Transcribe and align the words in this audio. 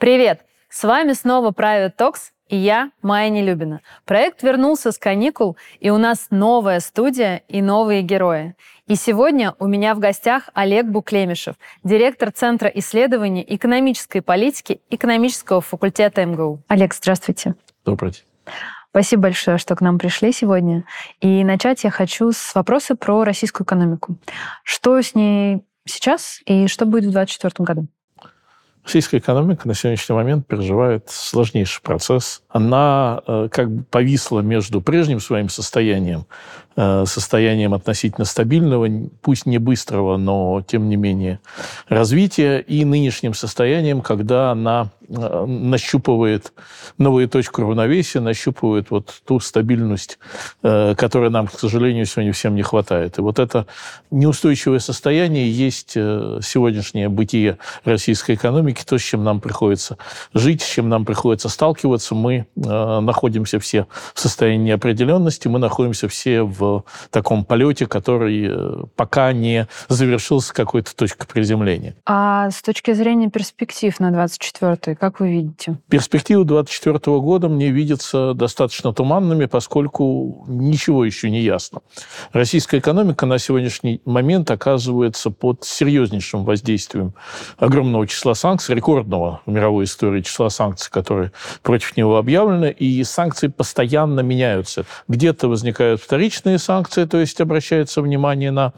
Привет! 0.00 0.44
С 0.70 0.84
вами 0.84 1.12
снова 1.12 1.50
Private 1.50 1.96
Talks 1.98 2.30
и 2.48 2.56
я, 2.56 2.92
Майя 3.02 3.30
Нелюбина. 3.30 3.80
Проект 4.04 4.44
вернулся 4.44 4.92
с 4.92 4.96
каникул, 4.96 5.56
и 5.80 5.90
у 5.90 5.98
нас 5.98 6.28
новая 6.30 6.78
студия 6.78 7.42
и 7.48 7.60
новые 7.60 8.02
герои. 8.02 8.54
И 8.86 8.94
сегодня 8.94 9.56
у 9.58 9.66
меня 9.66 9.96
в 9.96 9.98
гостях 9.98 10.50
Олег 10.54 10.86
Буклемишев, 10.86 11.56
директор 11.82 12.30
Центра 12.30 12.68
исследований 12.68 13.44
экономической 13.48 14.20
политики 14.20 14.80
экономического 14.88 15.60
факультета 15.60 16.24
МГУ. 16.24 16.62
Олег, 16.68 16.94
здравствуйте. 16.94 17.56
Добрый 17.84 18.12
день. 18.12 18.54
Спасибо 18.90 19.22
большое, 19.22 19.58
что 19.58 19.74
к 19.74 19.80
нам 19.80 19.98
пришли 19.98 20.30
сегодня. 20.30 20.84
И 21.20 21.42
начать 21.42 21.82
я 21.82 21.90
хочу 21.90 22.30
с 22.30 22.54
вопроса 22.54 22.94
про 22.94 23.24
российскую 23.24 23.64
экономику. 23.64 24.16
Что 24.62 25.02
с 25.02 25.16
ней 25.16 25.64
сейчас 25.86 26.40
и 26.46 26.68
что 26.68 26.86
будет 26.86 27.06
в 27.06 27.10
2024 27.10 27.64
году? 27.66 27.88
Российская 28.88 29.18
экономика 29.18 29.68
на 29.68 29.74
сегодняшний 29.74 30.14
момент 30.14 30.46
переживает 30.46 31.10
сложнейший 31.10 31.82
процесс. 31.82 32.42
Она 32.58 33.22
э, 33.24 33.48
как 33.52 33.70
бы 33.70 33.84
повисла 33.84 34.40
между 34.40 34.80
прежним 34.80 35.20
своим 35.20 35.48
состоянием, 35.48 36.26
э, 36.76 37.04
состоянием 37.06 37.72
относительно 37.72 38.24
стабильного, 38.24 38.88
пусть 39.22 39.46
не 39.46 39.58
быстрого, 39.58 40.16
но 40.16 40.60
тем 40.66 40.88
не 40.88 40.96
менее 40.96 41.38
развития, 41.88 42.58
и 42.58 42.84
нынешним 42.84 43.34
состоянием, 43.34 44.00
когда 44.00 44.50
она 44.50 44.90
Э, 45.10 45.46
нащупывает 45.46 46.52
новые 46.98 47.28
точки 47.28 47.60
равновесия, 47.60 48.20
нащупывает 48.20 48.90
вот 48.90 49.22
ту 49.26 49.40
стабильность, 49.40 50.18
которой 50.60 51.30
нам, 51.30 51.46
к 51.46 51.58
сожалению, 51.58 52.04
сегодня 52.04 52.32
всем 52.32 52.54
не 52.54 52.62
хватает. 52.62 53.18
И 53.18 53.22
вот 53.22 53.38
это 53.38 53.66
неустойчивое 54.10 54.80
состояние 54.80 55.50
есть 55.50 55.92
сегодняшнее 55.92 57.08
бытие 57.08 57.58
российской 57.84 58.34
экономики, 58.34 58.82
то, 58.86 58.98
с 58.98 59.02
чем 59.02 59.24
нам 59.24 59.40
приходится 59.40 59.96
жить, 60.34 60.60
с 60.60 60.68
чем 60.68 60.88
нам 60.88 61.04
приходится 61.04 61.48
сталкиваться. 61.48 62.14
Мы 62.14 62.46
находимся 62.56 63.58
все 63.58 63.86
в 64.14 64.20
состоянии 64.20 64.68
неопределенности, 64.68 65.48
мы 65.48 65.58
находимся 65.58 66.08
все 66.08 66.42
в 66.42 66.84
таком 67.10 67.44
полете, 67.44 67.86
который 67.86 68.86
пока 68.96 69.32
не 69.32 69.66
завершился 69.88 70.52
какой-то 70.54 70.94
точкой 70.94 71.26
приземления. 71.26 71.94
А 72.06 72.50
с 72.50 72.62
точки 72.62 72.92
зрения 72.92 73.30
перспектив 73.30 73.98
на 74.00 74.10
24 74.10 74.96
как 74.96 75.20
вы 75.20 75.30
видите? 75.30 75.78
Перспективы 75.88 76.44
2024 76.44 77.18
года 77.20 77.48
мне 77.48 77.70
видятся 77.70 78.34
достаточно 78.34 78.92
туманными, 78.92 79.46
поскольку 79.46 80.44
ничего 80.48 81.04
еще 81.04 81.30
не 81.30 81.40
ясно. 81.40 81.80
Российская 82.32 82.78
экономика 82.78 83.26
на 83.26 83.38
сегодняшний 83.38 84.00
момент 84.04 84.50
оказывается 84.50 85.30
под 85.30 85.64
серьезнейшим 85.64 86.44
воздействием 86.44 87.14
огромного 87.58 88.06
числа 88.06 88.34
санкций, 88.34 88.74
рекордного 88.74 89.40
в 89.46 89.50
мировой 89.50 89.84
истории 89.84 90.22
числа 90.22 90.50
санкций, 90.50 90.90
которые 90.90 91.32
против 91.62 91.96
него 91.96 92.16
объявлены, 92.28 92.70
и 92.70 93.02
санкции 93.04 93.48
постоянно 93.48 94.20
меняются. 94.20 94.84
Где-то 95.08 95.48
возникают 95.48 96.02
вторичные 96.02 96.58
санкции, 96.58 97.06
то 97.06 97.16
есть 97.16 97.40
обращается 97.40 98.02
внимание 98.02 98.50
на 98.50 98.74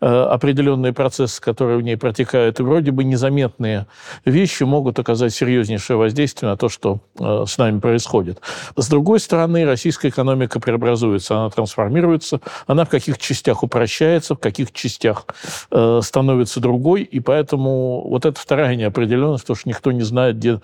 э, 0.00 0.06
определенные 0.06 0.94
процессы, 0.94 1.38
которые 1.42 1.76
в 1.76 1.82
ней 1.82 1.98
протекают, 1.98 2.60
и 2.60 2.62
вроде 2.62 2.92
бы 2.92 3.04
незаметные 3.04 3.86
вещи 4.24 4.62
могут 4.62 4.98
оказать 4.98 5.34
серьезнейшее 5.34 5.98
воздействие 5.98 6.50
на 6.50 6.56
то, 6.56 6.70
что 6.70 7.00
э, 7.20 7.44
с 7.46 7.58
нами 7.58 7.78
происходит. 7.78 8.40
С 8.74 8.88
другой 8.88 9.20
стороны, 9.20 9.66
российская 9.66 10.08
экономика 10.08 10.58
преобразуется, 10.58 11.36
она 11.36 11.50
трансформируется, 11.50 12.40
она 12.66 12.86
в 12.86 12.88
каких 12.88 13.18
частях 13.18 13.62
упрощается, 13.62 14.34
в 14.34 14.38
каких 14.38 14.72
частях 14.72 15.26
э, 15.70 16.00
становится 16.02 16.58
другой, 16.58 17.02
и 17.02 17.20
поэтому 17.20 18.08
вот 18.08 18.24
эта 18.24 18.40
вторая 18.40 18.76
неопределенность, 18.76 19.44
потому 19.44 19.56
что 19.58 19.68
никто 19.68 19.92
не 19.92 20.02
знает, 20.02 20.38
где 20.38 20.60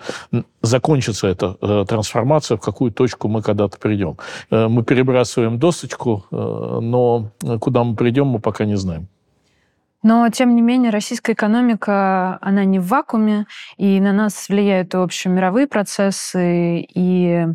закончится 0.63 1.27
эта 1.27 1.57
э, 1.61 1.85
трансформация, 1.87 2.30
в 2.39 2.61
какую 2.61 2.91
точку 2.91 3.27
мы 3.27 3.41
когда-то 3.41 3.77
придем. 3.77 4.17
Э, 4.49 4.67
мы 4.67 4.83
перебрасываем 4.83 5.59
досочку, 5.59 6.25
э, 6.31 6.35
но 6.81 7.31
куда 7.59 7.83
мы 7.83 7.95
придем, 7.95 8.27
мы 8.27 8.39
пока 8.39 8.65
не 8.65 8.75
знаем. 8.75 9.07
Но, 10.03 10.27
тем 10.29 10.55
не 10.55 10.61
менее, 10.61 10.91
российская 10.91 11.33
экономика, 11.33 12.39
она 12.41 12.65
не 12.65 12.79
в 12.79 12.87
вакууме, 12.87 13.45
и 13.77 13.99
на 13.99 14.13
нас 14.13 14.49
влияют, 14.49 14.93
в 14.93 14.99
общем, 14.99 15.33
мировые 15.33 15.67
процессы 15.67 16.79
и 16.79 17.45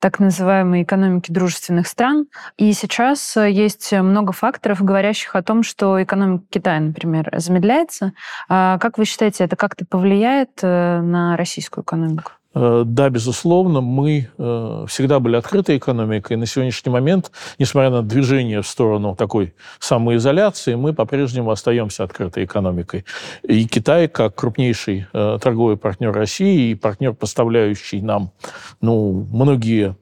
так 0.00 0.18
называемой 0.20 0.82
экономики 0.82 1.32
дружественных 1.32 1.86
стран. 1.86 2.26
И 2.56 2.72
сейчас 2.72 3.36
есть 3.36 3.92
много 3.92 4.32
факторов, 4.32 4.82
говорящих 4.82 5.34
о 5.34 5.42
том, 5.42 5.62
что 5.62 6.02
экономика 6.02 6.44
Китая, 6.50 6.80
например, 6.80 7.30
замедляется. 7.36 8.12
А 8.48 8.78
как 8.78 8.98
вы 8.98 9.04
считаете, 9.04 9.44
это 9.44 9.56
как-то 9.56 9.84
повлияет 9.84 10.50
э, 10.62 11.00
на 11.00 11.36
российскую 11.36 11.82
экономику? 11.82 12.32
Э, 12.54 12.82
да, 12.86 13.10
безусловно, 13.10 13.80
мы 13.80 14.28
э, 14.38 14.84
всегда 14.88 15.20
были 15.20 15.36
открытой 15.36 15.76
экономикой. 15.76 16.36
На 16.36 16.46
сегодняшний 16.46 16.90
момент, 16.90 17.30
несмотря 17.58 17.90
на 17.90 18.02
движение 18.02 18.62
в 18.62 18.66
сторону 18.66 19.14
такой 19.14 19.54
самоизоляции, 19.78 20.74
мы 20.74 20.94
по-прежнему 20.94 21.50
остаемся 21.50 22.04
открытой 22.04 22.44
экономикой. 22.44 23.04
И 23.42 23.66
Китай, 23.66 24.08
как 24.08 24.34
крупнейший 24.34 25.06
э, 25.12 25.38
торговый 25.42 25.76
партнер 25.76 26.10
России 26.10 26.70
и 26.70 26.74
партнер, 26.74 27.12
поставляющий 27.12 28.00
нам 28.00 28.32
ну, 28.80 29.26
многие 29.30 29.96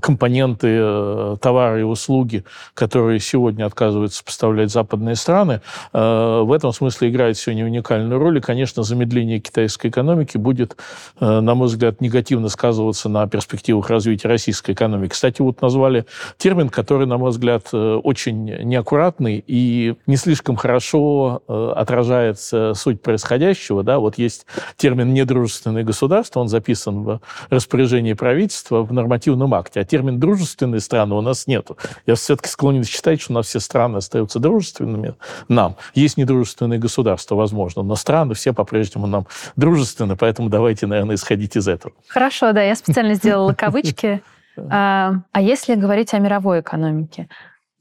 компоненты, 0.00 1.36
товары 1.40 1.80
и 1.80 1.82
услуги, 1.82 2.44
которые 2.74 3.18
сегодня 3.20 3.64
отказываются 3.66 4.22
поставлять 4.24 4.70
западные 4.70 5.16
страны, 5.16 5.60
в 5.92 6.54
этом 6.54 6.72
смысле 6.72 7.08
играет 7.10 7.36
сегодня 7.36 7.64
уникальную 7.64 8.18
роль. 8.18 8.38
И, 8.38 8.40
конечно, 8.40 8.82
замедление 8.82 9.40
китайской 9.40 9.88
экономики 9.88 10.36
будет, 10.36 10.76
на 11.20 11.54
мой 11.54 11.63
взгляд, 11.64 12.00
негативно 12.00 12.48
сказываться 12.48 13.08
на 13.08 13.26
перспективах 13.26 13.90
развития 13.90 14.28
российской 14.28 14.72
экономики. 14.72 15.12
Кстати, 15.12 15.42
вот 15.42 15.60
назвали 15.62 16.06
термин, 16.36 16.68
который, 16.68 17.06
на 17.06 17.18
мой 17.18 17.30
взгляд, 17.30 17.68
э, 17.72 18.00
очень 18.02 18.44
неаккуратный 18.44 19.42
и 19.46 19.94
не 20.06 20.16
слишком 20.16 20.56
хорошо 20.56 21.42
э, 21.46 21.72
отражает 21.76 22.38
суть 22.38 23.02
происходящего. 23.02 23.82
Да? 23.82 23.98
Вот 23.98 24.18
есть 24.18 24.46
термин 24.76 25.12
«недружественное 25.14 25.84
государство», 25.84 26.40
он 26.40 26.48
записан 26.48 27.02
в 27.02 27.20
распоряжении 27.50 28.12
правительства 28.12 28.82
в 28.82 28.92
нормативном 28.92 29.54
акте, 29.54 29.80
а 29.80 29.84
термин 29.84 30.18
«дружественные 30.18 30.80
страны» 30.80 31.14
у 31.14 31.20
нас 31.20 31.46
нету. 31.46 31.76
Я 32.06 32.14
все-таки 32.14 32.48
склонен 32.48 32.84
считать, 32.84 33.20
что 33.20 33.32
у 33.32 33.34
нас 33.34 33.46
все 33.46 33.60
страны 33.60 33.98
остаются 33.98 34.38
дружественными 34.38 35.14
нам. 35.48 35.76
Есть 35.94 36.16
недружественные 36.16 36.78
государства, 36.78 37.34
возможно, 37.34 37.82
но 37.82 37.96
страны 37.96 38.34
все 38.34 38.52
по-прежнему 38.52 39.06
нам 39.06 39.26
дружественны, 39.56 40.16
поэтому 40.16 40.48
давайте, 40.48 40.86
наверное, 40.86 41.16
исходить 41.16 41.53
из 41.56 41.68
этого. 41.68 41.94
Хорошо, 42.08 42.52
да, 42.52 42.62
я 42.62 42.74
специально 42.74 43.14
сделала 43.14 43.52
кавычки. 43.52 44.22
А, 44.70 45.14
а 45.32 45.40
если 45.40 45.74
говорить 45.74 46.14
о 46.14 46.20
мировой 46.20 46.60
экономике? 46.60 47.28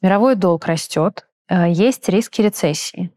Мировой 0.01 0.34
долг 0.34 0.66
растет, 0.66 1.28
а, 1.47 1.67
есть 1.67 2.09
риски 2.09 2.41
рецессии. 2.41 3.11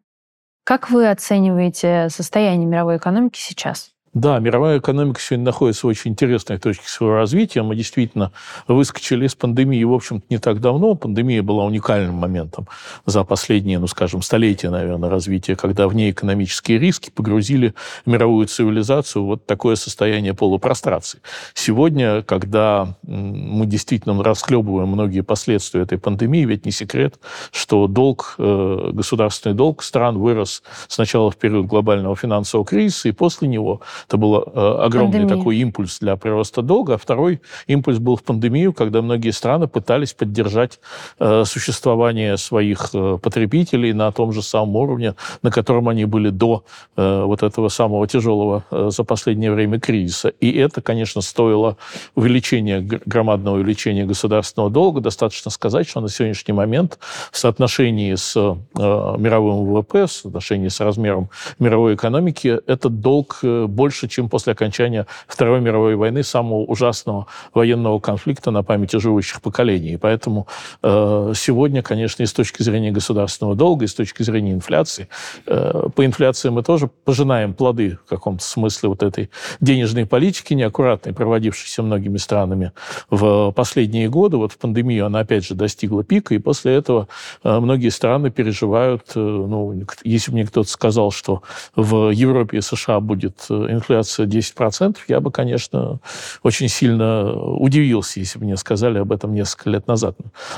Как 0.62 0.90
вы 0.90 1.08
оцениваете 1.08 2.08
состояние 2.10 2.66
мировой 2.66 2.98
экономики 2.98 3.38
сейчас? 3.38 3.92
Да, 4.16 4.38
мировая 4.38 4.78
экономика 4.78 5.21
сегодня 5.21 5.44
находится 5.44 5.87
в 5.87 5.91
очень 5.91 6.12
интересной 6.12 6.56
точке 6.56 6.88
своего 6.88 7.16
развития. 7.16 7.60
Мы 7.60 7.77
действительно 7.77 8.32
выскочили 8.66 9.27
из 9.27 9.34
пандемии, 9.34 9.84
в 9.84 9.93
общем-то, 9.93 10.25
не 10.31 10.38
так 10.38 10.62
давно. 10.62 10.94
Пандемия 10.94 11.43
была 11.43 11.66
уникальным 11.66 12.15
моментом 12.15 12.66
за 13.04 13.25
последние, 13.25 13.78
ну, 13.78 13.87
скажем, 13.87 14.22
столетия, 14.22 14.71
наверное, 14.71 15.10
развития, 15.10 15.54
когда 15.54 15.87
внеэкономические 15.87 16.78
риски 16.78 17.10
погрузили 17.10 17.75
мировую 18.06 18.47
цивилизацию 18.47 19.22
в 19.22 19.27
вот 19.27 19.44
такое 19.44 19.77
состояние 19.77 20.33
полупрострации. 20.33 21.21
Сегодня, 21.53 22.22
когда 22.22 22.97
мы 23.03 23.66
действительно 23.66 24.25
расклебываем 24.25 24.88
многие 24.88 25.21
последствия 25.21 25.83
этой 25.83 25.98
пандемии, 25.98 26.47
ведь 26.47 26.65
не 26.65 26.72
секрет, 26.72 27.21
что 27.53 27.87
долг, 27.87 28.37
э, 28.38 28.91
государственный 28.94 29.54
долг 29.54 29.83
стран 29.83 30.16
вырос 30.16 30.62
сначала 30.88 31.31
в 31.31 31.37
период 31.37 31.66
глобального 31.66 32.16
финансового 32.16 32.66
кризиса, 32.66 33.10
и 33.10 33.12
после 33.12 33.47
него 33.47 33.83
это 34.06 34.18
был 34.18 34.36
э, 34.36 34.84
огромный 34.84 35.20
Пандемия. 35.20 35.36
такой 35.36 35.56
импульс 35.56 35.98
для 35.98 36.16
прироста 36.16 36.62
долга. 36.62 36.94
А 36.94 36.98
второй 36.98 37.41
импульс 37.66 37.98
был 37.98 38.16
в 38.16 38.22
пандемию, 38.22 38.72
когда 38.72 39.03
многие 39.03 39.30
страны 39.30 39.66
пытались 39.66 40.12
поддержать 40.12 40.78
э, 41.18 41.42
существование 41.44 42.36
своих 42.36 42.91
э, 42.92 43.18
потребителей 43.20 43.92
на 43.92 44.12
том 44.12 44.32
же 44.32 44.42
самом 44.42 44.76
уровне, 44.76 45.14
на 45.42 45.50
котором 45.50 45.88
они 45.88 46.04
были 46.04 46.30
до 46.30 46.64
вот 46.97 47.42
этого 47.42 47.68
самого 47.68 48.06
тяжелого 48.06 48.64
за 48.70 49.04
последнее 49.04 49.53
время 49.53 49.80
кризиса. 49.80 50.28
И 50.28 50.52
это, 50.52 50.80
конечно, 50.80 51.20
стоило 51.20 51.76
увеличения, 52.14 52.80
громадного 52.80 53.56
увеличения 53.56 54.04
государственного 54.04 54.70
долга. 54.70 55.00
Достаточно 55.00 55.50
сказать, 55.50 55.88
что 55.88 56.00
на 56.00 56.09
сегодняшний 56.09 56.54
момент 56.54 56.98
в 57.30 57.38
соотношении 57.38 58.14
с 58.14 58.34
мировым 58.34 59.66
ВВП, 59.66 60.06
в 60.06 60.12
соотношении 60.12 60.68
с 60.68 60.80
размером 60.80 61.30
мировой 61.59 61.94
экономики, 61.94 62.59
этот 62.66 63.00
долг 63.00 63.41
больше 63.42 63.96
больше, 63.97 64.09
чем 64.09 64.28
после 64.28 64.53
окончания 64.53 65.07
Второй 65.27 65.60
мировой 65.60 65.97
войны, 65.97 66.22
самого 66.22 66.65
ужасного 66.65 67.27
военного 67.54 67.98
конфликта 67.98 68.51
на 68.51 68.63
памяти 68.63 68.98
живущих 68.98 69.41
поколений. 69.41 69.95
И 69.95 69.97
поэтому 69.97 70.47
э, 70.83 71.33
сегодня, 71.34 71.83
конечно, 71.83 72.22
и 72.22 72.27
с 72.27 72.33
точки 72.33 72.63
зрения 72.63 72.93
государственного 72.93 73.57
долга, 73.57 73.84
и 73.84 73.89
с 73.89 73.95
точки 73.95 74.22
зрения 74.22 74.53
инфляции, 74.53 75.09
э, 75.47 75.89
по 75.95 76.04
инфляции 76.04 76.51
мы 76.51 76.63
тоже 76.63 76.91
пожинаем 77.04 77.54
плоды 77.54 77.98
в 78.04 78.09
каком-то 78.09 78.45
смысле 78.45 78.91
вот 78.91 79.03
этой 79.03 79.31
денежной 79.60 80.04
политики 80.07 80.54
неаккуратной, 80.54 81.15
проводившейся 81.15 81.83
многими 81.83 82.19
странами 82.19 82.72
в 83.10 83.53
последние 83.53 84.09
годы. 84.09 84.37
Вот 84.37 84.53
в 84.53 84.59
пандемию 84.59 85.07
она 85.07 85.21
опять 85.21 85.47
же 85.47 85.54
достигла 85.54 86.04
пика, 86.04 86.34
и 86.34 86.39
после 86.39 86.75
этого 86.75 87.09
э, 87.45 87.60
многие 87.60 87.91
страны 87.91 88.31
переживают, 88.31 89.03
э, 89.15 89.21
ну, 89.21 89.75
если 90.04 90.33
мне 90.33 90.45
кто-то 90.45 90.69
сказал, 90.69 91.10
что 91.10 91.43
в 91.75 92.10
Европе 92.10 92.59
и 92.59 92.60
США 92.60 93.01
будет 93.07 93.47
э, 93.48 93.66
инфляция 93.86 94.27
10%, 94.27 94.97
я 95.09 95.21
бы, 95.21 95.30
конечно, 95.30 96.00
очень 96.42 96.68
сильно 96.68 97.33
удивился, 97.33 98.21
если 98.21 98.38
бы 98.38 98.47
мне 98.47 98.56
сказали 98.56 98.98
об 98.98 99.12
этом 99.12 99.33
несколько 99.33 99.71
лет 99.71 99.86
назад. 99.86 100.16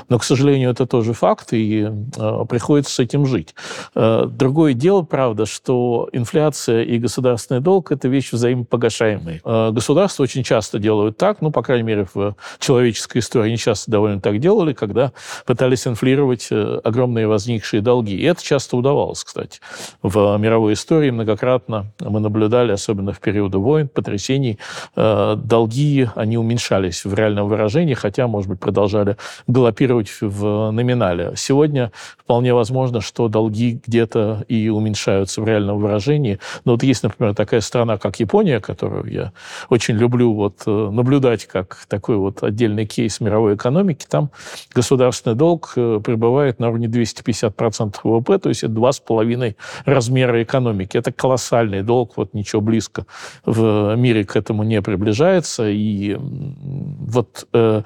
Но, 0.09 0.19
к 0.19 0.25
сожалению, 0.25 0.71
это 0.71 0.87
тоже 0.87 1.13
факт, 1.13 1.53
и 1.53 1.89
э, 2.17 2.45
приходится 2.49 2.95
с 2.95 2.99
этим 2.99 3.27
жить. 3.27 3.55
Э, 3.95 4.25
другое 4.27 4.73
дело, 4.73 5.03
правда, 5.03 5.47
что 5.47 6.09
инфляция 6.13 6.83
и 6.85 6.99
государственный 6.99 7.61
долг– 7.61 7.93
это 7.93 8.09
вещи 8.09 8.35
взаимопогашаемые. 8.35 9.41
Э, 9.45 9.71
государства 9.73 10.23
очень 10.23 10.43
часто 10.43 10.79
делают 10.79 11.19
так, 11.19 11.43
ну, 11.43 11.51
по 11.51 11.63
крайней 11.63 11.85
мере, 11.85 12.07
в 12.13 12.35
человеческой 12.59 13.19
истории 13.19 13.49
они 13.49 13.59
часто 13.59 13.91
довольно 13.91 14.21
так 14.21 14.41
делали, 14.41 14.73
когда 14.73 15.13
пытались 15.45 15.87
инфлировать 15.87 16.49
э, 16.51 16.81
огромные 16.83 17.27
возникшие 17.27 17.83
долги. 17.83 18.17
И 18.17 18.23
это 18.25 18.43
часто 18.43 18.77
удавалось, 18.77 19.23
кстати. 19.23 19.61
В 20.03 20.37
мировой 20.39 20.73
истории 20.73 21.11
многократно 21.11 21.87
мы 22.01 22.21
наблюдали, 22.21 22.73
особенно 22.73 23.08
в 23.13 23.21
периоды 23.21 23.59
войн, 23.59 23.89
потрясений, 23.89 24.59
э, 24.97 25.37
долги, 25.37 26.09
они 26.15 26.39
уменьшались 26.39 27.05
в 27.05 27.15
реальном 27.15 27.49
выражении, 27.49 27.95
хотя, 27.95 28.27
может 28.27 28.49
быть, 28.51 28.61
продолжали 28.61 29.17
галопировать 29.47 30.11
в 30.21 30.71
номинале. 30.71 31.33
Сегодня 31.37 31.93
вполне 32.19 32.55
возможно, 32.55 33.01
что 33.01 33.29
долги 33.29 33.81
где-то 33.87 34.45
и 34.49 34.69
уменьшаются 34.69 35.41
в 35.41 35.47
реальном 35.47 35.79
выражении. 35.79 36.39
Но 36.65 36.73
вот 36.73 36.83
есть, 36.83 37.03
например, 37.03 37.35
такая 37.35 37.61
страна, 37.61 37.99
как 37.99 38.21
Япония, 38.21 38.61
которую 38.61 39.11
я 39.11 39.33
очень 39.69 39.97
люблю 39.97 40.33
вот 40.35 40.63
э, 40.67 40.91
наблюдать 40.91 41.47
как 41.47 41.79
такой 41.89 42.17
вот 42.17 42.43
отдельный 42.43 42.87
кейс 42.87 43.21
мировой 43.21 43.55
экономики. 43.55 44.07
Там 44.09 44.31
государственный 44.75 45.37
долг 45.37 45.73
э, 45.77 46.01
пребывает 46.05 46.59
на 46.61 46.69
уровне 46.69 46.87
250% 46.87 47.97
ВВП, 48.03 48.39
то 48.39 48.49
есть 48.49 48.63
это 48.63 48.73
два 48.73 48.93
с 48.93 49.01
половиной 49.01 49.57
размера 49.85 50.43
экономики. 50.43 50.97
Это 50.97 51.13
колоссальный 51.13 51.83
долг, 51.83 52.13
вот 52.17 52.35
ничего 52.35 52.61
близко 52.61 52.98
в 53.45 53.95
мире 53.97 54.25
к 54.25 54.37
этому 54.37 54.63
не 54.63 54.81
приближается. 54.83 55.69
И 55.69 56.17
вот 56.19 57.47
э, 57.53 57.83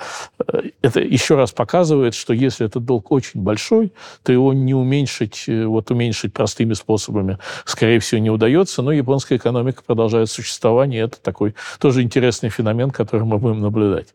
это 0.83 1.01
еще 1.01 1.37
раз 1.37 1.53
показывает, 1.53 2.15
что 2.15 2.33
если 2.33 2.67
этот 2.67 2.85
долг 2.85 3.11
очень 3.13 3.41
большой, 3.41 3.93
то 4.23 4.33
его 4.33 4.53
не 4.53 4.75
уменьшить, 4.75 5.45
э, 5.47 5.65
вот 5.65 5.91
уменьшить 5.91 6.33
простыми 6.33 6.75
способами, 6.75 7.39
скорее 7.65 7.99
всего, 8.01 8.21
не 8.21 8.31
удается. 8.31 8.83
Но 8.83 8.93
японская 8.93 9.39
экономика 9.39 9.83
продолжает 9.87 10.31
существование. 10.31 11.03
Это 11.03 11.21
такой 11.21 11.55
тоже 11.79 12.03
интересный 12.03 12.49
феномен, 12.49 12.91
который 12.91 13.25
мы 13.25 13.39
будем 13.39 13.61
наблюдать. 13.61 14.15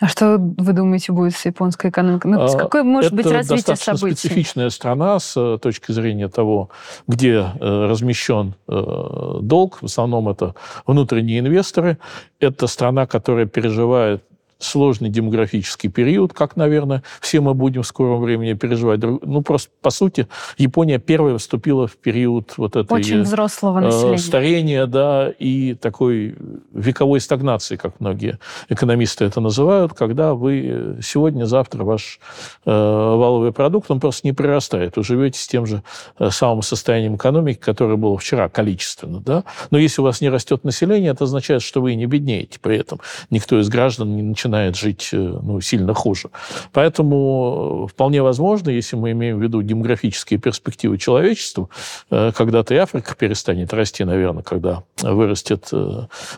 А 0.00 0.06
что 0.06 0.38
вы 0.38 0.72
думаете 0.72 1.12
будет 1.12 1.34
с 1.34 1.44
японской 1.44 1.90
экономикой? 1.90 2.28
Ну, 2.28 2.56
какое 2.56 2.84
может 2.84 3.12
Это 3.12 3.16
быть 3.16 3.26
развитие 3.26 3.56
достаточно 3.56 3.96
событий? 3.96 4.16
специфичная 4.16 4.70
страна 4.70 5.18
с 5.18 5.36
э, 5.36 5.58
точки 5.60 5.90
зрения 5.90 6.28
того, 6.28 6.70
где 7.08 7.46
э, 7.60 7.86
размещен 7.86 8.54
э, 8.68 9.38
долг. 9.42 9.78
В 9.80 9.86
основном 9.86 10.28
это 10.28 10.54
внутренние 10.86 11.40
инвесторы. 11.40 11.98
Это 12.38 12.68
страна, 12.68 13.06
которая 13.06 13.46
переживает 13.46 14.22
сложный 14.58 15.08
демографический 15.08 15.88
период, 15.88 16.32
как, 16.32 16.56
наверное, 16.56 17.02
все 17.20 17.40
мы 17.40 17.54
будем 17.54 17.82
в 17.82 17.86
скором 17.86 18.20
времени 18.20 18.54
переживать. 18.54 19.00
Ну, 19.02 19.42
просто, 19.42 19.70
по 19.80 19.90
сути, 19.90 20.26
Япония 20.56 20.98
первая 20.98 21.38
вступила 21.38 21.86
в 21.86 21.96
период 21.96 22.54
вот 22.56 22.74
этой... 22.76 22.92
Очень 22.92 23.22
взрослого 23.22 23.80
населения. 23.80 24.14
Э, 24.14 24.18
старения, 24.18 24.86
да, 24.86 25.32
и 25.38 25.74
такой 25.74 26.36
вековой 26.72 27.20
стагнации, 27.20 27.76
как 27.76 28.00
многие 28.00 28.38
экономисты 28.68 29.24
это 29.24 29.40
называют, 29.40 29.94
когда 29.94 30.34
вы 30.34 30.98
сегодня-завтра 31.02 31.84
ваш 31.84 32.18
э, 32.66 32.70
валовый 32.70 33.52
продукт, 33.52 33.90
он 33.90 34.00
просто 34.00 34.26
не 34.26 34.32
прирастает. 34.32 34.96
Вы 34.96 35.04
живете 35.04 35.38
с 35.38 35.46
тем 35.46 35.66
же 35.66 35.82
э, 36.18 36.30
самым 36.30 36.62
состоянием 36.62 37.14
экономики, 37.14 37.58
которое 37.60 37.96
было 37.96 38.18
вчера 38.18 38.48
количественно, 38.48 39.20
да. 39.20 39.44
Но 39.70 39.78
если 39.78 40.00
у 40.00 40.04
вас 40.04 40.20
не 40.20 40.28
растет 40.28 40.64
население, 40.64 41.12
это 41.12 41.24
означает, 41.24 41.62
что 41.62 41.80
вы 41.80 41.94
не 41.94 42.06
беднеете 42.06 42.58
при 42.60 42.76
этом. 42.76 43.00
Никто 43.30 43.60
из 43.60 43.68
граждан 43.68 44.16
не 44.16 44.22
начинает 44.22 44.47
начинает 44.48 44.76
жить 44.76 45.10
э, 45.12 45.16
ну, 45.16 45.60
сильно 45.60 45.94
хуже. 45.94 46.30
Поэтому 46.72 47.84
э, 47.84 47.92
вполне 47.92 48.22
возможно, 48.22 48.70
если 48.70 48.96
мы 48.96 49.12
имеем 49.12 49.38
в 49.38 49.42
виду 49.42 49.62
демографические 49.62 50.40
перспективы 50.40 50.98
человечества, 50.98 51.68
э, 52.10 52.32
когда-то 52.34 52.74
и 52.74 52.78
Африка 52.78 53.14
перестанет 53.14 53.72
расти, 53.74 54.04
наверное, 54.04 54.42
когда 54.42 54.82
вырастет 55.02 55.70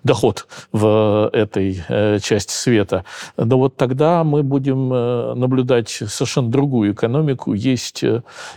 доход 0.03 0.47
в 0.73 1.31
этой 1.33 1.83
части 2.21 2.53
света. 2.53 3.05
Но 3.37 3.59
вот 3.59 3.77
тогда 3.77 4.25
мы 4.25 4.43
будем 4.43 4.89
наблюдать 5.39 5.89
совершенно 5.89 6.51
другую 6.51 6.93
экономику. 6.93 7.55
Есть 7.55 8.05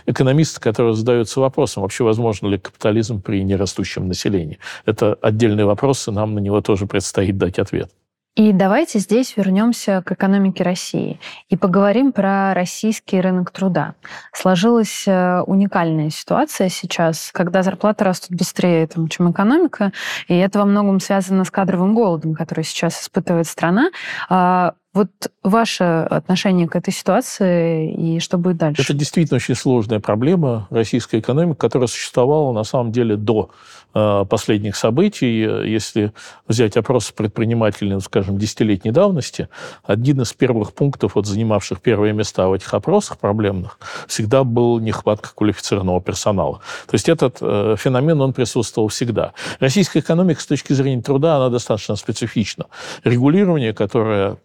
экономисты, 0.06 0.60
которые 0.60 0.94
задаются 0.94 1.40
вопросом, 1.40 1.82
вообще 1.82 2.04
возможно 2.04 2.48
ли 2.48 2.58
капитализм 2.58 3.22
при 3.22 3.42
нерастущем 3.44 4.08
населении. 4.08 4.58
Это 4.84 5.16
отдельный 5.20 5.64
вопрос, 5.64 6.08
и 6.08 6.10
нам 6.10 6.34
на 6.34 6.40
него 6.40 6.60
тоже 6.60 6.86
предстоит 6.86 7.38
дать 7.38 7.58
ответ. 7.58 7.90
И 8.36 8.52
давайте 8.52 8.98
здесь 8.98 9.36
вернемся 9.36 10.02
к 10.04 10.10
экономике 10.10 10.64
России 10.64 11.20
и 11.50 11.56
поговорим 11.56 12.10
про 12.10 12.52
российский 12.52 13.20
рынок 13.20 13.52
труда. 13.52 13.94
Сложилась 14.32 15.04
э, 15.06 15.42
уникальная 15.42 16.10
ситуация 16.10 16.68
сейчас, 16.68 17.30
когда 17.32 17.62
зарплаты 17.62 18.02
растут 18.02 18.36
быстрее, 18.36 18.88
чем 19.08 19.30
экономика, 19.30 19.92
и 20.26 20.34
это 20.34 20.58
во 20.58 20.64
многом 20.64 20.98
связано 20.98 21.44
с 21.44 21.50
кадровым 21.52 21.94
голодом, 21.94 22.34
который 22.34 22.64
сейчас 22.64 23.00
испытывает 23.00 23.46
страна. 23.46 23.90
А, 24.28 24.74
вот 24.94 25.10
ваше 25.42 25.84
отношение 25.84 26.68
к 26.68 26.76
этой 26.76 26.92
ситуации 26.92 27.92
и 27.92 28.20
что 28.20 28.38
будет 28.38 28.56
дальше? 28.56 28.80
Это 28.82 28.94
действительно 28.94 29.36
очень 29.36 29.56
сложная 29.56 29.98
проблема 29.98 30.68
российской 30.70 31.18
экономики, 31.18 31.58
которая 31.58 31.88
существовала 31.88 32.52
на 32.52 32.62
самом 32.62 32.92
деле 32.92 33.16
до 33.16 33.50
последних 33.94 34.76
событий. 34.76 35.40
Если 35.40 36.12
взять 36.48 36.76
опросы 36.76 37.14
предпринимателей, 37.14 37.94
ну, 37.94 38.00
скажем, 38.00 38.38
десятилетней 38.38 38.92
давности, 38.92 39.48
один 39.84 40.20
из 40.20 40.32
первых 40.32 40.72
пунктов, 40.72 41.14
вот, 41.14 41.26
занимавших 41.26 41.80
первые 41.80 42.12
места 42.12 42.48
в 42.48 42.52
этих 42.52 42.72
опросах 42.74 43.18
проблемных, 43.18 43.78
всегда 44.08 44.44
был 44.44 44.80
нехватка 44.80 45.30
квалифицированного 45.34 46.00
персонала. 46.00 46.60
То 46.86 46.94
есть 46.94 47.08
этот 47.08 47.38
э, 47.40 47.76
феномен, 47.78 48.20
он 48.20 48.32
присутствовал 48.32 48.88
всегда. 48.88 49.32
Российская 49.60 50.00
экономика 50.00 50.40
с 50.40 50.46
точки 50.46 50.72
зрения 50.72 51.02
труда, 51.02 51.36
она 51.36 51.48
достаточно 51.48 51.96
специфична. 51.96 52.66
Регулирование, 53.04 53.72
которое 53.72 54.38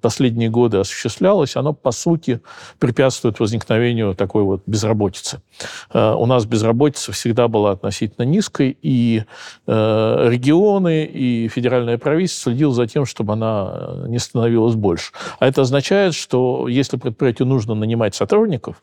последние 0.00 0.50
годы 0.50 0.78
осуществлялось, 0.78 1.56
оно, 1.56 1.72
по 1.72 1.92
сути, 1.92 2.40
препятствует 2.78 3.40
возникновению 3.40 4.14
такой 4.14 4.42
вот 4.42 4.62
безработицы. 4.66 5.40
Э, 5.92 6.14
у 6.14 6.26
нас 6.26 6.44
безработица 6.44 7.12
всегда 7.12 7.48
была 7.48 7.72
относительно 7.72 8.24
низкой, 8.24 8.76
и 8.82 9.24
э, 9.66 10.28
регионы, 10.28 11.04
и 11.04 11.48
федеральное 11.48 11.98
правительство 11.98 12.52
следило 12.52 12.74
за 12.74 12.86
тем, 12.86 13.06
чтобы 13.06 13.32
она 13.32 13.72
э, 13.72 14.04
не 14.08 14.18
становилась 14.18 14.74
больше. 14.74 15.12
А 15.38 15.46
это 15.46 15.62
означает, 15.62 16.14
что 16.14 16.68
если 16.68 16.96
предприятию 16.96 17.48
нужно 17.48 17.74
нанимать 17.74 18.14
сотрудников, 18.14 18.82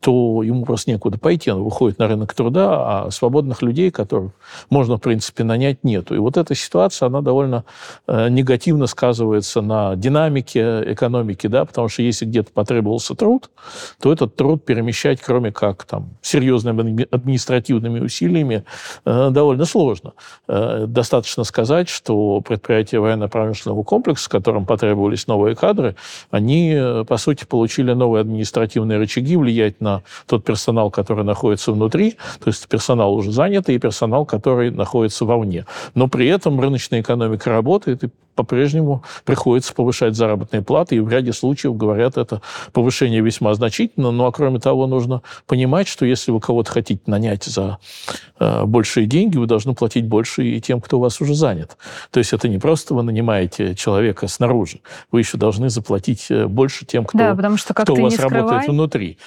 то 0.00 0.42
ему 0.42 0.64
просто 0.64 0.90
некуда 0.90 1.18
пойти, 1.18 1.50
он 1.50 1.64
выходит 1.64 1.98
на 1.98 2.06
рынок 2.06 2.32
труда, 2.32 3.06
а 3.06 3.10
свободных 3.10 3.62
людей, 3.62 3.90
которых 3.90 4.32
можно, 4.70 4.96
в 4.96 5.00
принципе, 5.00 5.42
нанять, 5.42 5.82
нету. 5.82 6.14
И 6.14 6.18
вот 6.18 6.36
эта 6.36 6.54
ситуация, 6.54 7.06
она 7.06 7.20
довольно 7.20 7.64
э, 8.06 8.28
негативно 8.28 8.86
сказывается 8.86 9.60
на 9.60 9.96
динамике 9.96 10.92
экономики, 10.92 11.48
да, 11.48 11.64
потому 11.64 11.88
что 11.88 12.02
если 12.02 12.26
где-то 12.26 12.52
потребовался 12.52 13.14
труд, 13.14 13.50
то 14.00 14.12
этот 14.12 14.36
труд 14.36 14.64
перемещать, 14.64 15.20
кроме 15.20 15.50
как 15.50 15.84
там 15.84 16.10
серьезными 16.22 17.06
административными 17.10 18.00
усилиями, 18.00 18.64
э, 19.04 19.27
довольно 19.30 19.64
сложно. 19.64 20.14
Э, 20.46 20.84
достаточно 20.86 21.44
сказать, 21.44 21.88
что 21.88 22.40
предприятия 22.40 22.98
военно-промышленного 22.98 23.82
комплекса, 23.82 24.28
которым 24.28 24.66
потребовались 24.66 25.26
новые 25.26 25.54
кадры, 25.54 25.96
они, 26.30 26.72
э, 26.74 27.04
по 27.06 27.16
сути, 27.16 27.44
получили 27.44 27.92
новые 27.92 28.22
административные 28.22 28.98
рычаги 28.98 29.36
влиять 29.36 29.80
на 29.80 30.02
тот 30.26 30.44
персонал, 30.44 30.90
который 30.90 31.24
находится 31.24 31.72
внутри, 31.72 32.16
то 32.42 32.48
есть 32.48 32.68
персонал 32.68 33.14
уже 33.14 33.32
занятый, 33.32 33.74
и 33.74 33.78
персонал, 33.78 34.26
который 34.26 34.70
находится 34.70 35.24
вовне. 35.24 35.66
Но 35.94 36.08
при 36.08 36.26
этом 36.28 36.60
рыночная 36.60 37.00
экономика 37.00 37.50
работает, 37.50 38.04
и 38.04 38.10
по-прежнему 38.38 39.02
приходится 39.24 39.74
повышать 39.74 40.14
заработные 40.14 40.62
платы, 40.62 40.94
и 40.94 41.00
в 41.00 41.08
ряде 41.08 41.32
случаев, 41.32 41.76
говорят, 41.76 42.16
это 42.16 42.40
повышение 42.72 43.20
весьма 43.20 43.52
значительно. 43.54 44.12
Ну, 44.12 44.26
а 44.26 44.32
кроме 44.32 44.60
того, 44.60 44.86
нужно 44.86 45.22
понимать, 45.48 45.88
что 45.88 46.06
если 46.06 46.30
вы 46.30 46.38
кого-то 46.38 46.70
хотите 46.70 47.00
нанять 47.06 47.42
за 47.42 47.78
э, 48.38 48.64
большие 48.64 49.06
деньги, 49.06 49.17
вы 49.26 49.46
должны 49.46 49.74
платить 49.74 50.06
больше 50.06 50.44
и 50.44 50.60
тем, 50.60 50.80
кто 50.80 50.98
у 50.98 51.00
вас 51.00 51.20
уже 51.20 51.34
занят. 51.34 51.76
То 52.10 52.18
есть 52.18 52.32
это 52.32 52.48
не 52.48 52.58
просто 52.58 52.94
вы 52.94 53.02
нанимаете 53.02 53.74
человека 53.74 54.28
снаружи, 54.28 54.80
вы 55.10 55.20
еще 55.20 55.36
должны 55.36 55.68
заплатить 55.70 56.26
э, 56.30 56.46
больше 56.46 56.86
тем, 56.86 57.04
кто, 57.04 57.18
да, 57.18 57.34
потому 57.34 57.56
что, 57.56 57.74
кто 57.74 57.94
у 57.94 58.02
вас 58.02 58.18
работает 58.18 58.68
внутри. 58.68 59.18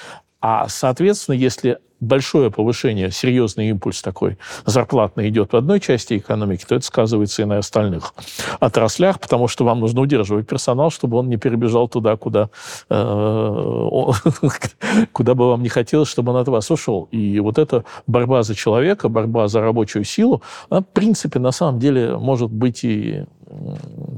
А, 0.42 0.68
соответственно, 0.68 1.36
если 1.36 1.80
большое 2.02 2.50
повышение, 2.50 3.12
серьезный 3.12 3.70
импульс 3.70 4.02
такой 4.02 4.38
зарплатный 4.66 5.30
идет 5.30 5.54
в 5.54 5.56
одной 5.56 5.80
части 5.80 6.18
экономики, 6.18 6.66
то 6.68 6.76
это 6.76 6.84
сказывается 6.84 7.44
и 7.44 7.46
на 7.46 7.60
остальных 7.60 8.14
отраслях, 8.60 9.20
потому 9.20 9.48
что 9.48 9.64
вам 9.64 9.80
нужно 9.80 10.02
удерживать 10.02 10.48
персонал, 10.48 10.90
чтобы 10.90 11.18
он 11.18 11.30
не 11.30 11.38
перебежал 11.38 11.88
туда, 11.88 12.18
куда, 12.18 12.50
э, 12.90 14.08
куда 15.12 15.36
бы 15.36 15.48
вам 15.48 15.62
не 15.62 15.70
хотелось, 15.70 16.10
чтобы 16.10 16.32
он 16.32 16.40
от 16.40 16.48
вас 16.48 16.72
ушел. 16.72 17.08
И 17.12 17.40
вот 17.40 17.60
эта 17.60 17.86
борьба 18.08 18.42
за 18.42 18.56
человека, 18.56 19.08
борьба 19.08 19.48
за 19.48 19.62
рабочую 19.62 20.04
силу, 20.04 20.42
она, 20.70 20.82
в 20.82 20.88
принципе, 20.88 21.40
на 21.40 21.52
самом 21.52 21.80
деле 21.80 22.18
может 22.18 22.50
быть 22.52 22.84
и 22.84 23.26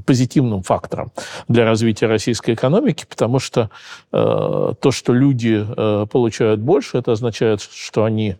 позитивным 0.06 0.64
фактором 0.64 1.12
для 1.48 1.66
развития 1.66 2.08
российской 2.08 2.54
экономики, 2.54 3.06
потому 3.10 3.40
что 3.40 3.70
э, 4.12 4.74
то, 4.80 4.92
что 4.92 5.14
люди 5.14 5.66
э, 5.66 6.06
получают 6.12 6.60
больше, 6.60 6.98
это 6.98 7.12
означает, 7.12 7.62
что 7.62 8.04
они 8.04 8.36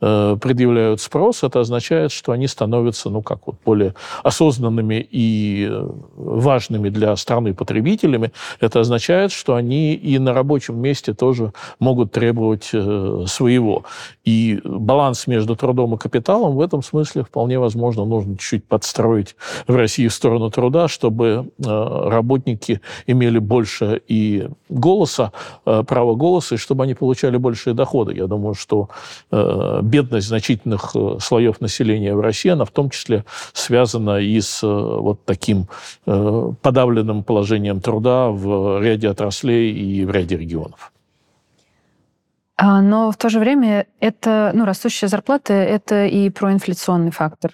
Э, 0.00 0.36
предъявляют 0.40 1.00
спрос, 1.00 1.42
это 1.42 1.58
означает, 1.58 2.12
что 2.12 2.30
они 2.30 2.46
становятся, 2.46 3.10
ну, 3.10 3.20
как 3.20 3.46
вот, 3.46 3.56
более 3.64 3.94
осознанными 4.22 5.04
и 5.10 5.66
э, 5.68 5.90
важными 6.14 6.88
для 6.88 7.16
страны 7.16 7.52
потребителями. 7.52 8.30
Это 8.60 8.78
означает, 8.78 9.32
что 9.32 9.56
они 9.56 9.94
и 9.94 10.20
на 10.20 10.32
рабочем 10.32 10.78
месте 10.78 11.14
тоже 11.14 11.52
могут 11.80 12.12
требовать 12.12 12.70
э, 12.72 13.24
своего. 13.26 13.82
И 14.24 14.60
баланс 14.62 15.26
между 15.26 15.56
трудом 15.56 15.94
и 15.94 15.98
капиталом 15.98 16.54
в 16.54 16.60
этом 16.60 16.80
смысле 16.80 17.24
вполне 17.24 17.58
возможно 17.58 18.04
нужно 18.04 18.34
чуть-чуть 18.34 18.66
подстроить 18.66 19.34
в 19.66 19.74
России 19.74 20.06
в 20.06 20.14
сторону 20.14 20.50
труда, 20.50 20.86
чтобы 20.86 21.50
работники 21.58 22.80
имели 23.06 23.38
больше 23.38 24.00
и 24.06 24.48
голоса, 24.68 25.32
права 25.64 26.14
голоса, 26.14 26.54
и 26.54 26.58
чтобы 26.58 26.84
они 26.84 26.94
получали 26.94 27.36
большие 27.36 27.74
доходы. 27.74 28.14
Я 28.14 28.26
думаю, 28.26 28.54
что 28.54 28.90
бедность 29.88 30.28
значительных 30.28 30.92
э, 30.94 31.18
слоев 31.20 31.60
населения 31.60 32.14
в 32.14 32.20
России, 32.20 32.50
она 32.50 32.64
в 32.64 32.70
том 32.70 32.90
числе 32.90 33.24
связана 33.52 34.18
и 34.18 34.40
с 34.40 34.62
э, 34.62 34.66
вот 34.66 35.24
таким 35.24 35.68
э, 36.06 36.52
подавленным 36.62 37.24
положением 37.24 37.80
труда 37.80 38.28
в 38.28 38.80
ряде 38.82 39.08
отраслей 39.08 39.72
и 39.72 40.04
в 40.04 40.10
ряде 40.10 40.36
регионов. 40.36 40.92
А, 42.56 42.80
но 42.80 43.10
в 43.10 43.16
то 43.16 43.28
же 43.28 43.38
время 43.38 43.86
это, 44.00 44.50
ну, 44.52 44.64
растущая 44.64 45.06
зарплата, 45.06 45.52
это 45.52 46.06
и 46.06 46.28
проинфляционный 46.30 47.12
фактор 47.12 47.52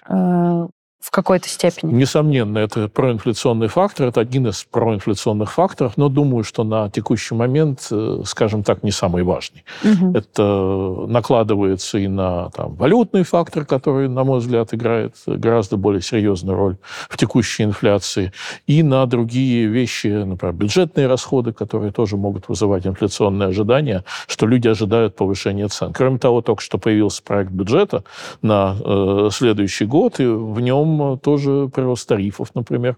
в 1.05 1.11
какой-то 1.11 1.47
степени. 1.47 1.93
Несомненно, 1.93 2.57
это 2.57 2.89
проинфляционный 2.89 3.67
фактор, 3.67 4.07
это 4.07 4.21
один 4.21 4.47
из 4.47 4.63
проинфляционных 4.63 5.51
факторов, 5.51 5.97
но 5.97 6.09
думаю, 6.09 6.43
что 6.43 6.63
на 6.63 6.89
текущий 6.89 7.35
момент, 7.35 7.87
э, 7.91 8.23
скажем 8.25 8.63
так, 8.63 8.81
не 8.81 8.89
самый 8.89 9.21
важный. 9.21 9.63
Угу. 9.83 10.17
Это 10.17 11.05
накладывается 11.07 11.99
и 11.99 12.07
на 12.07 12.49
там, 12.49 12.73
валютный 12.73 13.21
фактор, 13.21 13.65
который, 13.65 14.09
на 14.09 14.23
мой 14.23 14.39
взгляд, 14.39 14.73
играет 14.73 15.13
гораздо 15.27 15.77
более 15.77 16.01
серьезную 16.01 16.57
роль 16.57 16.77
в 17.07 17.17
текущей 17.17 17.65
инфляции, 17.65 18.33
и 18.65 18.81
на 18.81 19.05
другие 19.05 19.67
вещи, 19.67 20.07
например, 20.07 20.55
бюджетные 20.55 21.05
расходы, 21.05 21.53
которые 21.53 21.91
тоже 21.91 22.17
могут 22.17 22.49
вызывать 22.49 22.87
инфляционные 22.87 23.49
ожидания, 23.49 24.05
что 24.25 24.47
люди 24.47 24.67
ожидают 24.67 25.15
повышения 25.15 25.67
цен. 25.67 25.93
Кроме 25.93 26.17
того, 26.17 26.41
только 26.41 26.63
что 26.63 26.79
появился 26.79 27.21
проект 27.21 27.51
бюджета 27.51 28.03
на 28.41 28.75
э, 28.83 29.29
следующий 29.31 29.85
год, 29.85 30.19
и 30.19 30.25
в 30.25 30.59
нем 30.61 30.94
тоже 31.21 31.69
прирост 31.73 32.07
тарифов, 32.07 32.55
например. 32.55 32.97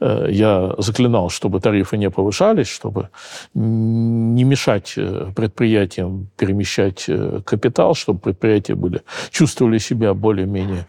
Э, 0.00 0.28
я 0.30 0.74
заклинал, 0.78 1.30
чтобы 1.30 1.60
тарифы 1.60 1.96
не 1.96 2.10
повышались, 2.10 2.68
чтобы 2.68 3.08
не 3.54 4.44
мешать 4.44 4.94
э, 4.96 5.32
предприятиям 5.34 6.28
перемещать 6.36 7.04
э, 7.08 7.40
капитал, 7.44 7.94
чтобы 7.94 8.20
предприятия 8.20 8.74
были, 8.74 9.02
чувствовали 9.30 9.78
себя 9.78 10.14
более-менее 10.14 10.86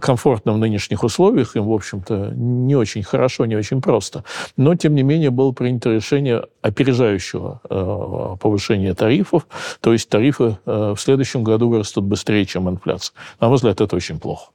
комфортно 0.00 0.52
в 0.52 0.58
нынешних 0.58 1.04
условиях. 1.04 1.56
Им, 1.56 1.64
в 1.64 1.72
общем-то, 1.72 2.32
не 2.34 2.76
очень 2.76 3.02
хорошо, 3.02 3.46
не 3.46 3.56
очень 3.56 3.80
просто. 3.80 4.24
Но, 4.56 4.74
тем 4.74 4.94
не 4.94 5.02
менее, 5.02 5.30
было 5.30 5.52
принято 5.52 5.90
решение 5.90 6.44
опережающего 6.62 8.36
повышения 8.40 8.94
тарифов. 8.94 9.46
То 9.80 9.92
есть 9.92 10.08
тарифы 10.08 10.56
в 10.64 10.96
следующем 10.98 11.44
году 11.44 11.68
вырастут 11.68 12.04
быстрее, 12.04 12.44
чем 12.44 12.68
инфляция. 12.68 13.14
На 13.40 13.48
мой 13.48 13.56
взгляд, 13.56 13.80
это 13.80 13.96
очень 13.96 14.18
плохо. 14.18 14.50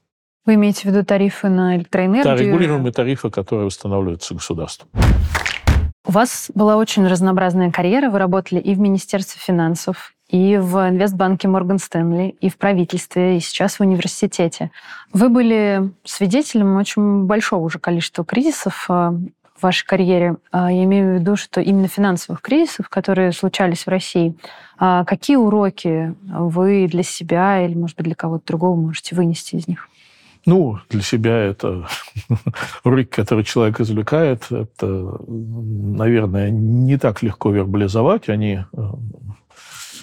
Вы 0.49 0.55
имеете 0.55 0.81
в 0.81 0.85
виду 0.85 1.05
тарифы 1.05 1.47
на 1.47 1.77
электроэнергию? 1.77 2.23
Да, 2.23 2.35
регулируемые 2.35 2.91
тарифы, 2.91 3.29
которые 3.29 3.67
устанавливаются 3.67 4.33
государством. 4.33 4.89
У 6.07 6.11
вас 6.11 6.49
была 6.55 6.75
очень 6.77 7.05
разнообразная 7.05 7.69
карьера. 7.69 8.09
Вы 8.09 8.17
работали 8.17 8.59
и 8.59 8.73
в 8.73 8.79
Министерстве 8.79 9.39
финансов, 9.39 10.11
и 10.27 10.57
в 10.57 10.89
инвестбанке 10.89 11.47
Морган 11.47 11.77
Стэнли, 11.77 12.29
и 12.41 12.49
в 12.49 12.57
правительстве, 12.57 13.37
и 13.37 13.39
сейчас 13.41 13.75
в 13.75 13.81
университете. 13.81 14.71
Вы 15.13 15.29
были 15.29 15.91
свидетелем 16.03 16.77
очень 16.77 17.25
большого 17.25 17.65
уже 17.65 17.77
количества 17.77 18.25
кризисов 18.25 18.87
э, 18.89 18.93
в 19.55 19.61
вашей 19.61 19.85
карьере. 19.85 20.37
А, 20.51 20.71
я 20.71 20.83
имею 20.85 21.11
в 21.11 21.19
виду, 21.19 21.35
что 21.35 21.61
именно 21.61 21.87
финансовых 21.87 22.41
кризисов, 22.41 22.89
которые 22.89 23.33
случались 23.33 23.85
в 23.85 23.89
России. 23.89 24.35
А 24.79 25.05
какие 25.05 25.35
уроки 25.35 26.15
вы 26.23 26.87
для 26.87 27.03
себя 27.03 27.63
или, 27.63 27.75
может 27.75 27.97
быть, 27.97 28.07
для 28.07 28.15
кого-то 28.15 28.47
другого 28.47 28.75
можете 28.75 29.15
вынести 29.15 29.55
из 29.55 29.67
них? 29.67 29.87
Ну, 30.45 30.79
для 30.89 31.01
себя 31.01 31.37
это 31.37 31.87
уроки, 32.83 33.07
которые 33.07 33.45
человек 33.45 33.79
извлекает, 33.79 34.51
это, 34.51 35.19
наверное, 35.27 36.49
не 36.49 36.97
так 36.97 37.21
легко 37.21 37.51
вербализовать. 37.51 38.29
Они 38.29 38.59
э, 38.59 38.65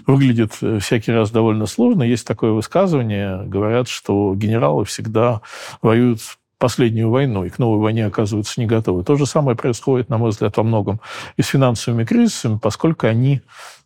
выглядят 0.07 0.52
всякий 0.81 1.12
раз 1.12 1.31
довольно 1.31 1.66
сложно. 1.66 2.02
Есть 2.02 2.26
такое 2.26 2.52
высказывание, 2.52 3.45
говорят, 3.45 3.88
что 3.88 4.35
генералы 4.35 4.85
всегда 4.85 5.40
воюют 5.83 6.21
последнюю 6.59 7.11
войну 7.11 7.45
и 7.45 7.50
к 7.50 7.59
новой 7.59 7.78
войне 7.78 8.07
оказываются 8.07 8.61
не 8.61 8.66
готовы. 8.66 9.05
То 9.05 9.16
же 9.16 9.26
самое 9.26 9.57
происходит, 9.57 10.09
на 10.09 10.19
мой 10.19 10.31
взгляд, 10.31 10.57
во 10.57 10.62
многом 10.62 11.00
и 11.37 11.43
с 11.43 11.49
финансовыми 11.49 12.05
кризисами, 12.05 12.59
поскольку 12.61 13.07
они 13.07 13.40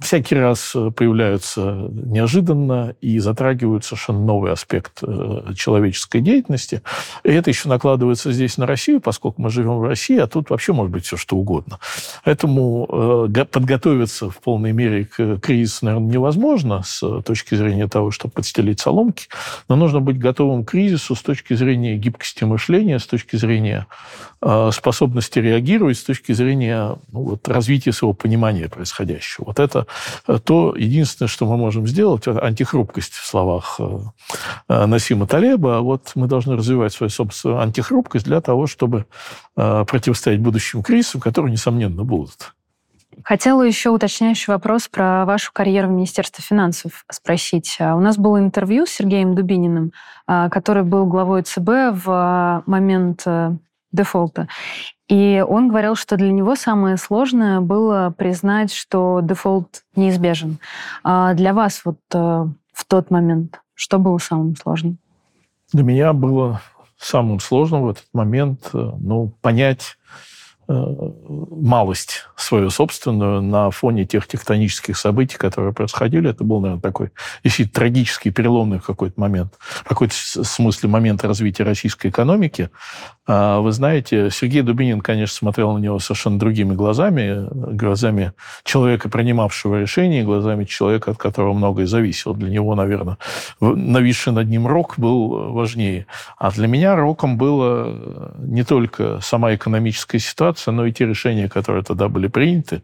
всякий 0.00 0.34
раз 0.34 0.72
э, 0.74 0.90
появляются 0.90 1.88
неожиданно 1.90 2.94
и 3.00 3.18
затрагивают 3.18 3.84
совершенно 3.84 4.20
новый 4.20 4.52
аспект 4.52 5.02
э, 5.02 5.52
человеческой 5.54 6.20
деятельности. 6.20 6.82
И 7.24 7.30
это 7.30 7.50
еще 7.50 7.68
накладывается 7.68 8.32
здесь 8.32 8.56
на 8.58 8.66
Россию, 8.66 9.00
поскольку 9.00 9.40
мы 9.42 9.50
живем 9.50 9.78
в 9.78 9.84
России, 9.84 10.18
а 10.18 10.26
тут 10.26 10.50
вообще 10.50 10.72
может 10.72 10.92
быть 10.92 11.04
все 11.04 11.16
что 11.16 11.36
угодно. 11.36 11.78
Поэтому 12.24 13.26
э, 13.28 13.44
подготовиться 13.44 14.30
в 14.30 14.38
полной 14.38 14.72
мере 14.72 15.06
к 15.06 15.38
кризису, 15.38 15.86
наверное, 15.86 16.12
невозможно 16.12 16.82
с 16.84 17.22
точки 17.22 17.54
зрения 17.54 17.88
того, 17.88 18.10
чтобы 18.10 18.32
подстелить 18.32 18.80
соломки, 18.80 19.28
но 19.68 19.76
нужно 19.76 20.00
быть 20.00 20.18
готовым 20.18 20.64
к 20.64 20.70
кризису 20.70 21.14
с 21.14 21.22
точки 21.22 21.54
зрения 21.54 21.96
гибкости 21.96 22.44
мышления, 22.44 22.98
с 22.98 23.06
точки 23.06 23.36
зрения 23.36 23.86
способности 24.70 25.38
реагировать, 25.38 25.98
с 25.98 26.04
точки 26.04 26.32
зрения 26.32 26.96
ну, 27.10 27.22
вот, 27.22 27.48
развития 27.48 27.92
своего 27.92 28.12
понимания 28.12 28.68
происходящего. 28.68 29.05
Вот 29.38 29.58
это 29.58 29.86
э, 30.26 30.38
то 30.42 30.74
единственное, 30.76 31.28
что 31.28 31.46
мы 31.46 31.56
можем 31.56 31.86
сделать, 31.86 32.26
антихрупкость 32.26 33.14
в 33.14 33.26
словах 33.26 33.76
э, 33.78 33.98
э, 34.68 34.86
Насима 34.86 35.26
Талеба. 35.26 35.78
А 35.78 35.80
вот 35.80 36.12
мы 36.14 36.26
должны 36.26 36.56
развивать 36.56 36.92
свою 36.92 37.10
собственную 37.10 37.60
антихрупкость 37.60 38.24
для 38.24 38.40
того, 38.40 38.66
чтобы 38.66 39.06
противостоять 39.54 40.40
будущим 40.40 40.82
кризисам, 40.82 41.20
которые, 41.20 41.50
несомненно, 41.50 42.04
будут. 42.04 42.52
Хотела 43.24 43.62
еще 43.62 43.90
уточняющий 43.90 44.52
вопрос 44.52 44.88
про 44.88 45.24
вашу 45.24 45.50
карьеру 45.52 45.88
в 45.88 45.92
Министерстве 45.92 46.44
финансов 46.46 47.04
спросить. 47.10 47.78
У 47.80 48.00
нас 48.00 48.18
было 48.18 48.38
интервью 48.38 48.84
с 48.86 48.90
Сергеем 48.90 49.34
Дубининым, 49.34 49.92
который 50.26 50.82
был 50.82 51.06
главой 51.06 51.42
ЦБ 51.42 51.68
в 52.04 52.62
момент 52.66 53.26
дефолта. 53.96 54.46
И 55.08 55.44
он 55.46 55.68
говорил, 55.68 55.96
что 55.96 56.16
для 56.16 56.30
него 56.30 56.54
самое 56.54 56.96
сложное 56.96 57.60
было 57.60 58.14
признать, 58.16 58.72
что 58.72 59.20
дефолт 59.22 59.82
неизбежен. 59.96 60.58
А 61.02 61.34
для 61.34 61.52
вас 61.52 61.82
вот 61.84 61.98
э, 62.12 62.46
в 62.72 62.84
тот 62.86 63.10
момент 63.10 63.60
что 63.76 63.98
было 63.98 64.18
самым 64.18 64.56
сложным? 64.56 64.98
Для 65.72 65.84
меня 65.84 66.12
было 66.12 66.60
самым 66.98 67.40
сложным 67.40 67.82
в 67.82 67.90
этот 67.90 68.06
момент 68.12 68.70
э, 68.72 68.78
ну, 68.98 69.32
понять 69.42 69.98
малость 70.68 72.24
свою 72.34 72.70
собственную 72.70 73.40
на 73.42 73.70
фоне 73.70 74.04
тех 74.04 74.26
тектонических 74.26 74.96
событий, 74.96 75.36
которые 75.36 75.72
происходили. 75.72 76.30
Это 76.30 76.44
был, 76.44 76.60
наверное, 76.60 76.82
такой, 76.82 77.10
если 77.44 77.64
трагический, 77.64 78.32
переломный 78.32 78.80
какой-то 78.80 79.20
момент, 79.20 79.54
какой-то 79.84 80.14
смысле 80.14 80.88
момент 80.88 81.24
развития 81.24 81.64
российской 81.64 82.08
экономики. 82.08 82.70
А 83.28 83.60
вы 83.60 83.72
знаете, 83.72 84.30
Сергей 84.30 84.62
Дубинин, 84.62 85.00
конечно, 85.00 85.36
смотрел 85.36 85.72
на 85.72 85.78
него 85.78 85.98
совершенно 85.98 86.38
другими 86.38 86.74
глазами, 86.74 87.48
глазами 87.74 88.32
человека, 88.64 89.08
принимавшего 89.08 89.80
решения, 89.80 90.22
глазами 90.22 90.64
человека, 90.64 91.10
от 91.12 91.16
которого 91.16 91.52
многое 91.52 91.86
зависело. 91.86 92.34
Для 92.36 92.50
него, 92.50 92.74
наверное, 92.74 93.18
нависший 93.60 94.32
над 94.32 94.48
ним 94.48 94.66
рок 94.66 94.94
был 94.96 95.52
важнее. 95.52 96.06
А 96.38 96.50
для 96.52 96.68
меня 96.68 96.94
роком 96.94 97.36
было 97.36 98.34
не 98.38 98.62
только 98.62 99.20
сама 99.20 99.54
экономическая 99.54 100.20
ситуация, 100.20 100.55
но 100.72 100.86
и 100.86 100.92
те 100.92 101.06
решения, 101.06 101.48
которые 101.48 101.82
тогда 101.82 102.08
были 102.08 102.28
приняты. 102.28 102.82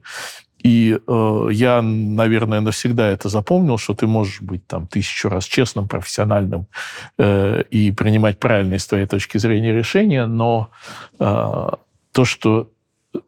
И 0.63 0.97
э, 1.07 1.49
я, 1.51 1.83
наверное, 1.83 2.61
навсегда 2.61 3.09
это 3.09 3.29
запомнил, 3.29 3.79
что 3.79 3.95
ты 3.95 4.07
можешь 4.07 4.41
быть 4.41 4.67
там 4.67 4.87
тысячу 4.87 5.29
раз 5.29 5.45
честным, 5.45 5.89
профессиональным 5.89 6.67
э, 7.19 7.63
и 7.71 7.91
принимать 7.91 8.39
правильные 8.39 8.79
с 8.79 8.87
твоей 8.87 9.07
точки 9.07 9.39
зрения 9.39 9.73
решения, 9.73 10.27
но 10.27 10.71
э, 11.19 11.69
то, 12.13 12.25
что 12.25 12.71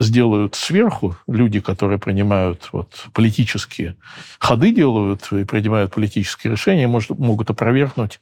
сделают 0.00 0.54
сверху 0.54 1.16
люди, 1.26 1.60
которые 1.60 1.98
принимают 1.98 2.68
вот, 2.72 3.06
политические 3.12 3.96
ходы 4.38 4.72
делают 4.72 5.30
и 5.32 5.44
принимают 5.44 5.92
политические 5.92 6.52
решения, 6.52 6.86
может, 6.86 7.10
могут 7.10 7.50
опровергнуть 7.50 8.20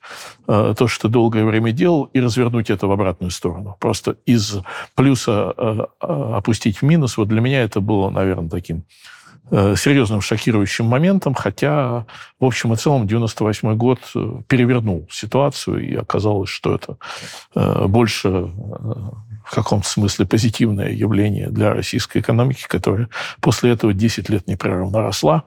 э, 0.49 0.75
то, 0.77 0.89
что 0.89 1.09
долгое 1.09 1.45
время 1.45 1.73
делал, 1.73 2.05
и 2.05 2.21
развернуть 2.21 2.71
это 2.71 2.87
в 2.87 2.93
обратную 2.93 3.31
сторону. 3.31 3.77
Просто 3.79 4.17
из 4.27 4.59
плюса 4.95 5.55
э, 5.57 5.79
э 6.01 6.33
опустить 6.33 6.79
в 6.79 6.83
минус. 6.83 7.17
Вот 7.17 7.29
для 7.29 7.41
меня 7.41 7.63
это 7.63 7.81
было, 7.81 8.11
наверное, 8.11 8.49
таким 8.49 8.85
э, 9.51 9.75
серьезным 9.77 10.21
шокирующим 10.21 10.87
моментом, 10.87 11.35
хотя, 11.35 12.07
в 12.41 12.45
общем 12.45 12.73
и 12.73 12.77
целом, 12.77 13.07
98 13.07 13.77
год 13.77 14.01
э, 14.15 14.41
перевернул 14.49 15.07
ситуацию, 15.11 15.87
и 15.87 15.95
оказалось, 15.95 16.51
что 16.51 16.75
это 16.75 16.97
больше 17.87 18.51
в 19.45 19.55
каком-то 19.55 19.89
смысле 19.89 20.27
позитивное 20.27 20.91
явление 20.91 21.49
для 21.49 21.75
российской 21.75 22.19
экономики, 22.19 22.67
которая 22.69 23.09
после 23.41 23.73
этого 23.73 23.93
10 23.93 24.29
лет 24.29 24.47
непрерывно 24.47 25.01
росла. 25.01 25.45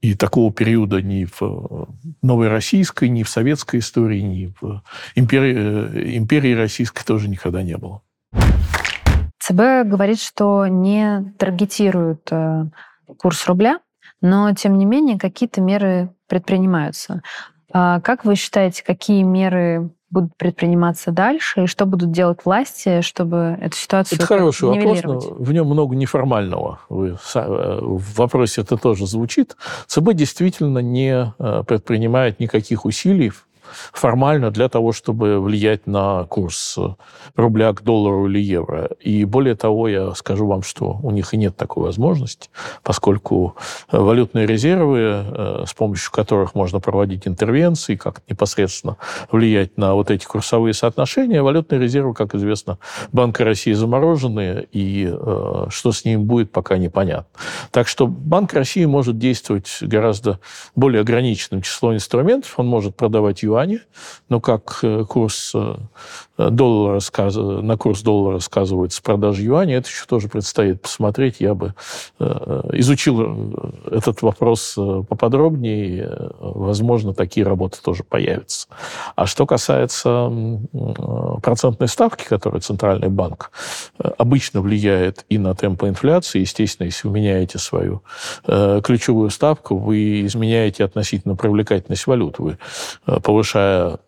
И 0.00 0.14
такого 0.14 0.50
периода 0.50 1.02
ни 1.02 1.26
в 1.26 1.88
новой 2.22 2.48
российской, 2.48 3.10
ни 3.10 3.22
в 3.22 3.28
советской 3.28 3.80
истории, 3.80 4.20
ни 4.20 4.54
в 4.60 4.82
империи, 5.14 5.54
э, 5.56 6.16
империи 6.16 6.54
российской 6.54 7.04
тоже 7.04 7.28
никогда 7.28 7.62
не 7.62 7.76
было. 7.76 8.00
ЦБ 9.40 9.86
говорит, 9.86 10.18
что 10.18 10.66
не 10.66 11.34
таргетирует 11.38 12.28
э, 12.30 12.64
курс 13.18 13.46
рубля, 13.46 13.80
но, 14.22 14.54
тем 14.54 14.78
не 14.78 14.86
менее, 14.86 15.18
какие-то 15.18 15.60
меры 15.60 16.14
предпринимаются. 16.28 17.22
А 17.72 18.00
как 18.00 18.24
вы 18.24 18.36
считаете, 18.36 18.82
какие 18.84 19.22
меры 19.22 19.90
будут 20.10 20.36
предприниматься 20.36 21.12
дальше, 21.12 21.64
и 21.64 21.66
что 21.66 21.86
будут 21.86 22.10
делать 22.10 22.40
власти, 22.44 23.00
чтобы 23.00 23.58
эту 23.60 23.76
ситуацию 23.76 24.18
Это 24.18 24.26
хороший 24.26 24.68
вопрос, 24.68 25.02
но 25.04 25.18
в 25.20 25.52
нем 25.52 25.66
много 25.66 25.96
неформального. 25.96 26.80
Вы, 26.88 27.16
э, 27.34 27.78
в 27.80 28.16
вопросе 28.16 28.62
это 28.62 28.76
тоже 28.76 29.06
звучит. 29.06 29.56
ЦБ 29.86 30.14
действительно 30.14 30.78
не 30.78 31.32
э, 31.38 31.62
предпринимает 31.66 32.40
никаких 32.40 32.84
усилий 32.84 33.32
формально 33.92 34.50
для 34.50 34.68
того, 34.68 34.92
чтобы 34.92 35.40
влиять 35.40 35.86
на 35.86 36.24
курс 36.24 36.78
рубля 37.36 37.72
к 37.72 37.82
доллару 37.82 38.28
или 38.28 38.40
евро. 38.40 38.90
И 39.00 39.24
более 39.24 39.54
того, 39.54 39.88
я 39.88 40.14
скажу 40.14 40.46
вам, 40.46 40.62
что 40.62 40.98
у 41.02 41.10
них 41.10 41.34
и 41.34 41.36
нет 41.36 41.56
такой 41.56 41.84
возможности, 41.84 42.50
поскольку 42.82 43.56
валютные 43.90 44.46
резервы, 44.46 44.98
э, 45.00 45.64
с 45.66 45.74
помощью 45.74 46.10
которых 46.12 46.54
можно 46.54 46.80
проводить 46.80 47.26
интервенции, 47.26 47.96
как 47.96 48.22
непосредственно 48.28 48.96
влиять 49.30 49.76
на 49.76 49.94
вот 49.94 50.10
эти 50.10 50.24
курсовые 50.24 50.74
соотношения, 50.74 51.42
валютные 51.42 51.80
резервы, 51.80 52.14
как 52.14 52.34
известно, 52.34 52.78
Банка 53.12 53.44
России 53.44 53.72
заморожены, 53.72 54.66
и 54.72 55.10
э, 55.12 55.66
что 55.68 55.92
с 55.92 56.04
ним 56.04 56.24
будет, 56.24 56.52
пока 56.52 56.78
непонятно. 56.78 57.26
Так 57.70 57.88
что 57.88 58.06
Банк 58.06 58.54
России 58.54 58.84
может 58.84 59.18
действовать 59.18 59.78
гораздо 59.82 60.40
более 60.74 61.00
ограниченным 61.00 61.62
числом 61.62 61.94
инструментов, 61.94 62.54
он 62.56 62.66
может 62.66 62.96
продавать 62.96 63.42
юань, 63.42 63.59
юане, 63.60 63.82
но 64.28 64.40
как 64.40 64.80
э, 64.82 65.04
курс 65.04 65.52
э, 65.54 65.74
доллара, 66.48 67.00
на 67.62 67.76
курс 67.76 68.02
доллара 68.02 68.38
сказывается 68.38 68.98
с 68.98 69.00
продажи 69.00 69.42
юаня, 69.42 69.76
это 69.76 69.88
еще 69.88 70.06
тоже 70.06 70.28
предстоит 70.28 70.80
посмотреть. 70.82 71.36
Я 71.40 71.54
бы 71.54 71.74
э, 72.18 72.70
изучил 72.74 73.54
этот 73.90 74.22
вопрос 74.22 74.74
поподробнее. 74.74 76.30
Возможно, 76.40 77.12
такие 77.12 77.44
работы 77.44 77.78
тоже 77.82 78.04
появятся. 78.04 78.68
А 79.16 79.26
что 79.26 79.46
касается 79.46 80.32
процентной 81.42 81.88
ставки, 81.88 82.24
которую 82.24 82.60
Центральный 82.60 83.08
банк 83.08 83.50
обычно 83.98 84.60
влияет 84.60 85.24
и 85.28 85.38
на 85.38 85.54
темпы 85.54 85.88
инфляции, 85.88 86.40
естественно, 86.40 86.86
если 86.86 87.08
вы 87.08 87.14
меняете 87.14 87.58
свою 87.58 88.02
ключевую 88.44 89.30
ставку, 89.30 89.76
вы 89.76 90.26
изменяете 90.26 90.84
относительно 90.84 91.36
привлекательность 91.36 92.06
валют. 92.06 92.38
Вы 92.38 92.58
повышая 93.22 93.98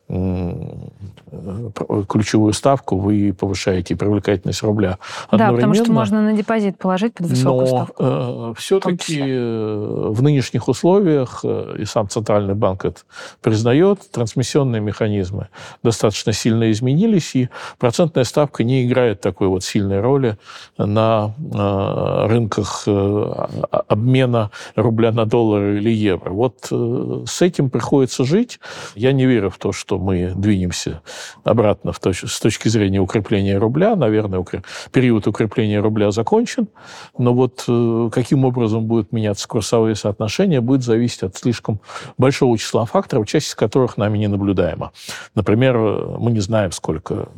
ключевую 2.09 2.53
ставку, 2.53 2.97
вы 2.99 3.33
повышаете 3.33 3.97
привлекательность 3.97 4.63
рубля 4.63 4.99
Да, 5.31 5.53
потому 5.53 5.75
что 5.75 5.91
можно 5.91 6.21
на 6.21 6.35
депозит 6.35 6.79
положить 6.79 7.15
под 7.15 7.27
высокую 7.29 7.61
но, 7.61 7.67
ставку. 7.67 7.95
Э, 7.99 8.55
все-таки 8.57 9.21
э, 9.21 10.09
в 10.11 10.23
нынешних 10.23 10.69
условиях, 10.69 11.41
э, 11.45 11.77
и 11.79 11.85
сам 11.87 12.09
Центральный 12.09 12.55
банк 12.55 12.85
это 12.85 13.01
признает, 13.41 14.11
трансмиссионные 14.11 14.81
механизмы 14.81 15.49
достаточно 15.83 16.33
сильно 16.33 16.71
изменились, 16.71 17.35
и 17.35 17.49
процентная 17.79 18.25
ставка 18.25 18.65
не 18.65 18.85
играет 18.85 19.21
такой 19.21 19.49
вот 19.49 19.65
сильной 19.65 20.01
роли 20.01 20.37
на 20.77 21.35
рынках 22.29 22.85
э, 22.87 23.47
обмена 23.89 24.51
рубля 24.77 25.13
на 25.13 25.25
доллар 25.25 25.63
или 25.63 25.91
евро. 25.91 26.31
Вот 26.31 26.69
с 26.71 27.43
этим 27.43 27.71
приходится 27.71 28.25
жить. 28.25 28.61
Я 28.95 29.13
не 29.13 29.27
верю 29.27 29.51
в 29.51 29.57
то, 29.57 29.73
что 29.73 29.99
мы 30.03 30.33
двинемся 30.35 31.01
обратно 31.45 31.93
в 31.93 32.01
точ- 32.01 32.27
с 32.27 32.41
точки 32.41 32.69
зрения 32.69 33.01
укрепления 33.01 33.59
рубля. 33.59 33.97
Наверное, 33.97 34.39
укреп... 34.39 34.67
период 34.93 35.27
укрепления 35.27 35.81
рубля 35.81 36.11
закончен. 36.11 36.69
Но 37.17 37.33
вот 37.33 37.65
э, 37.69 38.11
каким 38.13 38.45
образом 38.45 38.85
будут 38.87 39.13
меняться 39.13 39.49
курсовые 39.49 39.95
соотношения, 39.95 40.61
будет 40.61 40.83
зависеть 40.83 41.23
от 41.23 41.37
слишком 41.37 41.81
большого 42.19 42.59
числа 42.59 42.85
факторов, 42.85 43.27
часть 43.27 43.49
из 43.49 43.55
которых 43.55 43.97
нами 43.97 44.19
не 44.19 44.29
наблюдаема. 44.29 44.93
Например, 45.35 45.77
мы 46.19 46.33
не 46.33 46.41
знаем, 46.41 46.73
сколько 46.73 47.29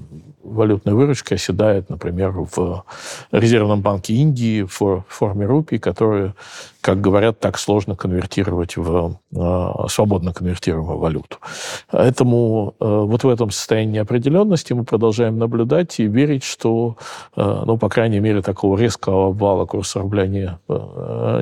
валютной 0.44 0.94
выручки 0.94 1.34
оседает, 1.34 1.90
например, 1.90 2.32
в 2.32 2.84
Резервном 3.32 3.80
банке 3.80 4.14
Индии 4.14 4.62
в 4.62 5.04
форме 5.08 5.46
рупий, 5.46 5.78
которые, 5.78 6.34
как 6.80 7.00
говорят, 7.00 7.40
так 7.40 7.58
сложно 7.58 7.96
конвертировать 7.96 8.76
в 8.76 9.18
э, 9.34 9.88
свободно 9.88 10.32
конвертируемую 10.32 10.98
валюту. 10.98 11.38
Поэтому 11.90 12.74
э, 12.78 12.84
вот 12.84 13.24
в 13.24 13.28
этом 13.28 13.50
состоянии 13.50 13.94
неопределенности 13.94 14.72
мы 14.72 14.84
продолжаем 14.84 15.38
наблюдать 15.38 15.98
и 15.98 16.06
верить, 16.06 16.44
что, 16.44 16.96
э, 17.36 17.62
ну, 17.66 17.78
по 17.78 17.88
крайней 17.88 18.20
мере, 18.20 18.42
такого 18.42 18.78
резкого 18.78 19.28
обвала 19.28 19.64
курса 19.66 20.00
рубля 20.00 20.26
не, 20.26 20.58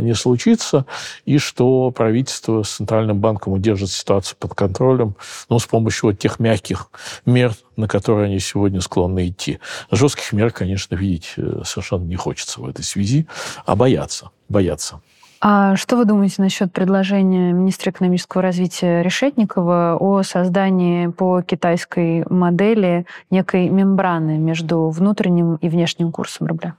не 0.02 0.14
случится, 0.14 0.86
и 1.24 1.38
что 1.38 1.90
правительство 1.90 2.62
с 2.62 2.76
Центральным 2.76 3.18
банком 3.18 3.52
удержит 3.52 3.90
ситуацию 3.90 4.36
под 4.38 4.54
контролем, 4.54 5.16
ну, 5.48 5.58
с 5.58 5.66
помощью 5.66 6.10
вот 6.10 6.18
тех 6.18 6.38
мягких 6.38 6.88
мер, 7.26 7.52
на 7.76 7.88
которые 7.88 8.26
они 8.26 8.38
сегодня 8.38 8.80
склонны 8.92 9.28
идти. 9.28 9.58
Жестких 9.90 10.32
мер, 10.32 10.50
конечно, 10.50 10.94
видеть 10.94 11.32
э, 11.38 11.62
совершенно 11.64 12.04
не 12.04 12.16
хочется 12.16 12.60
в 12.60 12.68
этой 12.68 12.84
связи, 12.84 13.26
а 13.64 13.74
бояться, 13.74 14.30
бояться. 14.50 15.00
А 15.40 15.74
что 15.76 15.96
вы 15.96 16.04
думаете 16.04 16.42
насчет 16.42 16.72
предложения 16.72 17.52
министра 17.52 17.90
экономического 17.90 18.42
развития 18.42 19.02
Решетникова 19.02 19.96
о 19.98 20.22
создании 20.22 21.08
по 21.08 21.42
китайской 21.42 22.24
модели 22.28 23.06
некой 23.30 23.68
мембраны 23.68 24.38
между 24.38 24.90
внутренним 24.90 25.56
и 25.56 25.68
внешним 25.68 26.12
курсом 26.12 26.46
рубля? 26.46 26.74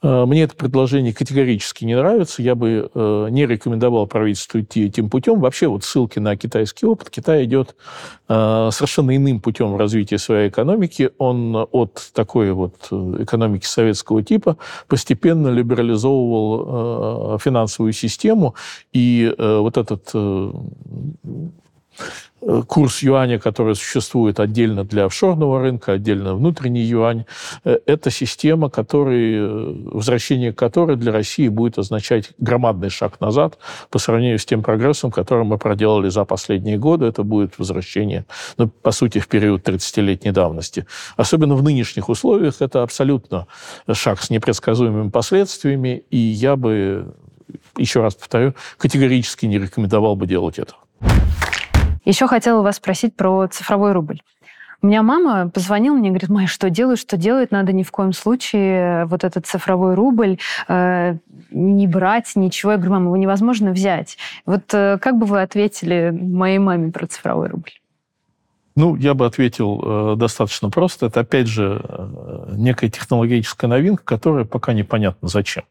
Э, 0.00 0.24
мне 0.26 0.42
это 0.42 0.54
предложение 0.54 1.12
категорически 1.12 1.84
не 1.84 1.96
нравится. 1.96 2.42
Я 2.42 2.54
бы 2.54 2.90
э, 2.92 3.26
не 3.30 3.46
рекомендовал 3.46 4.06
правительству 4.06 4.60
идти 4.60 4.86
этим 4.86 5.10
путем. 5.10 5.40
Вообще 5.40 5.66
вот 5.66 5.84
ссылки 5.84 6.18
на 6.18 6.36
китайский 6.36 6.86
опыт. 6.86 7.10
Китай 7.10 7.44
идет 7.44 7.74
э, 8.28 8.68
совершенно 8.72 9.16
иным 9.16 9.40
путем 9.40 9.76
развития 9.76 10.18
своей 10.18 10.48
экономики. 10.48 11.10
Он 11.18 11.66
от 11.72 12.10
такой 12.14 12.52
вот 12.52 12.76
экономики 12.90 13.66
советского 13.66 14.22
типа 14.22 14.56
постепенно 14.86 15.48
либерализовывал 15.48 17.38
финансовую 17.38 17.92
систему. 17.92 18.54
И 18.92 19.34
вот 19.38 19.76
этот 19.76 20.12
курс 22.66 23.02
юаня, 23.02 23.38
который 23.38 23.74
существует 23.74 24.40
отдельно 24.40 24.84
для 24.84 25.06
офшорного 25.06 25.60
рынка, 25.60 25.92
отдельно 25.92 26.34
внутренний 26.34 26.82
юань, 26.82 27.24
э, 27.64 27.78
это 27.86 28.10
система, 28.10 28.70
который, 28.70 29.34
э, 29.34 29.74
возвращение 29.92 30.52
которой 30.52 30.96
для 30.96 31.12
России 31.12 31.48
будет 31.48 31.78
означать 31.78 32.30
громадный 32.38 32.90
шаг 32.90 33.20
назад 33.20 33.58
по 33.90 33.98
сравнению 33.98 34.38
с 34.38 34.44
тем 34.44 34.62
прогрессом, 34.62 35.10
который 35.10 35.44
мы 35.44 35.58
проделали 35.58 36.08
за 36.08 36.24
последние 36.24 36.78
годы. 36.78 37.06
Это 37.06 37.22
будет 37.22 37.58
возвращение, 37.58 38.24
ну, 38.56 38.68
по 38.68 38.92
сути, 38.92 39.18
в 39.18 39.28
период 39.28 39.62
30-летней 39.68 40.30
давности. 40.30 40.86
Особенно 41.16 41.54
в 41.54 41.62
нынешних 41.62 42.08
условиях 42.08 42.60
это 42.60 42.82
абсолютно 42.82 43.46
шаг 43.92 44.22
с 44.22 44.30
непредсказуемыми 44.30 45.10
последствиями, 45.10 46.04
и 46.10 46.18
я 46.18 46.56
бы, 46.56 47.14
еще 47.76 48.00
раз 48.00 48.14
повторю, 48.14 48.54
категорически 48.76 49.46
не 49.46 49.58
рекомендовал 49.58 50.16
бы 50.16 50.26
делать 50.26 50.58
это. 50.58 50.74
Еще 52.08 52.26
хотела 52.26 52.62
вас 52.62 52.76
спросить 52.76 53.14
про 53.14 53.46
цифровой 53.48 53.92
рубль. 53.92 54.22
У 54.80 54.86
меня 54.86 55.02
мама 55.02 55.50
позвонила 55.50 55.94
мне, 55.94 56.08
говорит, 56.08 56.30
Майя, 56.30 56.46
что 56.46 56.70
делать, 56.70 56.98
что 56.98 57.18
делать, 57.18 57.50
надо 57.50 57.74
ни 57.74 57.82
в 57.82 57.90
коем 57.90 58.14
случае 58.14 59.04
вот 59.04 59.24
этот 59.24 59.46
цифровой 59.46 59.94
рубль 59.94 60.38
э, 60.68 61.16
не 61.50 61.86
брать, 61.86 62.32
ничего. 62.34 62.72
Я 62.72 62.78
говорю, 62.78 62.92
мама, 62.92 63.04
его 63.06 63.16
невозможно 63.18 63.72
взять. 63.72 64.16
Вот 64.46 64.72
э, 64.72 64.96
как 65.02 65.18
бы 65.18 65.26
вы 65.26 65.42
ответили 65.42 66.08
моей 66.10 66.58
маме 66.58 66.90
про 66.92 67.06
цифровой 67.06 67.48
рубль? 67.48 67.72
Ну, 68.78 68.94
я 68.94 69.14
бы 69.14 69.26
ответил 69.26 69.82
э, 69.84 70.16
достаточно 70.16 70.70
просто. 70.70 71.06
Это, 71.06 71.18
опять 71.20 71.48
же, 71.48 71.82
э, 71.82 72.52
некая 72.52 72.88
технологическая 72.88 73.66
новинка, 73.66 74.04
которая 74.04 74.44
пока 74.44 74.72
непонятно 74.72 75.26
зачем. 75.26 75.64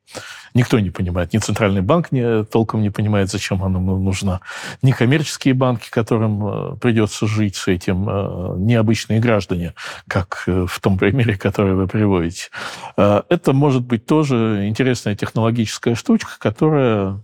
Никто 0.53 0.77
не 0.77 0.89
понимает. 0.89 1.31
Ни 1.31 1.37
Центральный 1.37 1.81
банк 1.81 2.11
не, 2.11 2.43
толком 2.43 2.81
не 2.81 2.89
понимает, 2.89 3.29
зачем 3.29 3.63
она 3.63 3.79
нужна. 3.79 4.41
Ни 4.81 4.91
коммерческие 4.91 5.53
банки, 5.53 5.89
которым 5.89 6.47
э, 6.47 6.75
придется 6.81 7.27
жить 7.27 7.55
с 7.55 7.69
этим, 7.69 8.65
ни 8.65 8.73
обычные 8.73 9.21
граждане, 9.21 9.73
как 10.09 10.43
в 10.45 10.79
том 10.81 10.97
примере, 10.97 11.37
который 11.37 11.75
вы 11.75 11.87
приводите. 11.87 12.49
Это 12.97 13.53
может 13.53 13.85
быть 13.85 14.05
тоже 14.05 14.67
интересная 14.67 15.15
технологическая 15.15 15.95
штучка, 15.95 16.31
которая 16.39 17.21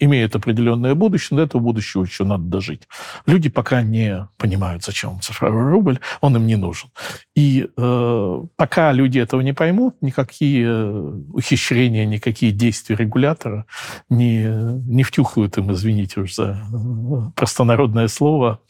имеет 0.00 0.36
определенное 0.36 0.94
будущее, 0.94 1.36
до 1.36 1.44
этого 1.44 1.60
будущего 1.60 2.04
еще 2.04 2.24
надо 2.24 2.44
дожить. 2.44 2.82
Люди 3.26 3.48
пока 3.48 3.82
не 3.82 4.28
понимают, 4.36 4.84
зачем 4.84 5.20
цифровой 5.20 5.70
рубль, 5.70 5.98
он 6.20 6.36
им 6.36 6.46
не 6.46 6.56
нужен. 6.56 6.90
И 7.34 7.68
э, 7.76 8.42
пока 8.56 8.92
люди 8.92 9.18
этого 9.18 9.40
не 9.40 9.52
поймут, 9.52 9.96
никакие 10.00 10.66
э, 10.66 11.12
ухищрения, 11.32 12.04
никакие 12.06 12.52
действия 12.52 12.96
регулятора 12.96 13.66
не, 14.08 14.44
не 14.44 15.02
втюхают 15.02 15.58
им, 15.58 15.72
извините 15.72 16.20
уж 16.20 16.34
за 16.34 16.58
э, 16.72 17.30
простонародное 17.34 18.08
слово, 18.08 18.60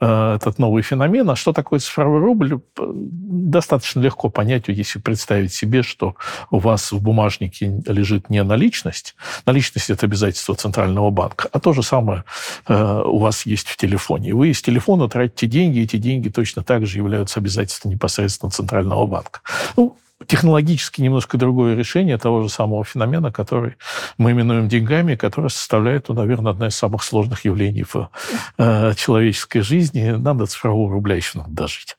э, 0.00 0.34
этот 0.36 0.58
новый 0.58 0.82
феномен. 0.82 1.28
А 1.30 1.36
что 1.36 1.52
такое 1.52 1.78
цифровой 1.78 2.20
рубль? 2.20 2.60
Достаточно 2.76 4.00
легко 4.00 4.28
понять, 4.30 4.64
если 4.68 4.98
представить 4.98 5.52
себе, 5.52 5.82
что 5.82 6.16
у 6.50 6.58
вас 6.58 6.92
в 6.92 7.00
бумажнике 7.00 7.82
лежит 7.86 8.30
не 8.30 8.42
наличность. 8.42 9.14
Наличность– 9.46 9.90
это 9.90 10.06
обязательство 10.06 10.54
Центрального 10.68 11.10
банка. 11.10 11.48
А 11.50 11.60
то 11.60 11.72
же 11.72 11.82
самое 11.82 12.24
э, 12.66 13.02
у 13.04 13.18
вас 13.18 13.46
есть 13.46 13.68
в 13.68 13.76
телефоне. 13.78 14.34
Вы 14.34 14.50
из 14.50 14.60
телефона 14.60 15.08
тратите 15.08 15.46
деньги, 15.46 15.80
эти 15.80 15.96
деньги 15.96 16.28
точно 16.28 16.62
так 16.62 16.86
же 16.86 16.98
являются 16.98 17.40
обязательством 17.40 17.92
непосредственно 17.92 18.50
Центрального 18.50 19.06
банка. 19.06 19.40
Ну, 19.76 19.96
технологически 20.26 21.00
немножко 21.00 21.38
другое 21.38 21.74
решение 21.74 22.18
того 22.18 22.42
же 22.42 22.50
самого 22.50 22.84
феномена, 22.84 23.32
который 23.32 23.76
мы 24.18 24.32
именуем 24.32 24.68
деньгами, 24.68 25.14
который 25.14 25.48
составляет, 25.48 26.08
ну, 26.08 26.14
наверное, 26.14 26.52
одно 26.52 26.66
из 26.66 26.76
самых 26.76 27.02
сложных 27.02 27.46
явлений 27.46 27.84
в 27.84 28.10
э, 28.58 28.92
человеческой 28.94 29.60
жизни. 29.60 30.10
Нам 30.10 30.36
до 30.36 30.46
цифрового 30.46 30.92
рубля 30.92 31.16
еще 31.16 31.38
надо 31.38 31.50
дожить. 31.50 31.96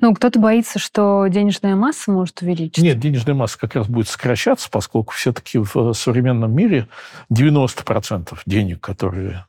Ну, 0.00 0.14
кто-то 0.14 0.38
боится, 0.38 0.78
что 0.78 1.26
денежная 1.28 1.76
масса 1.76 2.10
может 2.10 2.42
увеличиться. 2.42 2.82
Нет, 2.82 2.98
денежная 2.98 3.34
масса 3.34 3.58
как 3.58 3.74
раз 3.74 3.86
будет 3.86 4.08
сокращаться, 4.08 4.68
поскольку 4.70 5.14
все-таки 5.14 5.58
в 5.58 5.92
современном 5.92 6.52
мире 6.54 6.88
90% 7.30 8.38
денег, 8.46 8.80
которые 8.80 9.46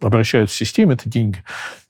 обращаются 0.00 0.54
в 0.54 0.58
системе, 0.58 0.94
это 0.94 1.08
деньги, 1.08 1.42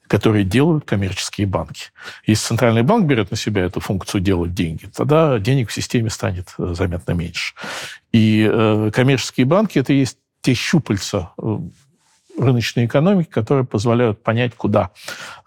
которые 0.06 0.44
делают 0.44 0.84
коммерческие 0.84 1.46
банки. 1.46 1.86
Если 2.26 2.48
центральный 2.48 2.82
банк 2.82 3.06
берет 3.06 3.30
на 3.30 3.36
себя 3.36 3.62
эту 3.62 3.80
функцию 3.80 4.20
делать 4.20 4.52
деньги, 4.52 4.86
тогда 4.94 5.38
денег 5.38 5.70
в 5.70 5.72
системе 5.72 6.10
станет 6.10 6.54
э, 6.58 6.74
заметно 6.74 7.12
меньше. 7.12 7.54
И 8.12 8.46
э, 8.50 8.90
коммерческие 8.92 9.46
банки 9.46 9.78
это 9.78 9.94
есть 9.94 10.18
те 10.42 10.52
щупальца 10.52 11.30
э, 11.38 11.58
рыночной 12.42 12.86
экономики, 12.86 13.28
которые 13.28 13.64
позволяют 13.64 14.22
понять, 14.22 14.54
куда 14.54 14.90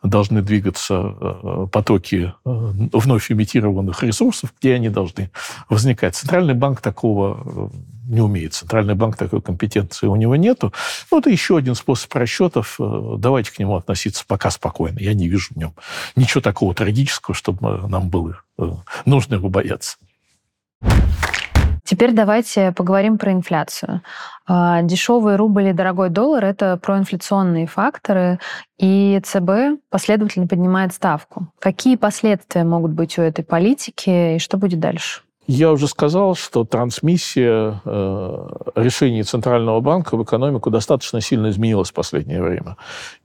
должны 0.04 0.42
двигаться 0.42 0.94
э, 0.96 1.68
потоки 1.72 2.34
э, 2.34 2.50
вновь 2.94 3.32
имитированных 3.32 4.04
ресурсов, 4.04 4.54
где 4.60 4.76
они 4.76 4.90
должны 4.90 5.32
возникать. 5.70 6.16
Центральный 6.16 6.54
банк 6.54 6.82
такого 6.82 7.72
э, 7.74 7.78
не 8.08 8.22
умеет. 8.22 8.54
Центральный 8.54 8.96
банк 8.96 9.18
такой 9.18 9.42
компетенции 9.42 10.08
у 10.08 10.16
него 10.16 10.36
нету. 10.36 10.74
Ну, 11.12 11.20
это 11.20 11.30
еще 11.30 11.58
один 11.58 11.76
способ 11.76 12.14
расчетов. 12.14 12.76
Давайте 12.80 13.52
к 13.52 13.60
нему 13.60 13.76
относиться 13.76 14.24
пока 14.28 14.52
спокойно. 14.52 15.00
Я 15.00 15.14
не 15.14 15.28
вижу 15.28 15.54
в 15.54 15.58
нем 15.58 15.74
ничего 16.16 16.42
такого 16.42 16.74
трагического, 16.76 17.34
чтобы 17.34 17.88
нам 17.88 18.10
было 18.10 18.40
нужно 19.06 19.36
его 19.36 19.50
бояться. 19.50 19.98
Теперь 21.86 22.14
давайте 22.14 22.72
поговорим 22.72 23.20
про 23.20 23.32
инфляцию. 23.32 24.02
А, 24.48 24.82
дешевый 24.82 25.36
рубль 25.36 25.68
и 25.68 25.74
дорогой 25.74 26.10
доллар– 26.10 26.44
это 26.46 26.78
проинфляционные 26.78 27.68
факторы, 27.68 28.40
и 28.80 29.22
ЦБ 29.24 29.80
последовательно 29.92 30.48
поднимает 30.48 30.94
ставку. 30.94 31.48
Какие 31.60 31.96
последствия 31.96 32.64
могут 32.64 32.92
быть 32.92 33.20
у 33.20 33.22
этой 33.22 33.46
политики 33.46 34.36
и 34.36 34.40
что 34.40 34.58
будет 34.58 34.80
дальше? 34.80 35.22
Я 35.48 35.72
уже 35.72 35.88
сказал, 35.88 36.34
что 36.34 36.64
трансмиссия 36.64 37.80
э, 37.86 38.48
решений 38.76 39.22
Центрального 39.24 39.80
банка 39.80 40.18
в 40.18 40.24
экономику 40.24 40.72
достаточно 40.72 41.22
сильно 41.22 41.50
изменилась 41.50 41.92
в 41.92 41.94
последнее 41.94 42.42
время. 42.42 42.78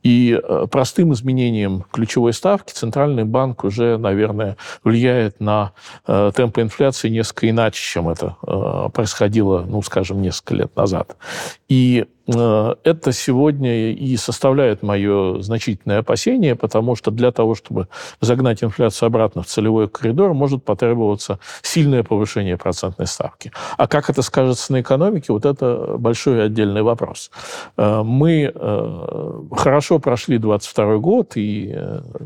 И 0.03 0.39
э, 0.43 0.67
простым 0.71 1.15
изменением 1.15 1.85
ключевой 1.91 2.35
ставки 2.35 2.73
Центральный 2.73 3.25
банк 3.25 3.65
уже, 3.65 3.97
наверное, 3.97 4.59
влияет 4.85 5.41
на 5.41 5.73
э, 6.07 6.31
темпы 6.37 6.61
инфляции 6.61 7.09
несколько 7.09 7.49
иначе, 7.49 7.83
чем 7.83 8.11
это 8.11 8.37
э, 8.47 8.91
происходило, 8.93 9.65
ну, 9.67 9.81
скажем, 9.81 10.21
несколько 10.21 10.55
лет 10.57 10.77
назад. 10.77 11.17
И 11.69 12.07
это 12.27 13.13
сегодня 13.13 13.93
и 13.93 14.17
составляет 14.17 14.83
мое 14.83 15.41
значительное 15.41 15.99
опасение, 15.99 16.55
потому 16.55 16.97
что 16.97 17.11
для 17.11 17.33
того, 17.33 17.55
чтобы 17.55 17.89
загнать 18.21 18.63
инфляцию 18.63 19.09
обратно 19.09 19.43
в 19.43 19.47
целевой 19.47 19.89
коридор, 19.89 20.35
может 20.35 20.65
потребоваться 20.65 21.39
сильное 21.63 22.03
повышение 22.03 22.57
процентной 22.57 23.07
ставки. 23.07 23.53
А 23.77 23.87
как 23.87 24.11
это 24.11 24.23
скажется 24.23 24.73
на 24.73 24.81
экономике, 24.81 25.33
вот 25.33 25.45
это 25.45 25.97
большой 25.99 26.45
отдельный 26.45 26.83
вопрос. 26.83 27.31
Э, 27.77 28.03
мы 28.05 28.53
э, 28.55 29.43
хорошо 29.53 29.99
прошли 29.99 30.39
22 30.39 30.97
год 30.99 31.33
и 31.37 31.77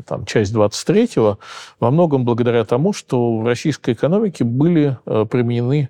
там, 0.07 0.25
часть 0.25 0.53
23-го 0.53 1.39
во 1.79 1.91
многом 1.91 2.25
благодаря 2.25 2.63
тому, 2.65 2.93
что 2.93 3.37
в 3.37 3.45
российской 3.45 3.93
экономике 3.93 4.43
были 4.43 4.97
применены 5.05 5.89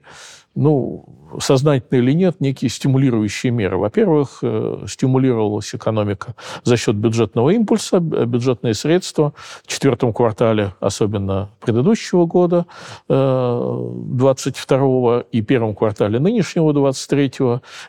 ну, 0.56 1.06
сознательно 1.40 2.00
или 2.00 2.14
нет, 2.14 2.40
некие 2.40 2.70
стимулирующие 2.70 3.52
меры. 3.52 3.78
Во-первых, 3.78 4.40
э, 4.42 4.86
стимулировалась 4.88 5.74
экономика 5.74 6.36
за 6.64 6.78
счет 6.78 6.96
бюджетного 6.96 7.52
импульса, 7.52 8.00
бюджетные 8.00 8.74
средства 8.74 9.34
в 9.64 9.68
четвертом 9.68 10.14
квартале, 10.14 10.74
особенно 10.80 11.50
предыдущего 11.62 12.26
года, 12.26 12.66
22 13.08 14.78
э, 14.78 15.24
и 15.32 15.42
первом 15.42 15.76
квартале 15.76 16.20
нынешнего, 16.20 16.74
23 16.74 17.26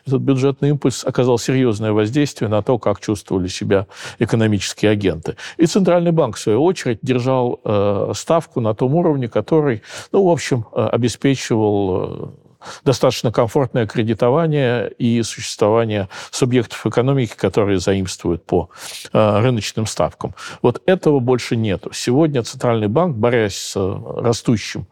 этот 0.05 0.21
бюджетный 0.21 0.69
импульс 0.69 1.05
оказал 1.05 1.37
серьезное 1.37 1.93
воздействие 1.93 2.49
на 2.49 2.61
то, 2.61 2.77
как 2.77 2.99
чувствовали 2.99 3.47
себя 3.47 3.87
экономические 4.19 4.91
агенты. 4.91 5.35
И 5.57 5.65
Центральный 5.65 6.11
банк, 6.11 6.35
в 6.35 6.39
свою 6.39 6.63
очередь, 6.63 6.99
держал 7.01 7.59
э, 7.63 8.11
ставку 8.15 8.61
на 8.61 8.73
том 8.73 8.95
уровне, 8.95 9.27
который, 9.27 9.81
ну, 10.11 10.25
в 10.25 10.29
общем, 10.29 10.65
обеспечивал 10.73 12.33
достаточно 12.83 13.31
комфортное 13.31 13.85
кредитование 13.85 14.89
и 14.97 15.21
существование 15.23 16.09
субъектов 16.31 16.85
экономики, 16.85 17.33
которые 17.35 17.79
заимствуют 17.79 18.45
по 18.45 18.69
э, 19.13 19.39
рыночным 19.39 19.85
ставкам. 19.85 20.33
Вот 20.61 20.81
этого 20.85 21.19
больше 21.19 21.55
нету. 21.55 21.91
Сегодня 21.93 22.43
Центральный 22.43 22.87
банк, 22.87 23.15
борясь 23.15 23.55
с 23.55 23.75
растущим 23.75 24.87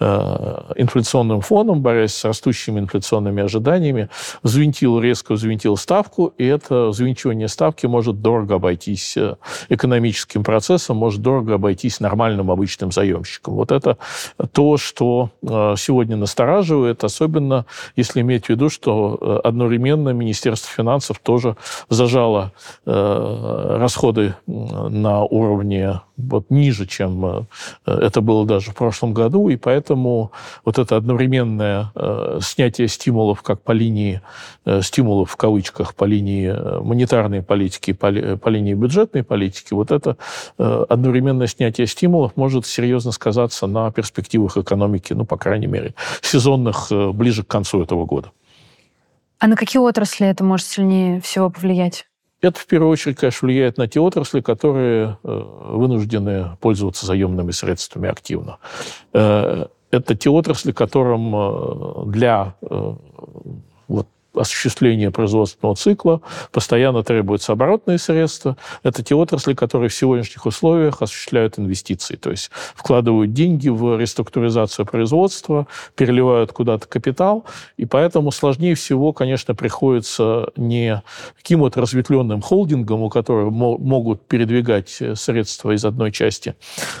э, 0.00 0.06
инфляционным 0.76 1.40
фоном, 1.40 1.82
борясь 1.82 2.14
с 2.14 2.24
растущими 2.24 2.80
инфляционными 2.80 3.42
ожиданиями, 3.42 4.08
взвинтил, 4.42 5.00
резко 5.00 5.32
взвинтил 5.32 5.76
ставку, 5.76 6.32
и 6.38 6.44
это 6.44 6.88
взвинчивание 6.88 7.48
ставки 7.48 7.86
может 7.86 8.20
дорого 8.20 8.56
обойтись 8.56 9.16
э, 9.16 9.36
экономическим 9.68 10.44
процессом, 10.44 10.96
может 10.96 11.22
дорого 11.22 11.54
обойтись 11.54 12.00
нормальным 12.00 12.50
обычным 12.50 12.92
заемщиком. 12.92 13.54
Вот 13.54 13.72
это 13.72 13.98
то, 14.52 14.76
что 14.76 15.30
сегодня 15.42 16.16
настораживает, 16.16 17.04
особенно 17.06 17.66
если 17.96 18.20
иметь 18.20 18.46
в 18.46 18.48
виду, 18.50 18.68
что 18.68 19.40
одновременно 19.42 20.10
Министерство 20.10 20.70
финансов 20.70 21.18
тоже 21.18 21.56
зажало 21.88 22.52
расходы 22.84 24.34
на 24.46 25.22
уровне 25.24 26.00
вот 26.16 26.50
ниже, 26.50 26.86
чем 26.86 27.46
это 27.84 28.20
было 28.20 28.46
даже 28.46 28.70
в 28.70 28.74
прошлом 28.74 29.14
году, 29.14 29.48
и 29.48 29.56
поэтому 29.56 30.32
вот 30.64 30.78
это 30.78 30.96
одновременное 30.96 31.92
снятие 32.40 32.88
стимулов 32.88 33.42
как 33.42 33.62
по 33.62 33.72
линии 33.72 34.20
стимулов 34.80 35.30
в 35.30 35.36
кавычках 35.36 35.94
по 35.94 36.04
линии 36.04 36.52
монетарной 36.82 37.42
политики, 37.42 37.92
по, 37.92 38.10
по 38.36 38.48
линии 38.48 38.74
бюджетной 38.74 39.22
политики, 39.22 39.74
вот 39.74 39.90
это 39.90 40.16
одновременное 40.56 41.46
снятие 41.46 41.86
стимулов 41.86 42.36
может 42.36 42.66
серьезно 42.66 43.12
сказаться 43.12 43.66
на 43.66 43.90
перспективах 43.90 44.56
экономики, 44.56 45.12
ну, 45.12 45.24
по 45.24 45.36
крайней 45.36 45.66
мере, 45.66 45.94
сезонных 46.22 46.88
э, 46.90 47.10
ближе 47.12 47.42
к 47.42 47.48
концу 47.48 47.82
этого 47.82 48.04
года. 48.04 48.30
А 49.38 49.46
на 49.46 49.56
какие 49.56 49.80
отрасли 49.80 50.26
это 50.26 50.44
может 50.44 50.66
сильнее 50.66 51.20
всего 51.20 51.50
повлиять? 51.50 52.06
Это, 52.40 52.60
в 52.60 52.66
первую 52.66 52.90
очередь, 52.90 53.16
конечно, 53.16 53.46
влияет 53.46 53.78
на 53.78 53.88
те 53.88 54.00
отрасли, 54.00 54.40
которые 54.40 55.18
э, 55.22 55.42
вынуждены 55.70 56.56
пользоваться 56.60 57.06
заемными 57.06 57.50
средствами 57.50 58.08
активно. 58.08 58.58
Э, 59.12 59.66
это 59.90 60.14
те 60.14 60.28
отрасли, 60.30 60.72
которым 60.72 62.10
для 62.10 62.56
вот, 62.60 63.00
осуществления 64.36 65.10
производственного 65.10 65.76
цикла 65.76 66.20
постоянно 66.52 67.02
требуются 67.02 67.52
оборотные 67.52 67.98
средства. 67.98 68.56
Это 68.82 69.02
те 69.02 69.14
отрасли, 69.14 69.54
которые 69.54 69.88
в 69.88 69.94
сегодняшних 69.94 70.46
условиях 70.46 71.02
осуществляют 71.02 71.58
инвестиции, 71.58 72.16
то 72.16 72.30
есть 72.30 72.50
вкладывают 72.74 73.32
деньги 73.32 73.68
в 73.68 73.98
реструктуризацию 73.98 74.86
производства, 74.86 75.66
переливают 75.94 76.52
куда-то 76.52 76.86
капитал, 76.86 77.44
и 77.76 77.86
поэтому 77.86 78.30
сложнее 78.30 78.74
всего, 78.74 79.12
конечно, 79.12 79.54
приходится 79.54 80.50
не 80.56 81.02
таким 81.36 81.60
вот 81.60 81.76
разветвленным 81.76 82.42
холдингам, 82.42 83.02
у 83.02 83.08
которых 83.08 83.52
могут 83.52 84.26
передвигать 84.26 85.02
средства 85.14 85.72
из 85.72 85.84
одной 85.84 86.12
части 86.12 86.54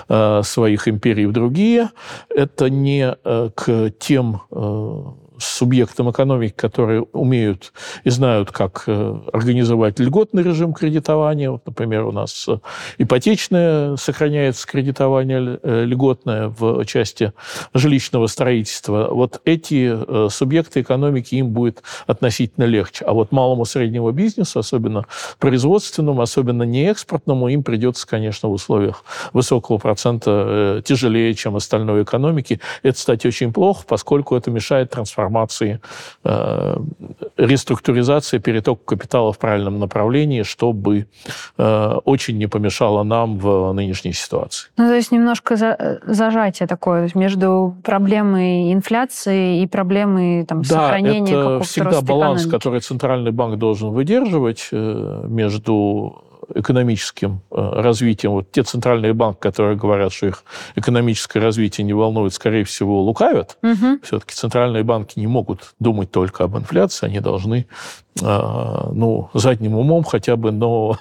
э, 0.08 0.42
своих 0.42 0.88
империй 0.88 1.26
в 1.26 1.32
другие. 1.32 1.90
Это 2.28 2.70
не 2.70 3.14
э, 3.24 3.50
к 3.54 3.90
тем 3.98 4.42
э, 4.50 5.02
субъектам 5.38 6.10
экономики, 6.10 6.54
которые 6.56 7.02
умеют 7.02 7.72
и 8.04 8.10
знают, 8.10 8.50
как 8.52 8.84
э, 8.86 9.18
организовать 9.32 9.98
льготный 9.98 10.42
режим 10.42 10.72
кредитования. 10.72 11.50
Вот, 11.50 11.66
например, 11.66 12.04
у 12.04 12.12
нас 12.12 12.46
э, 12.48 12.58
ипотечное 12.98 13.96
сохраняется 13.96 14.66
кредитование 14.66 15.58
э, 15.62 15.84
льготное 15.84 16.48
в 16.48 16.84
части 16.84 17.32
жилищного 17.74 18.26
строительства. 18.26 19.08
Вот 19.10 19.40
эти 19.44 19.96
субъекты 20.30 20.80
экономики 20.80 21.34
им 21.34 21.50
будет 21.50 21.82
относительно 22.06 22.64
легче. 22.64 23.04
А 23.04 23.12
вот 23.12 23.32
малому 23.32 23.64
среднему 23.64 24.10
бизнесу, 24.10 24.58
особенно 24.58 25.04
производственному, 25.38 26.22
особенно 26.22 26.62
не 26.62 26.84
экспортному, 26.86 27.48
им 27.48 27.62
придется, 27.62 28.06
конечно, 28.06 28.48
в 28.48 28.52
условиях 28.52 29.04
высокого 29.32 29.78
процента 29.78 30.82
тяжелее, 30.84 31.34
чем 31.34 31.56
остальной 31.56 32.02
экономики. 32.02 32.60
Это, 32.82 32.96
кстати, 32.96 33.26
очень 33.26 33.52
плохо, 33.52 33.84
поскольку 33.86 34.36
это 34.36 34.50
мешает 34.50 34.90
трансформации 34.90 35.25
трансформации, 35.26 35.80
э, 36.24 36.76
реструктуризации, 37.36 38.38
переток 38.38 38.84
капитала 38.84 39.32
в 39.32 39.38
правильном 39.38 39.78
направлении, 39.78 40.42
чтобы 40.42 41.06
э, 41.58 41.92
очень 42.04 42.38
не 42.38 42.46
помешало 42.46 43.02
нам 43.04 43.38
в 43.38 43.72
нынешней 43.72 44.12
ситуации. 44.12 44.70
Ну, 44.76 44.86
то 44.88 44.94
есть 44.94 45.12
немножко 45.12 45.56
за, 45.56 46.00
зажатие 46.06 46.66
такое 46.66 47.10
между 47.14 47.74
проблемой 47.82 48.72
инфляции 48.72 49.62
и 49.62 49.66
проблемой 49.66 50.44
там, 50.44 50.62
да, 50.62 50.68
сохранения 50.68 51.32
это 51.32 51.60
всегда 51.64 52.00
баланс, 52.00 52.42
экономики. 52.42 52.50
который 52.50 52.80
Центральный 52.80 53.32
банк 53.32 53.58
должен 53.58 53.90
выдерживать 53.90 54.68
э, 54.72 55.24
между 55.28 56.22
экономическим 56.54 57.40
э, 57.50 57.56
развитием. 57.56 58.32
Вот 58.32 58.50
те 58.50 58.62
центральные 58.62 59.14
банки, 59.14 59.38
которые 59.40 59.76
говорят, 59.76 60.12
что 60.12 60.26
их 60.26 60.44
экономическое 60.74 61.40
развитие 61.40 61.84
не 61.84 61.92
волнует, 61.92 62.32
скорее 62.34 62.64
всего, 62.64 63.02
лукавят. 63.02 63.58
Угу. 63.62 64.00
Все-таки 64.02 64.34
центральные 64.34 64.84
банки 64.84 65.18
не 65.18 65.26
могут 65.26 65.74
думать 65.78 66.10
только 66.10 66.44
об 66.44 66.56
инфляции, 66.56 67.06
они 67.06 67.20
должны 67.20 67.66
а, 68.22 68.90
ну, 68.92 69.28
задним 69.34 69.76
умом 69.76 70.02
хотя 70.04 70.36
бы, 70.36 70.50
но 70.50 70.98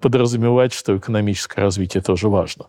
подразумевать, 0.00 0.72
что 0.72 0.96
экономическое 0.96 1.62
развитие 1.62 2.02
тоже 2.02 2.28
важно. 2.28 2.66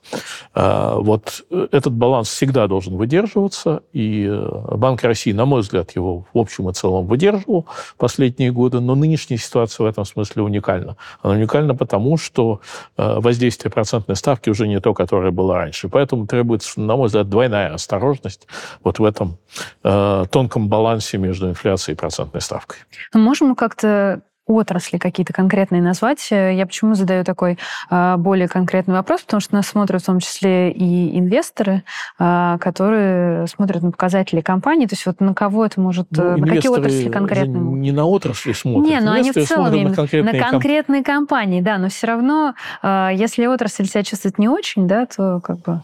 А, 0.54 0.96
вот 0.96 1.44
этот 1.72 1.94
баланс 1.94 2.30
всегда 2.30 2.68
должен 2.68 2.96
выдерживаться, 2.96 3.84
и 3.92 4.28
э, 4.30 4.76
Банк 4.78 5.04
России, 5.04 5.34
на 5.34 5.46
мой 5.46 5.62
взгляд, 5.62 5.92
его 5.96 6.26
в 6.34 6.38
общем 6.38 6.70
и 6.70 6.74
целом 6.74 7.08
выдерживал 7.08 7.66
последние 7.98 8.52
годы, 8.52 8.80
но 8.80 8.96
нынешняя 8.96 9.38
ситуация 9.38 9.86
в 9.86 9.88
этом 9.88 10.06
смысле 10.06 10.44
уникальна. 10.44 10.96
Она 11.22 11.34
уникальна 11.34 11.76
потому, 11.76 11.95
что 12.18 12.62
э, 12.98 13.20
воздействие 13.20 13.72
процентной 13.72 14.16
ставки 14.16 14.50
уже 14.50 14.68
не 14.68 14.80
то, 14.80 14.94
которое 14.94 15.32
было 15.32 15.56
раньше. 15.56 15.90
Поэтому 15.90 16.28
требуется, 16.28 16.80
на 16.80 16.96
мой 16.96 17.08
взгляд, 17.08 17.30
двойная 17.30 17.74
осторожность 17.74 18.48
вот 18.84 19.00
в 19.00 19.04
этом 19.04 19.38
э, 19.84 20.26
тонком 20.32 20.70
балансе 20.70 21.18
между 21.18 21.50
инфляцией 21.50 21.96
и 21.96 21.98
процентной 21.98 22.42
ставкой. 22.42 22.80
Мы 23.14 23.22
можем 23.22 23.56
как-то 23.56 24.22
отрасли 24.46 24.98
какие-то 24.98 25.34
конкретные 25.34 25.82
назвать. 25.82 26.28
Я 26.32 26.66
почему 26.66 26.96
задаю 26.96 27.24
такой 27.24 27.58
а, 27.90 28.18
более 28.18 28.48
конкретный 28.48 28.94
вопрос? 28.94 29.22
Потому 29.22 29.42
что 29.42 29.56
нас 29.56 29.68
смотрят 29.68 30.02
в 30.02 30.06
том 30.06 30.20
числе 30.20 30.72
и 30.72 31.18
инвесторы, 31.18 31.84
а, 32.20 32.58
которые 32.60 33.48
смотрят 33.48 33.82
на 33.82 33.92
показатели 33.92 34.42
компании. 34.42 34.86
То 34.86 34.94
есть 34.94 35.06
вот 35.06 35.20
на 35.20 35.34
кого 35.34 35.66
это 35.66 35.82
может... 35.82 36.08
Ну, 36.12 36.38
на 36.38 36.48
какие 36.48 36.70
отрасли 36.70 37.10
конкретно? 37.10 37.58
Не 37.58 37.92
на 37.92 38.06
отрасли 38.06 38.54
смотрят. 38.54 38.90
Не, 38.90 39.00
но 39.00 39.14
они 39.14 39.32
в 39.32 39.46
целом 39.46 39.84
на 39.84 39.94
конкретные, 39.94 40.42
на 40.42 40.50
конкретные 40.50 41.04
комп... 41.04 41.30
компании, 41.30 41.62
да. 41.62 41.78
Но 41.78 41.90
все 41.90 42.08
равно, 42.08 42.54
а, 42.82 43.10
если 43.12 43.46
отрасль 43.46 43.86
себя 43.86 44.04
чувствует 44.04 44.38
не 44.38 44.48
очень, 44.48 44.88
да, 44.88 45.06
то 45.06 45.40
как 45.42 45.60
бы... 45.62 45.82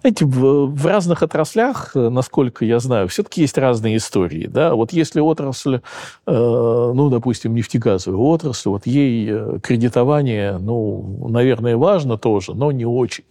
Знаете, 0.00 0.24
в, 0.24 0.66
в 0.66 0.86
разных 0.86 1.22
отраслях, 1.22 1.92
э, 1.94 2.08
насколько 2.08 2.64
я 2.64 2.78
знаю, 2.78 3.08
все-таки 3.08 3.40
есть 3.40 3.58
разные 3.58 3.96
истории. 3.96 4.46
Да? 4.46 4.74
Вот 4.74 4.92
если 4.92 5.20
отрасль, 5.20 5.76
э, 5.76 5.80
ну, 6.26 7.10
допустим, 7.10 7.54
нефтегазовая 7.54 8.18
отрасль, 8.18 8.68
вот 8.68 8.86
ей 8.86 9.28
э, 9.30 9.58
кредитование, 9.62 10.58
ну, 10.58 11.28
наверное, 11.28 11.76
важно 11.76 12.16
тоже, 12.16 12.54
но 12.54 12.72
не 12.72 12.86
очень. 12.86 13.24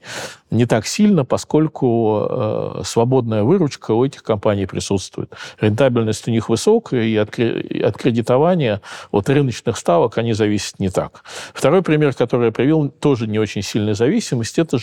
Не 0.50 0.66
так 0.66 0.88
сильно, 0.88 1.26
поскольку 1.26 2.26
э, 2.30 2.82
свободная 2.86 3.44
выручка 3.44 3.92
у 3.92 4.06
этих 4.06 4.24
компаний 4.24 4.66
присутствует. 4.66 5.34
Рентабельность 5.60 6.28
у 6.28 6.32
них 6.32 6.48
высокая, 6.48 7.04
и 7.04 7.16
от, 7.18 7.38
от 7.38 7.98
кредитования, 7.98 8.82
от 9.12 9.30
рыночных 9.30 9.78
ставок 9.78 10.18
они 10.18 10.32
зависят 10.32 10.80
не 10.80 10.90
так. 10.90 11.24
Второй 11.54 11.82
пример, 11.82 12.14
который 12.14 12.48
я 12.48 12.52
привел, 12.54 12.90
тоже 12.90 13.28
не 13.28 13.40
очень 13.40 13.62
сильная 13.62 13.94
зависимость, 13.94 14.58
это 14.58 14.78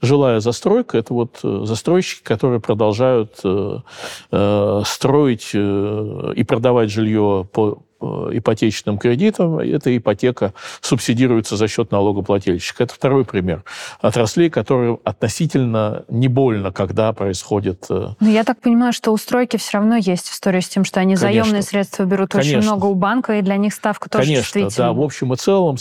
жилая 0.00 0.40
застройка. 0.40 0.96
Это 0.96 1.12
вот 1.12 1.38
э, 1.42 1.62
застройщики, 1.64 2.22
которые 2.22 2.60
продолжают 2.60 3.40
э, 3.44 4.82
строить 4.86 5.50
и 5.54 6.44
продавать 6.44 6.90
жилье 6.90 7.46
по 7.52 7.82
ипотечным 8.00 8.98
кредитам, 8.98 9.58
эта 9.58 9.96
ипотека 9.96 10.54
субсидируется 10.80 11.56
за 11.56 11.68
счет 11.68 11.90
налогоплательщика. 11.90 12.84
Это 12.84 12.94
второй 12.94 13.24
пример. 13.24 13.64
Отраслей, 14.00 14.50
которые 14.50 14.98
относительно 15.04 16.04
не 16.08 16.28
больно, 16.28 16.72
когда 16.72 17.12
происходит... 17.12 17.86
Но 17.88 18.28
я 18.28 18.44
так 18.44 18.60
понимаю, 18.60 18.92
что 18.92 19.12
у 19.12 19.16
стройки 19.16 19.56
все 19.56 19.78
равно 19.78 19.96
есть 19.96 20.30
история 20.30 20.60
с 20.60 20.68
тем, 20.68 20.84
что 20.84 21.00
они 21.00 21.16
Конечно. 21.16 21.44
заемные 21.44 21.62
средства 21.62 22.04
берут 22.04 22.30
Конечно. 22.30 22.58
очень 22.58 22.66
много 22.66 22.86
у 22.86 22.94
банка, 22.94 23.38
и 23.38 23.42
для 23.42 23.56
них 23.56 23.74
ставка 23.74 24.08
тоже 24.08 24.24
Конечно, 24.24 24.68
да. 24.76 24.92
В 24.92 25.00
общем 25.00 25.32
и 25.32 25.36
целом 25.36 25.76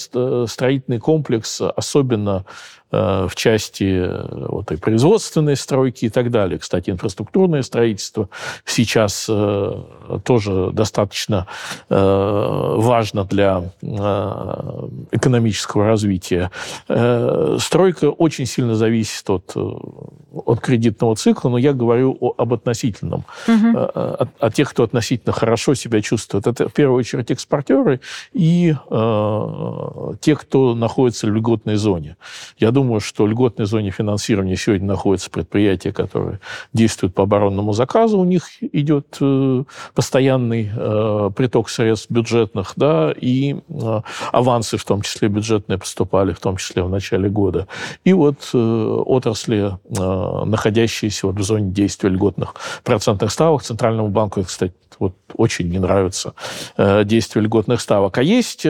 строительный 0.48 1.00
комплекс, 1.00 1.62
особенно 1.62 2.30
Э, 2.40 2.44
в 2.92 3.32
части 3.36 3.84
э, 3.84 4.48
вот, 4.48 4.72
и 4.72 4.76
производственной 4.76 5.56
стройки 5.56 6.06
и 6.06 6.10
так 6.10 6.32
далее. 6.32 6.58
Кстати, 6.58 6.90
инфраструктурное 6.90 7.62
строительство 7.62 8.30
сейчас 8.66 9.28
э, 9.30 9.84
тоже 10.24 10.72
достаточно 10.74 11.46
э, 11.90 12.74
важно 12.78 13.26
для 13.26 13.72
э, 13.82 14.88
экономического 15.12 15.86
развития. 15.86 16.50
Э, 16.88 17.58
стройка 17.60 18.10
очень 18.10 18.48
сильно 18.48 18.74
зависит 18.76 19.30
от, 19.30 19.56
от 19.56 20.60
кредитного 20.60 21.16
цикла, 21.16 21.50
но 21.50 21.58
я 21.60 21.74
говорю 21.74 22.18
о, 22.20 22.34
об 22.38 22.54
относительном. 22.54 23.24
Угу. 23.48 23.78
О, 23.78 24.28
о 24.40 24.50
тех, 24.50 24.70
кто 24.72 24.84
относительно 24.84 25.32
хорошо 25.32 25.76
себя 25.76 26.02
чувствует. 26.02 26.48
Это 26.48 26.68
в 26.68 26.74
первую 26.74 26.98
очередь 26.98 27.30
экспортеры 27.30 28.00
и 28.34 28.74
э, 28.90 30.14
те, 30.22 30.36
кто 30.36 30.74
находится 30.74 31.28
в 31.28 31.30
льготной 31.30 31.76
зоне. 31.76 32.18
Я 32.58 32.72
думаю, 32.72 32.79
что 33.00 33.24
в 33.24 33.28
льготной 33.28 33.66
зоне 33.66 33.92
финансирования 33.92 34.56
сегодня 34.56 34.88
находятся 34.88 35.30
предприятия, 35.30 35.92
которые 35.92 36.40
действуют 36.74 37.14
по 37.14 37.24
оборонному 37.24 37.74
заказу, 37.74 38.20
у 38.20 38.26
них 38.26 38.44
идет 38.62 39.18
э, 39.22 39.64
постоянный 39.94 40.72
э, 40.76 41.30
приток 41.36 41.70
средств 41.70 42.10
бюджетных, 42.10 42.74
да, 42.76 43.14
и 43.16 43.56
э, 43.70 44.02
авансы, 44.32 44.78
в 44.78 44.86
том 44.86 45.02
числе 45.02 45.28
бюджетные, 45.28 45.78
поступали, 45.78 46.34
в 46.34 46.40
том 46.40 46.58
числе 46.58 46.84
в 46.84 46.90
начале 46.90 47.30
года. 47.30 47.68
И 48.04 48.14
вот 48.14 48.50
отрасли, 48.54 49.78
находящиеся 49.90 51.28
вот 51.28 51.36
в 51.38 51.44
зоне 51.44 51.72
действия 51.72 52.10
льготных 52.10 52.56
процентных 52.84 53.32
ставок. 53.32 53.64
Центральному 53.64 54.10
банку, 54.10 54.44
кстати, 54.44 54.74
вот 55.00 55.14
очень 55.34 55.70
не 55.70 55.80
нравится 55.80 56.34
действие 56.78 57.44
льготных 57.44 57.82
ставок. 57.82 58.18
А 58.18 58.24
есть 58.24 58.66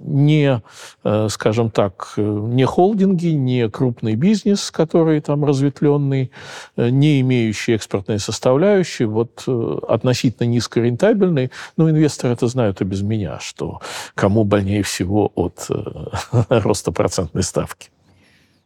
не, 0.00 0.62
скажем 1.28 1.70
так, 1.70 2.14
не 2.16 2.64
холдинги, 2.70 3.28
не 3.28 3.68
крупный 3.68 4.14
бизнес, 4.14 4.70
который 4.70 5.20
там 5.20 5.44
разветвленный, 5.44 6.30
не 6.76 7.20
имеющий 7.20 7.72
экспортной 7.72 8.18
составляющей, 8.20 9.04
вот 9.04 9.44
относительно 9.88 10.46
низкорентабельный. 10.46 11.50
Ну, 11.76 11.90
инвесторы 11.90 12.34
это 12.34 12.46
знают 12.46 12.80
и 12.80 12.84
без 12.84 13.02
меня, 13.02 13.40
что 13.40 13.80
кому 14.14 14.44
больнее 14.44 14.82
всего 14.82 15.32
от 15.34 15.68
роста 16.48 16.92
процентной 16.92 17.42
ставки. 17.42 17.90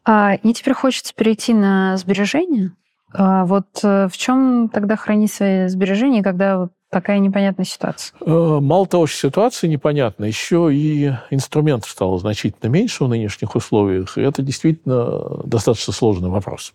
А, 0.04 0.34
и 0.34 0.52
теперь 0.52 0.74
хочется 0.74 1.14
перейти 1.14 1.54
на 1.54 1.96
сбережения. 1.96 2.72
А 3.16 3.44
вот 3.46 3.66
э, 3.82 4.08
в 4.08 4.16
чем 4.16 4.68
тогда 4.68 4.96
хранить 4.96 5.32
свои 5.32 5.68
сбережения, 5.68 6.22
когда 6.22 6.68
такая 6.94 7.18
непонятная 7.18 7.66
ситуация? 7.66 8.16
Э, 8.24 8.58
мало 8.60 8.86
того, 8.86 9.08
что 9.08 9.18
ситуация 9.18 9.68
непонятна, 9.68 10.26
еще 10.26 10.70
и 10.72 11.12
инструментов 11.30 11.90
стало 11.90 12.20
значительно 12.20 12.70
меньше 12.70 13.04
в 13.04 13.08
нынешних 13.08 13.56
условиях. 13.56 14.16
И 14.16 14.20
это 14.20 14.42
действительно 14.42 15.42
достаточно 15.44 15.92
сложный 15.92 16.28
вопрос. 16.28 16.72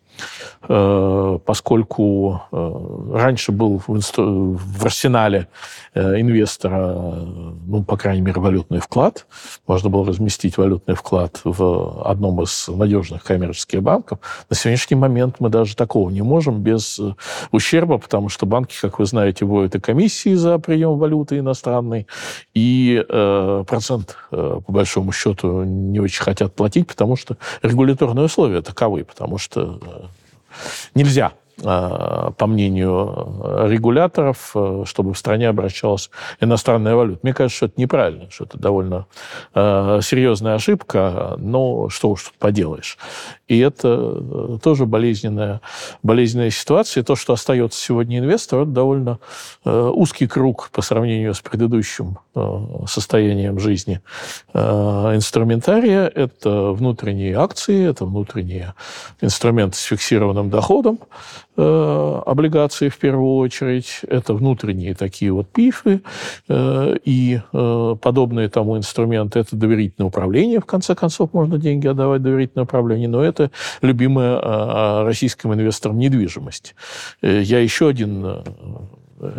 Э, 0.67 1.39
поскольку 1.45 2.41
э, 2.51 3.13
раньше 3.13 3.53
был 3.53 3.82
в, 3.88 3.95
инстру... 3.95 4.58
в 4.60 4.86
арсенале 4.86 5.47
инвестора, 5.95 6.93
ну, 7.65 7.84
по 7.84 7.97
крайней 7.97 8.21
мере, 8.21 8.39
валютный 8.39 8.79
вклад. 8.79 9.25
Можно 9.67 9.89
было 9.89 10.05
разместить 10.05 10.58
валютный 10.58 10.95
вклад 10.95 11.41
в 11.43 12.03
одном 12.05 12.41
из 12.43 12.67
надежных 12.67 13.23
коммерческих 13.23 13.82
банков. 13.82 14.19
На 14.49 14.55
сегодняшний 14.55 14.97
момент 14.97 15.38
мы 15.39 15.49
даже 15.49 15.75
такого 15.75 16.10
не 16.10 16.21
можем 16.21 16.62
без 16.62 16.99
ущерба, 17.51 17.97
потому 17.97 18.29
что 18.29 18.45
банки, 18.45 18.75
как 18.79 18.99
вы 18.99 19.05
знаете, 19.05 19.45
вводят 19.45 19.75
и 19.75 19.79
комиссии, 19.79 20.08
комиссии 20.09 20.33
за 20.35 20.59
прием 20.59 20.97
валюты 20.97 21.37
иностранной, 21.37 22.07
и 22.55 23.03
э, 23.07 23.63
процент, 23.67 24.17
э, 24.31 24.59
по 24.65 24.71
большому 24.71 25.11
счету, 25.11 25.63
не 25.63 25.99
очень 25.99 26.23
хотят 26.23 26.55
платить, 26.55 26.87
потому 26.87 27.15
что 27.15 27.37
регуляторные 27.61 28.25
условия 28.25 28.61
таковы, 28.61 29.03
потому 29.03 29.37
что 29.37 29.79
э, 29.81 30.05
нельзя 30.95 31.31
Э, 31.63 32.31
по 32.37 32.47
мнению 32.47 33.67
регуляторов, 33.67 34.51
э, 34.55 34.83
чтобы 34.85 35.13
в 35.13 35.17
стране 35.17 35.49
обращалась 35.49 36.09
иностранная 36.39 36.95
валюта. 36.95 37.19
Мне 37.23 37.33
кажется, 37.33 37.57
что 37.57 37.65
это 37.65 37.81
неправильно, 37.81 38.29
что 38.29 38.45
это 38.45 38.57
довольно 38.57 39.05
серьезная 39.53 40.55
ошибка, 40.55 41.35
но 41.37 41.89
что 41.89 42.11
уж 42.11 42.23
тут 42.25 42.33
поделаешь. 42.39 42.97
И 43.49 43.59
это 43.59 44.59
тоже 44.63 44.85
болезненная, 44.85 45.59
болезненная 46.03 46.51
ситуация. 46.51 47.01
И 47.01 47.03
то, 47.03 47.15
что 47.17 47.33
остается 47.33 47.81
сегодня 47.81 48.19
инвестор, 48.19 48.62
это 48.62 48.71
довольно 48.71 49.19
узкий 49.65 50.27
круг 50.27 50.69
по 50.71 50.81
сравнению 50.81 51.33
с 51.33 51.41
предыдущим 51.41 52.19
состоянием 52.88 53.59
жизни 53.59 54.01
инструментария. 54.53 56.05
Это 56.07 56.71
внутренние 56.71 57.35
акции, 57.35 57.89
это 57.89 58.05
внутренние 58.05 58.75
инструменты 59.19 59.77
с 59.77 59.83
фиксированным 59.83 60.49
доходом, 60.49 60.99
Э, 61.61 62.21
облигации 62.25 62.87
в 62.87 62.97
первую 62.97 63.35
очередь, 63.35 63.99
это 64.07 64.33
внутренние 64.33 64.95
такие 64.95 65.33
вот 65.33 65.49
пифы 65.49 66.01
э, 66.47 66.95
и 67.03 67.41
э, 67.51 67.95
подобные 68.01 68.47
тому 68.47 68.77
инструменты. 68.77 69.39
Это 69.39 69.57
доверительное 69.57 70.07
управление, 70.07 70.61
в 70.61 70.65
конце 70.65 70.95
концов, 70.95 71.33
можно 71.33 71.57
деньги 71.57 71.85
отдавать 71.87 72.21
доверительное 72.21 72.63
управление, 72.63 73.09
но 73.09 73.21
это 73.21 73.51
любимая 73.81 75.03
российским 75.03 75.53
инвесторам 75.53 75.99
недвижимость. 75.99 76.75
Я 77.21 77.59
еще 77.59 77.89
один 77.89 78.25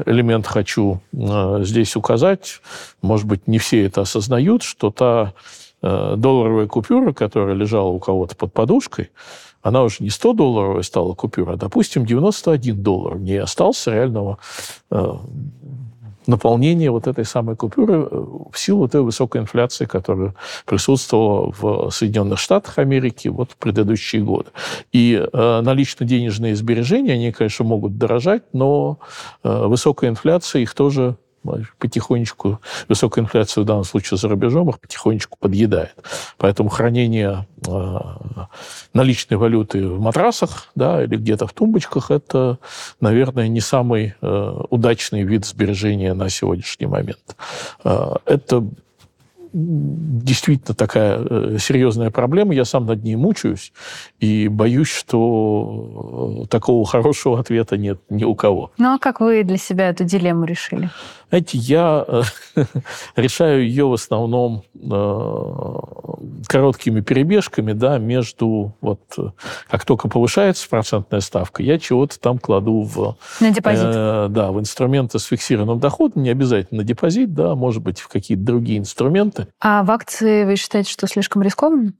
элемент 0.04 0.46
хочу 0.46 1.00
здесь 1.12 1.96
указать. 1.96 2.60
Может 3.00 3.26
быть, 3.26 3.46
не 3.46 3.58
все 3.58 3.86
это 3.86 4.02
осознают, 4.02 4.62
что 4.62 4.90
та 4.90 5.32
долларовая 5.80 6.66
купюра, 6.66 7.12
которая 7.12 7.54
лежала 7.54 7.88
у 7.88 7.98
кого-то 7.98 8.36
под 8.36 8.52
подушкой, 8.52 9.10
она 9.62 9.82
уже 9.82 9.96
не 10.00 10.10
100 10.10 10.32
долларовая 10.32 10.82
стала 10.82 11.14
купюра, 11.14 11.52
а, 11.52 11.56
допустим, 11.56 12.06
91 12.06 12.82
доллар. 12.82 13.18
Не 13.18 13.36
остался 13.36 13.92
реального 13.92 14.38
э, 14.90 15.14
наполнения 16.26 16.90
вот 16.90 17.06
этой 17.06 17.24
самой 17.24 17.56
купюры 17.56 17.94
э, 17.94 18.24
в 18.52 18.58
силу 18.58 18.88
той 18.88 19.02
высокой 19.02 19.42
инфляции, 19.42 19.84
которая 19.84 20.34
присутствовала 20.64 21.52
в 21.52 21.90
Соединенных 21.90 22.38
Штатах 22.38 22.78
Америки 22.78 23.28
вот 23.28 23.52
в 23.52 23.56
предыдущие 23.56 24.22
годы. 24.22 24.50
И 24.92 25.20
э, 25.20 25.60
налично-денежные 25.60 26.56
сбережения, 26.56 27.14
они, 27.14 27.32
конечно, 27.32 27.64
могут 27.64 27.98
дорожать, 27.98 28.42
но 28.52 28.98
э, 29.42 29.66
высокая 29.66 30.10
инфляция 30.10 30.62
их 30.62 30.74
тоже 30.74 31.16
потихонечку, 31.78 32.60
высокая 32.88 33.24
инфляция 33.24 33.62
в 33.62 33.64
данном 33.66 33.84
случае 33.84 34.18
за 34.18 34.28
рубежом 34.28 34.68
их 34.70 34.80
потихонечку 34.80 35.38
подъедает. 35.38 35.94
Поэтому 36.38 36.68
хранение 36.68 37.46
э, 37.66 37.98
наличной 38.92 39.36
валюты 39.36 39.88
в 39.88 40.00
матрасах 40.00 40.68
да, 40.74 41.02
или 41.02 41.16
где-то 41.16 41.46
в 41.46 41.52
тумбочках– 41.52 42.10
это, 42.12 42.58
наверное, 43.00 43.48
не 43.48 43.60
самый 43.60 44.14
э, 44.20 44.60
удачный 44.70 45.22
вид 45.22 45.46
сбережения 45.46 46.14
на 46.14 46.28
сегодняшний 46.28 46.86
момент. 46.86 47.36
Э, 47.84 48.14
это 48.26 48.64
действительно 49.52 50.74
такая 50.74 51.18
э, 51.18 51.56
серьезная 51.58 52.10
проблема. 52.10 52.54
Я 52.54 52.64
сам 52.64 52.86
над 52.86 53.02
ней 53.02 53.16
мучаюсь 53.16 53.72
и 54.20 54.48
боюсь, 54.48 54.88
что 54.88 56.46
такого 56.50 56.86
хорошего 56.86 57.40
ответа 57.40 57.76
нет 57.76 58.00
ни 58.10 58.24
у 58.24 58.34
кого. 58.34 58.70
Ну 58.78 58.94
а 58.94 58.98
как 58.98 59.20
вы 59.20 59.42
для 59.42 59.56
себя 59.56 59.88
эту 59.88 60.04
дилемму 60.04 60.44
решили? 60.44 60.90
Знаете, 61.30 61.58
я 61.58 62.04
э, 62.06 62.22
решаю 63.16 63.64
ее 63.64 63.86
в 63.86 63.92
основном 63.92 64.64
э, 64.74 66.42
короткими 66.46 67.00
перебежками, 67.00 67.72
да, 67.72 67.98
между 67.98 68.74
вот 68.80 69.00
как 69.68 69.84
только 69.84 70.08
повышается 70.08 70.68
процентная 70.68 71.20
ставка, 71.20 71.62
я 71.62 71.78
чего-то 71.78 72.18
там 72.18 72.38
кладу 72.38 72.82
в 72.82 73.16
на 73.38 73.50
депозит, 73.50 73.86
э, 73.86 74.26
да, 74.28 74.50
в 74.50 74.58
инструменты 74.58 75.20
с 75.20 75.24
фиксированным 75.24 75.78
доходом, 75.78 76.24
не 76.24 76.30
обязательно 76.30 76.80
на 76.80 76.84
депозит, 76.84 77.32
да, 77.32 77.54
может 77.54 77.82
быть 77.82 78.00
в 78.00 78.08
какие-то 78.08 78.42
другие 78.42 78.80
инструменты. 78.80 79.46
А 79.60 79.84
в 79.84 79.90
акции 79.92 80.44
вы 80.44 80.56
считаете, 80.56 80.90
что 80.90 81.06
слишком 81.06 81.42
рискованно? 81.42 81.92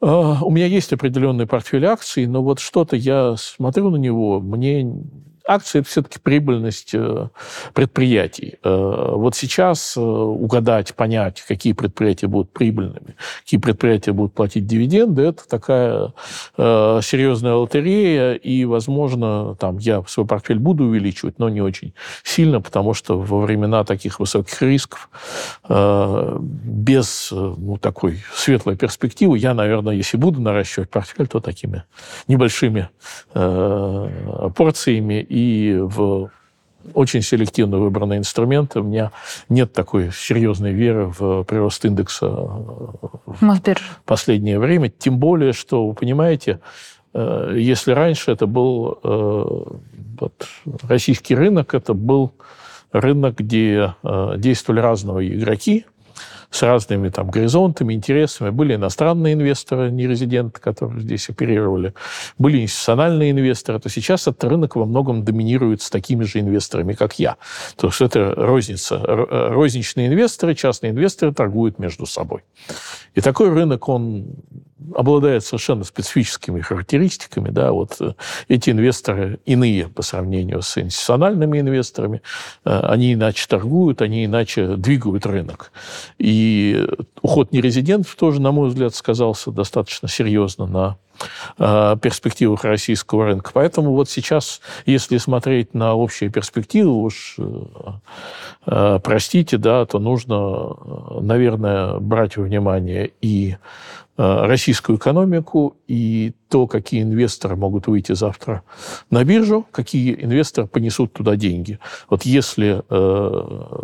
У 0.00 0.50
меня 0.50 0.66
есть 0.66 0.92
определенный 0.92 1.46
портфель 1.46 1.86
акций, 1.86 2.26
но 2.26 2.42
вот 2.42 2.60
что-то 2.60 2.96
я 2.96 3.34
смотрю 3.36 3.90
на 3.90 3.96
него, 3.96 4.40
мне 4.40 5.02
акции– 5.46 5.78
это 5.80 5.88
все-таки 5.88 6.18
прибыльность 6.18 6.90
э, 6.94 7.28
предприятий. 7.74 8.58
Э, 8.62 9.12
вот 9.14 9.34
сейчас 9.34 9.96
э, 9.96 10.00
угадать, 10.00 10.94
понять, 10.94 11.42
какие 11.46 11.72
предприятия 11.72 12.26
будут 12.26 12.52
прибыльными, 12.52 13.16
какие 13.44 13.60
предприятия 13.60 14.12
будут 14.12 14.34
платить 14.34 14.66
дивиденды– 14.66 15.22
это 15.26 15.48
такая 15.48 16.12
серьезная 16.56 17.54
лотерея, 17.54 18.34
и, 18.34 18.64
возможно, 18.64 19.54
там 19.56 19.78
я 19.78 20.02
свой 20.06 20.26
портфель 20.26 20.58
буду 20.58 20.84
увеличивать, 20.84 21.38
но 21.38 21.48
не 21.48 21.60
очень 21.60 21.94
сильно, 22.24 22.60
потому 22.60 22.94
что 22.94 23.18
во 23.18 23.40
времена 23.40 23.84
таких 23.84 24.20
высоких 24.20 24.60
рисков 24.62 25.10
без 25.68 27.28
ну, 27.30 27.78
такой 27.78 28.22
светлой 28.34 28.76
перспективы 28.76 29.38
я, 29.38 29.54
наверное, 29.54 29.94
если 29.94 30.16
буду 30.16 30.40
наращивать 30.40 30.90
портфель, 30.90 31.26
то 31.26 31.40
такими 31.40 31.84
небольшими 32.28 32.88
порциями 33.32 35.26
и 35.36 35.76
в 35.78 36.30
очень 36.94 37.20
селективно 37.20 37.76
выбранные 37.76 38.20
инструменты. 38.20 38.80
У 38.80 38.84
меня 38.84 39.12
нет 39.50 39.74
такой 39.74 40.10
серьезной 40.12 40.72
веры 40.72 41.12
в 41.18 41.44
прирост 41.44 41.84
индекса 41.84 42.48
Мосбиржи. 43.40 43.84
в 43.84 44.04
последнее 44.04 44.58
время. 44.58 44.88
Тем 44.88 45.18
более, 45.18 45.52
что, 45.52 45.86
вы 45.88 45.94
понимаете, 45.94 46.60
э, 47.12 47.54
если 47.58 47.92
раньше 47.92 48.30
это 48.30 48.46
был 48.46 48.98
э, 49.02 49.44
вот, 50.20 50.48
российский 50.88 51.34
рынок, 51.34 51.74
это 51.74 51.92
был 51.92 52.32
рынок, 52.92 53.36
где 53.36 53.94
э, 54.02 54.34
действовали 54.38 54.80
разные 54.80 55.34
игроки, 55.34 55.84
с 56.50 56.62
разными 56.62 57.08
там 57.08 57.30
горизонтами, 57.30 57.94
интересами. 57.94 58.50
Были 58.50 58.74
иностранные 58.74 59.34
инвесторы, 59.34 59.90
не 59.90 60.06
резиденты, 60.06 60.60
которые 60.60 61.00
здесь 61.00 61.28
оперировали, 61.28 61.94
были 62.38 62.62
институциональные 62.62 63.30
инвесторы. 63.30 63.78
То 63.80 63.88
сейчас 63.88 64.22
этот 64.22 64.44
рынок 64.44 64.76
во 64.76 64.86
многом 64.86 65.24
доминирует 65.24 65.82
с 65.82 65.90
такими 65.90 66.24
же 66.24 66.40
инвесторами, 66.40 66.92
как 66.92 67.18
я. 67.18 67.36
То 67.76 67.88
есть 67.88 68.00
это 68.00 68.34
розница. 68.34 68.96
Э, 68.96 69.48
розничные 69.50 70.08
инвесторы, 70.08 70.54
частные 70.54 70.92
инвесторы 70.92 71.32
торгуют 71.32 71.78
между 71.78 72.06
собой. 72.06 72.42
И 73.14 73.20
такой 73.20 73.50
рынок, 73.50 73.88
он 73.88 74.26
обладает 74.94 75.44
совершенно 75.44 75.84
специфическими 75.84 76.60
характеристиками. 76.60 77.50
Да, 77.50 77.72
вот 77.72 77.96
э, 78.00 78.12
эти 78.48 78.70
инвесторы 78.70 79.40
иные 79.46 79.88
по 79.88 80.02
сравнению 80.02 80.62
с 80.62 80.76
институциональными 80.78 81.60
инвесторами. 81.60 82.22
Э, 82.64 82.80
они 82.80 83.14
иначе 83.14 83.46
торгуют, 83.48 84.02
они 84.02 84.26
иначе 84.26 84.76
двигают 84.76 85.24
рынок. 85.26 85.72
И 86.18 86.86
уход 87.26 87.52
нерезидентов 87.52 88.14
тоже, 88.14 88.40
на 88.40 88.52
мой 88.52 88.68
взгляд, 88.68 88.94
сказался 88.94 89.50
достаточно 89.50 90.08
серьезно 90.08 90.66
на 90.66 90.96
э, 91.58 91.96
перспективах 92.00 92.64
российского 92.64 93.26
рынка. 93.26 93.50
Поэтому 93.52 93.92
вот 93.92 94.08
сейчас, 94.08 94.60
если 94.86 95.18
смотреть 95.18 95.74
на 95.74 95.94
общие 95.94 96.30
перспективы, 96.30 96.90
уж 96.92 97.36
э, 98.66 99.00
простите, 99.02 99.58
да, 99.58 99.84
то 99.86 99.98
нужно, 99.98 101.20
наверное, 101.20 101.98
брать 101.98 102.36
во 102.36 102.44
внимание 102.44 103.10
и 103.20 103.56
Э, 104.18 104.46
российскую 104.46 104.96
экономику 104.96 105.76
и 105.88 106.32
то, 106.48 106.66
какие 106.66 107.02
инвесторы 107.02 107.54
могут 107.54 107.86
выйти 107.86 108.12
завтра 108.12 108.62
на 109.10 109.22
биржу, 109.24 109.66
какие 109.70 110.14
инвесторы 110.24 110.66
понесут 110.66 111.12
туда 111.12 111.36
деньги. 111.36 111.78
Вот 112.08 112.22
если 112.22 112.82
э, 112.88 113.74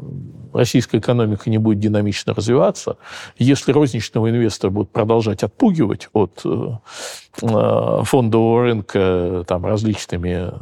российская 0.54 0.98
экономика 0.98 1.50
не 1.50 1.58
будет 1.58 1.80
динамично 1.80 2.32
развиваться, 2.32 2.96
если 3.38 3.72
розничного 3.72 4.30
инвестора 4.30 4.70
будут 4.70 4.90
продолжать 4.90 5.42
отпугивать 5.42 6.08
от 6.12 6.40
э, 6.44 6.70
э 7.42 8.02
фондового 8.04 8.62
рынка 8.62 9.44
там, 9.46 9.64
различными 9.64 10.52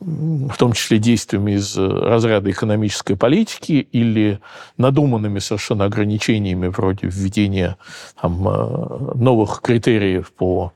в 0.00 0.56
том 0.56 0.72
числе 0.72 0.98
действиями 0.98 1.52
из 1.52 1.76
разряда 1.76 2.50
экономической 2.50 3.16
политики 3.16 3.88
или 3.92 4.40
надуманными 4.76 5.38
совершенно 5.38 5.84
ограничениями 5.84 6.68
вроде 6.68 7.08
введения 7.08 7.76
там, 8.20 8.46
э, 8.46 9.14
новых 9.14 9.60
критериев 9.62 10.32
по 10.32 10.72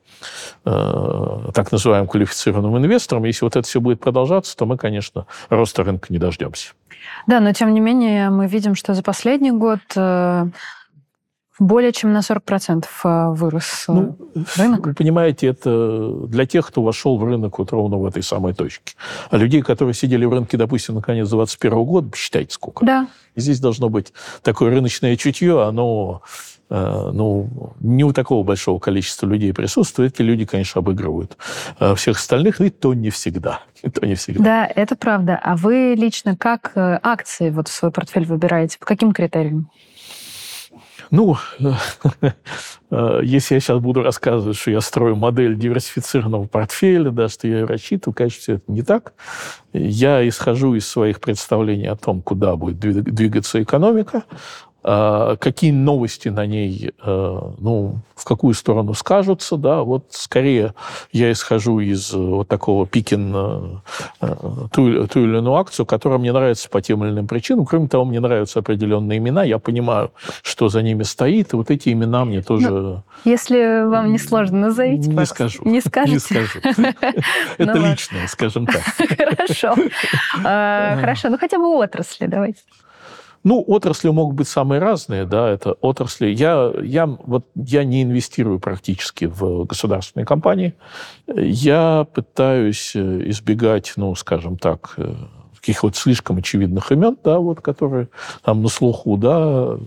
э, 0.64 1.50
так 1.54 1.70
называемым 1.70 2.08
квалифицированным 2.08 2.78
инвесторам. 2.78 3.24
Если 3.24 3.44
вот 3.44 3.56
это 3.56 3.66
все 3.66 3.80
будет 3.80 4.00
продолжаться, 4.00 4.56
то 4.56 4.64
мы, 4.64 4.78
конечно, 4.78 5.26
роста 5.50 5.84
рынка 5.84 6.06
не 6.10 6.18
дождемся. 6.18 6.72
Да, 7.26 7.40
но 7.40 7.52
тем 7.52 7.74
не 7.74 7.80
менее 7.80 8.30
мы 8.30 8.46
видим, 8.46 8.74
что 8.74 8.94
за 8.94 9.02
последний 9.02 9.52
год 9.52 9.80
э, 9.96 10.46
более 11.60 11.92
чем 11.92 12.12
на 12.12 12.20
40% 12.20 12.86
э, 13.04 13.28
вырос 13.34 13.84
э, 13.86 13.92
ну, 13.92 14.16
рынок. 14.56 14.86
Вы 14.86 14.94
понимаете, 14.94 15.48
это 15.48 16.26
для 16.26 16.46
тех, 16.46 16.66
кто 16.66 16.82
вошел 16.82 17.18
в 17.18 17.24
рынок 17.24 17.58
вот 17.58 17.70
ровно 17.70 17.98
в 17.98 18.06
этой 18.06 18.22
самой 18.22 18.54
точке. 18.54 18.94
А 19.30 19.36
людей, 19.36 19.62
которые 19.62 19.94
сидели 19.94 20.24
в 20.24 20.32
рынке, 20.32 20.56
допустим, 20.56 20.96
на 20.96 21.02
конец 21.02 21.28
2021 21.28 21.84
года, 21.84 22.08
посчитайте 22.08 22.54
сколько. 22.54 22.84
Да. 22.84 23.08
И 23.34 23.40
здесь 23.40 23.60
должно 23.60 23.90
быть 23.90 24.12
такое 24.42 24.70
рыночное 24.70 25.16
чутье, 25.16 25.62
оно 25.62 26.22
э, 26.70 27.10
ну, 27.12 27.74
не 27.80 28.04
у 28.04 28.14
такого 28.14 28.42
большого 28.42 28.78
количества 28.78 29.26
людей 29.26 29.52
присутствует. 29.52 30.14
Эти 30.14 30.22
люди, 30.22 30.46
конечно, 30.46 30.78
обыгрывают 30.78 31.36
всех 31.94 32.16
остальных, 32.16 32.62
и 32.62 32.70
то 32.70 32.94
не 32.94 33.10
всегда. 33.10 33.60
И 33.82 33.90
то 33.90 34.06
не 34.06 34.14
всегда. 34.14 34.44
Да, 34.44 34.66
это 34.66 34.96
правда. 34.96 35.38
А 35.42 35.56
вы 35.56 35.94
лично 35.96 36.36
как 36.36 36.72
акции 36.74 37.50
вот 37.50 37.68
в 37.68 37.72
свой 37.72 37.90
портфель 37.90 38.26
выбираете? 38.26 38.78
По 38.78 38.86
каким 38.86 39.12
критериям? 39.12 39.70
Ну, 41.10 41.36
э, 42.90 43.20
если 43.24 43.54
я 43.54 43.60
сейчас 43.60 43.80
буду 43.80 44.02
рассказывать, 44.02 44.56
что 44.56 44.70
я 44.70 44.80
строю 44.80 45.16
модель 45.16 45.56
диверсифицированного 45.56 46.46
портфеля, 46.46 47.10
да, 47.10 47.28
что 47.28 47.48
я 47.48 47.60
ее 47.60 47.64
рассчитываю, 47.64 48.14
конечно, 48.14 48.40
все 48.40 48.54
это 48.54 48.64
не 48.68 48.82
так. 48.82 49.14
Я 49.72 50.26
исхожу 50.28 50.74
из 50.74 50.86
своих 50.86 51.20
представлений 51.20 51.88
о 51.88 51.96
том, 51.96 52.22
куда 52.22 52.54
будет 52.54 52.78
двигаться 52.78 53.60
экономика, 53.62 54.24
какие 54.82 55.72
новости 55.72 56.28
на 56.28 56.46
ней, 56.46 56.92
э, 57.02 57.40
ну, 57.58 58.00
в 58.14 58.24
какую 58.24 58.54
сторону 58.54 58.94
скажутся, 58.94 59.56
да, 59.56 59.82
вот 59.82 60.06
скорее 60.10 60.74
я 61.12 61.32
исхожу 61.32 61.80
из 61.80 62.12
вот 62.12 62.48
такого 62.48 62.86
пикин 62.86 63.32
э, 63.34 64.36
ту, 64.72 65.06
ту 65.06 65.20
или 65.20 65.38
иную 65.38 65.54
акцию, 65.56 65.86
которая 65.86 66.18
мне 66.18 66.32
нравится 66.32 66.68
по 66.68 66.80
тем 66.80 67.04
или 67.04 67.10
иным 67.10 67.26
причинам. 67.26 67.66
Кроме 67.66 67.88
того, 67.88 68.04
мне 68.04 68.20
нравятся 68.20 68.60
определенные 68.60 69.18
имена, 69.18 69.44
я 69.44 69.58
понимаю, 69.58 70.12
что 70.42 70.68
за 70.68 70.82
ними 70.82 71.02
стоит, 71.02 71.52
и 71.52 71.56
вот 71.56 71.70
эти 71.70 71.90
имена 71.90 72.24
мне 72.24 72.40
тоже... 72.40 72.70
Ну, 72.70 73.02
если 73.24 73.86
вам 73.86 74.12
не 74.12 74.18
сложно, 74.18 74.58
назовите, 74.60 75.10
Не 75.10 75.26
скажу. 75.26 75.62
Не 75.64 75.80
скажете? 75.80 76.12
Не 76.12 76.18
скажу. 76.18 76.60
Это 77.58 77.74
ну 77.74 77.90
личное, 77.90 78.26
скажем 78.28 78.66
так. 78.66 78.82
Хорошо. 79.18 79.74
А, 80.44 80.96
хорошо, 81.00 81.28
ну 81.28 81.38
хотя 81.38 81.58
бы 81.58 81.66
отрасли 81.76 82.26
давайте. 82.26 82.60
Ну, 83.42 83.64
отрасли 83.66 84.10
могут 84.10 84.36
быть 84.36 84.48
самые 84.48 84.80
разные, 84.80 85.24
да, 85.24 85.48
это 85.48 85.72
отрасли. 85.80 86.28
Я, 86.28 86.72
я, 86.82 87.06
вот, 87.06 87.46
я 87.54 87.84
не 87.84 88.02
инвестирую 88.02 88.60
практически 88.60 89.24
в 89.24 89.64
государственные 89.64 90.26
компании. 90.26 90.74
Я 91.26 92.06
пытаюсь 92.12 92.92
э, 92.94 93.30
избегать, 93.30 93.94
ну, 93.96 94.14
скажем 94.14 94.58
так, 94.58 94.94
каких 95.60 95.82
вот 95.82 95.96
слишком 95.96 96.38
очевидных 96.38 96.90
имен, 96.90 97.18
да, 97.22 97.38
вот, 97.38 97.60
которые 97.60 98.08
там 98.42 98.62
на 98.62 98.68
слуху, 98.68 99.16
да, 99.16 99.78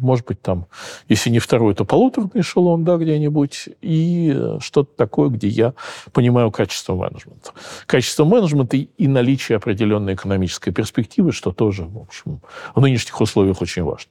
может 0.00 0.26
быть, 0.26 0.40
там, 0.40 0.66
если 1.08 1.30
не 1.30 1.40
второй, 1.40 1.74
то 1.74 1.84
полуторный 1.84 2.40
эшелон, 2.40 2.84
да, 2.84 2.96
где-нибудь, 2.96 3.68
и 3.80 4.32
э, 4.34 4.58
что-то 4.60 4.96
такое, 4.96 5.28
где 5.28 5.48
я 5.48 5.74
понимаю 6.12 6.50
качество 6.50 6.94
менеджмента. 6.94 7.50
Качество 7.86 8.24
менеджмента 8.24 8.76
и, 8.76 8.88
и 8.96 9.08
наличие 9.08 9.56
определенной 9.56 10.14
экономической 10.14 10.70
перспективы, 10.70 11.32
что 11.32 11.52
тоже, 11.52 11.84
в 11.84 11.98
общем, 11.98 12.40
в 12.74 12.80
нынешних 12.80 13.20
условиях 13.20 13.60
очень 13.60 13.82
важно. 13.82 14.10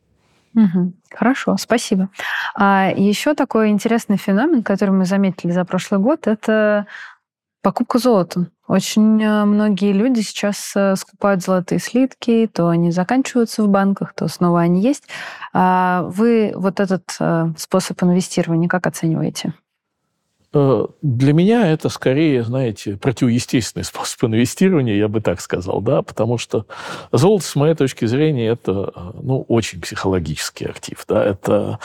Хорошо, 1.12 1.58
спасибо. 1.58 2.10
А 2.56 2.92
еще 2.96 3.36
такой 3.36 3.70
интересный 3.70 4.18
феномен, 4.18 4.64
который 4.64 4.92
мы 4.92 5.06
заметили 5.06 5.52
за 5.52 5.66
прошлый 5.66 6.00
год, 6.00 6.28
это 6.28 6.88
покупка 7.62 8.00
золота. 8.00 8.48
Очень 8.68 9.22
э, 9.22 9.46
многие 9.46 9.94
люди 9.94 10.22
сейчас 10.22 10.74
э, 10.76 10.96
скупают 10.96 11.44
золотые 11.44 11.80
слитки, 11.80 12.50
то 12.52 12.70
они 12.70 12.92
заканчиваются 12.92 13.64
в 13.64 13.68
банках, 13.68 14.14
то 14.16 14.28
снова 14.28 14.62
они 14.62 14.82
есть. 14.82 15.04
А 15.54 16.04
вы 16.04 16.52
вот 16.56 16.80
этот 16.80 17.04
э, 17.20 17.54
способ 17.58 18.02
инвестирования 18.02 18.68
как 18.68 18.88
оцениваете? 18.88 19.54
Э, 20.56 20.88
для 21.02 21.34
меня 21.34 21.68
это 21.68 21.90
скорее, 21.90 22.44
знаете, 22.44 22.96
противоестественный 22.96 23.84
способ 23.84 24.24
инвестирования, 24.24 24.96
я 24.96 25.10
бы 25.10 25.20
так 25.20 25.42
сказал, 25.42 25.82
да, 25.82 26.02
потому 26.02 26.38
что 26.38 26.66
золото, 27.12 27.46
с 27.46 27.56
моей 27.56 27.76
точки 27.76 28.06
зрения, 28.06 28.48
это, 28.48 29.12
ну, 29.22 29.46
очень 29.50 29.82
психологический 29.82 30.66
актив, 30.66 31.04
да, 31.10 31.24
это 31.24 31.80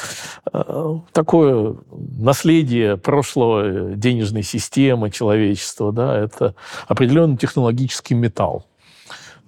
э, 0.53 0.95
такое 1.12 1.77
наследие 1.91 2.97
прошлого 2.97 3.97
денежной 3.97 4.45
системы 4.45 5.11
человечества, 5.11 5.93
да, 5.93 6.16
это 6.16 6.55
определенный 6.87 7.37
технологический 7.37 8.14
металл. 8.14 8.70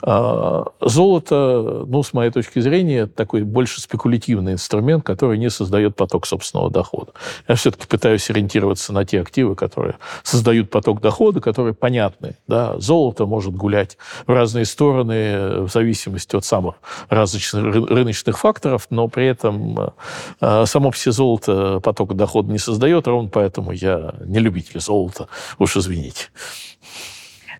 А, 0.04 0.64
золото, 0.80 1.84
ну, 1.86 2.02
с 2.02 2.12
моей 2.12 2.30
точки 2.32 2.58
зрения, 2.58 3.06
такой 3.06 3.42
больше 3.42 3.80
спекулятивный 3.80 4.54
инструмент, 4.54 5.04
который 5.04 5.38
не 5.38 5.48
создает 5.48 5.94
поток 5.94 6.26
собственного 6.26 6.70
дохода. 6.70 7.12
Я 7.46 7.54
все-таки 7.54 7.86
пытаюсь 7.86 8.28
ориентироваться 8.28 8.92
на 8.92 9.04
те 9.04 9.20
активы, 9.20 9.54
которые 9.54 9.96
создают 10.24 10.70
поток 10.70 11.00
дохода, 11.00 11.40
которые 11.40 11.74
понятны. 11.74 12.36
Да? 12.48 12.78
Золото 12.78 13.26
может 13.26 13.54
гулять 13.54 13.96
в 14.26 14.32
разные 14.32 14.64
стороны 14.64 15.62
в 15.62 15.68
зависимости 15.68 16.34
от 16.34 16.44
самых 16.44 16.76
различных 17.08 17.88
рыночных 17.88 18.38
факторов, 18.38 18.88
но 18.90 19.06
при 19.06 19.26
этом 19.26 19.92
а, 20.40 20.66
само 20.66 20.90
все 20.90 21.12
золото 21.12 21.78
потока 21.80 22.14
дохода 22.14 22.50
не 22.50 22.58
создает, 22.58 23.06
ровно 23.06 23.28
поэтому 23.28 23.70
я 23.70 24.14
не 24.24 24.40
любитель 24.40 24.80
золота, 24.80 25.28
уж 25.58 25.76
извините. 25.76 26.26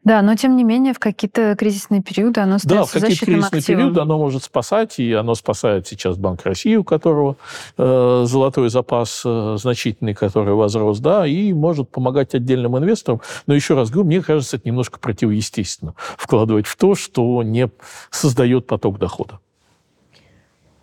Да, 0.05 0.21
но 0.21 0.35
тем 0.35 0.57
не 0.57 0.65
менее 0.65 0.95
в 0.95 0.99
какие-то 0.99 1.55
кризисные 1.55 2.03
периоды 2.03 2.41
оно 2.41 2.59
Да, 2.65 2.85
в 2.85 2.91
какие-то 2.91 3.25
кризисные 3.25 3.61
активом. 3.61 3.81
периоды 3.81 4.01
оно 4.01 4.19
может 4.19 4.43
спасать, 4.43 4.99
и 4.99 5.13
оно 5.13 5.37
спасает 5.37 5.87
сейчас 5.87 6.17
Банк 6.17 6.45
России, 6.45 6.75
у 6.75 6.83
которого 6.83 7.37
э, 7.79 8.25
золотой 8.27 8.69
запас 8.69 9.23
э, 9.25 9.57
значительный, 9.61 10.15
который 10.15 10.55
возрос, 10.55 10.99
да, 10.99 11.25
и 11.25 11.53
может 11.53 11.89
помогать 11.89 12.35
отдельным 12.35 12.77
инвесторам. 12.79 13.21
Но 13.47 13.55
еще 13.55 13.75
раз 13.75 13.91
говорю, 13.91 14.09
мне 14.09 14.23
кажется, 14.23 14.57
это 14.57 14.69
немножко 14.69 14.99
противоестественно 14.99 15.95
вкладывать 16.17 16.67
в 16.67 16.77
то, 16.77 16.97
что 16.97 17.43
не 17.45 17.71
создает 18.11 18.67
поток 18.67 18.99
дохода. 18.99 19.39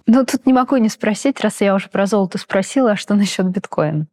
Ну, 0.08 0.26
тут 0.26 0.46
не 0.46 0.54
могу 0.54 0.78
не 0.78 0.90
спросить, 0.90 1.42
раз 1.42 1.60
я 1.60 1.76
уже 1.76 1.90
про 1.90 2.06
золото 2.06 2.38
спросила, 2.38 2.92
а 2.92 2.96
что 2.96 3.16
насчет 3.16 3.46
биткоина? 3.48 4.08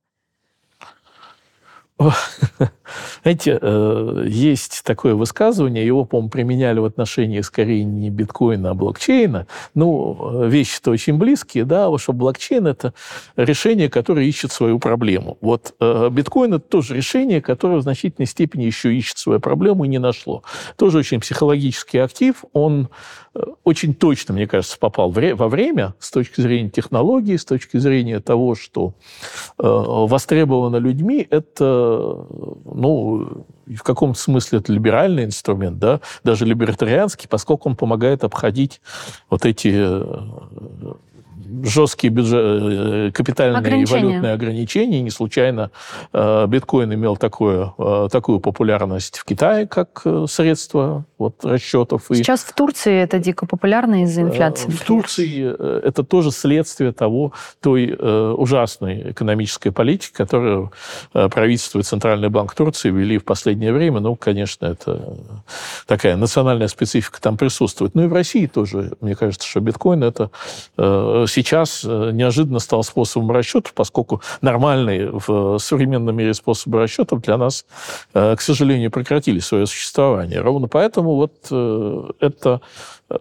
Знаете, 3.22 3.58
э, 3.60 4.24
есть 4.28 4.82
такое 4.84 5.14
высказывание, 5.14 5.84
его, 5.86 6.04
по-моему, 6.04 6.28
применяли 6.28 6.78
в 6.78 6.84
отношении 6.84 7.40
скорее 7.40 7.84
не 7.84 8.10
биткоина, 8.10 8.70
а 8.70 8.74
блокчейна. 8.74 9.46
Ну, 9.74 10.46
вещи-то 10.46 10.90
очень 10.90 11.16
близкие, 11.16 11.64
да, 11.64 11.90
что 11.98 12.12
блокчейн– 12.12 12.66
это 12.68 12.92
решение, 13.36 13.88
которое 13.88 14.26
ищет 14.26 14.52
свою 14.52 14.78
проблему. 14.78 15.38
Вот 15.40 15.74
э, 15.80 16.10
биткоин– 16.10 16.54
это 16.54 16.68
тоже 16.68 16.94
решение, 16.94 17.40
которое 17.40 17.78
в 17.78 17.82
значительной 17.82 18.26
степени 18.26 18.64
еще 18.64 18.94
ищет 18.94 19.16
свою 19.16 19.40
проблему 19.40 19.84
и 19.84 19.88
не 19.88 19.98
нашло. 19.98 20.42
Тоже 20.76 20.98
очень 20.98 21.20
психологический 21.20 21.98
актив, 21.98 22.44
он 22.52 22.82
э, 22.82 22.86
очень 23.64 23.94
точно, 23.94 24.34
мне 24.34 24.46
кажется, 24.46 24.78
попал 24.78 25.10
во 25.10 25.48
время 25.48 25.94
с 25.98 26.10
точки 26.10 26.40
зрения 26.40 26.70
технологии, 26.70 27.36
с 27.36 27.44
точки 27.44 27.76
зрения 27.78 28.20
того, 28.20 28.54
что 28.54 28.94
востребовано 29.58 30.76
людьми, 30.76 31.26
это 31.28 32.26
ну, 32.64 33.44
в 33.66 33.82
каком-то 33.82 34.18
смысле 34.18 34.60
это 34.60 34.72
либеральный 34.72 35.24
инструмент, 35.24 35.78
да, 35.78 36.00
даже 36.24 36.44
либертарианский, 36.44 37.28
поскольку 37.28 37.68
он 37.68 37.76
помогает 37.76 38.24
обходить 38.24 38.80
вот 39.28 39.44
эти 39.44 39.70
жесткие 41.64 42.12
бюджет, 42.12 43.14
капитальные 43.14 43.82
и 43.82 43.84
валютные 43.84 44.32
ограничения. 44.32 45.00
Не 45.00 45.10
случайно 45.10 45.70
биткоин 46.12 46.92
имел 46.94 47.16
такое, 47.16 47.72
такую 48.10 48.40
популярность 48.40 49.18
в 49.18 49.24
Китае 49.24 49.66
как 49.66 50.04
средство 50.28 51.04
вот, 51.18 51.44
расчетов. 51.44 52.04
Сейчас 52.08 52.44
и... 52.44 52.46
в 52.48 52.52
Турции 52.52 53.00
это 53.00 53.18
дико 53.18 53.46
популярно 53.46 54.02
из-за 54.04 54.22
инфляции. 54.22 54.70
В 54.70 54.84
Турции 54.84 55.86
это 55.86 56.02
тоже 56.04 56.30
следствие 56.30 56.92
того, 56.92 57.32
той 57.60 57.94
ужасной 57.94 59.12
экономической 59.12 59.70
политики, 59.70 60.12
которую 60.12 60.72
правительство 61.12 61.78
и 61.78 61.82
Центральный 61.82 62.28
банк 62.28 62.54
Турции 62.54 62.90
вели 62.90 63.18
в 63.18 63.24
последнее 63.24 63.72
время. 63.72 64.00
Ну, 64.00 64.16
конечно, 64.16 64.66
это 64.66 65.16
такая 65.86 66.16
национальная 66.16 66.68
специфика 66.68 67.20
там 67.20 67.36
присутствует. 67.36 67.94
Ну 67.94 68.04
и 68.04 68.06
в 68.06 68.12
России 68.12 68.46
тоже, 68.46 68.92
мне 69.00 69.14
кажется, 69.14 69.46
что 69.48 69.60
биткоин 69.60 70.04
это 70.04 70.30
э, 70.76 71.24
сейчас 71.46 71.84
э, 71.84 72.10
неожиданно 72.12 72.58
стал 72.58 72.82
способом 72.82 73.30
расчета, 73.30 73.70
поскольку 73.74 74.20
нормальные 74.40 75.10
в 75.12 75.58
современном 75.58 76.16
мире 76.16 76.34
способы 76.34 76.78
расчетов 76.78 77.22
для 77.22 77.36
нас, 77.36 77.64
э, 78.14 78.34
к 78.36 78.40
сожалению, 78.40 78.90
прекратили 78.90 79.38
свое 79.38 79.66
существование. 79.66 80.40
Ровно 80.40 80.66
поэтому 80.68 81.14
вот 81.14 81.32
э, 81.50 82.10
это, 82.20 82.60
э, 83.08 83.16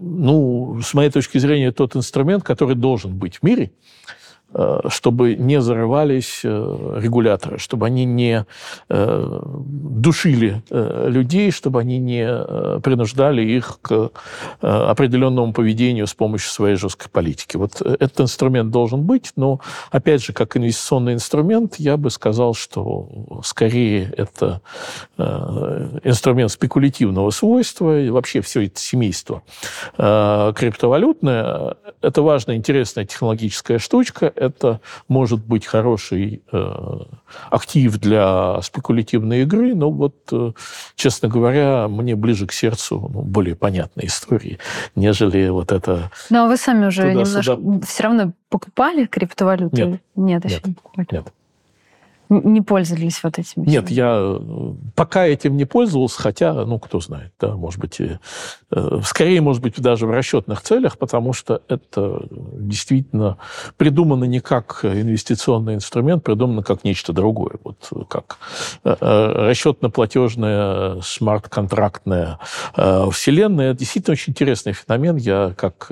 ну, 0.00 0.80
с 0.82 0.92
моей 0.94 1.10
точки 1.10 1.38
зрения, 1.38 1.70
тот 1.72 1.94
инструмент, 1.94 2.42
который 2.42 2.74
должен 2.74 3.16
быть 3.16 3.36
в 3.36 3.42
мире, 3.44 3.70
Э, 3.70 4.17
чтобы 4.88 5.34
не 5.34 5.60
зарывались 5.60 6.40
э, 6.42 6.98
регуляторы, 7.02 7.58
чтобы 7.58 7.86
они 7.86 8.06
не 8.06 8.46
э, 8.88 9.40
душили 9.44 10.62
людей, 10.70 11.50
чтобы 11.50 11.80
они 11.80 11.98
не 11.98 12.80
принуждали 12.80 13.42
их 13.42 13.78
к 13.82 14.10
определенному 14.60 15.52
поведению 15.52 16.06
с 16.06 16.14
помощью 16.14 16.50
своей 16.50 16.76
жесткой 16.76 17.10
политики. 17.10 17.56
Вот 17.56 17.82
этот 17.82 18.20
инструмент 18.22 18.70
должен 18.70 19.02
быть, 19.02 19.32
но, 19.36 19.60
опять 19.90 20.24
же, 20.24 20.32
как 20.32 20.56
инвестиционный 20.56 21.12
инструмент, 21.14 21.76
я 21.76 21.96
бы 21.96 22.10
сказал, 22.10 22.54
что 22.54 23.08
скорее 23.44 24.12
это 24.16 24.62
инструмент 25.18 26.50
спекулятивного 26.50 27.30
свойства, 27.30 28.00
и 28.00 28.08
вообще 28.08 28.40
все 28.40 28.64
это 28.66 28.80
семейство 28.80 29.42
криптовалютное. 29.96 31.76
Это 32.00 32.22
важная, 32.22 32.56
интересная 32.56 33.04
технологическая 33.04 33.78
штучка, 33.78 34.32
это 34.38 34.80
может 35.08 35.44
быть 35.44 35.66
хороший 35.66 36.42
э, 36.52 36.98
актив 37.50 37.98
для 37.98 38.60
спекулятивной 38.62 39.42
игры, 39.42 39.74
но 39.74 39.90
вот, 39.90 40.16
э, 40.32 40.52
честно 40.94 41.28
говоря, 41.28 41.88
мне 41.88 42.16
ближе 42.16 42.46
к 42.46 42.52
сердцу 42.52 43.10
ну, 43.12 43.22
более 43.22 43.54
понятные 43.54 44.06
истории, 44.06 44.58
нежели 44.94 45.48
вот 45.48 45.72
это... 45.72 46.10
Но 46.30 46.46
вы 46.46 46.56
сами 46.56 46.86
уже 46.86 47.12
немножко 47.12 47.58
все 47.86 48.02
равно 48.02 48.32
покупали 48.48 49.06
криптовалюту? 49.06 49.76
Нет. 49.76 50.00
Нет, 50.16 50.44
еще 50.44 50.60
не 50.64 50.74
покупали. 50.74 51.06
Нет 51.10 51.32
не 52.28 52.60
пользовались 52.60 53.22
вот 53.22 53.38
этим? 53.38 53.64
Нет, 53.64 53.90
я 53.90 54.18
э, 54.20 54.74
пока 54.94 55.26
этим 55.26 55.56
не 55.56 55.64
пользовался, 55.64 56.20
хотя, 56.20 56.52
ну, 56.52 56.78
кто 56.78 57.00
знает, 57.00 57.32
да, 57.40 57.56
может 57.56 57.80
быть, 57.80 58.00
э, 58.00 58.18
скорее, 59.04 59.40
может 59.40 59.62
быть, 59.62 59.80
даже 59.80 60.06
в 60.06 60.10
расчетных 60.10 60.62
целях, 60.62 60.98
потому 60.98 61.32
что 61.32 61.62
это 61.68 62.26
действительно 62.30 63.38
придумано 63.76 64.24
не 64.24 64.40
как 64.40 64.84
инвестиционный 64.84 65.74
инструмент, 65.74 66.22
придумано 66.22 66.62
как 66.62 66.84
нечто 66.84 67.12
другое, 67.12 67.56
вот 67.64 68.08
как 68.08 68.38
э, 68.84 68.94
расчетно-платежная 69.00 71.00
смарт-контрактная 71.02 72.38
вселенная. 73.10 73.70
Это 73.70 73.80
действительно 73.80 74.12
очень 74.12 74.32
интересный 74.32 74.72
феномен. 74.72 75.16
Я, 75.16 75.54
как 75.56 75.90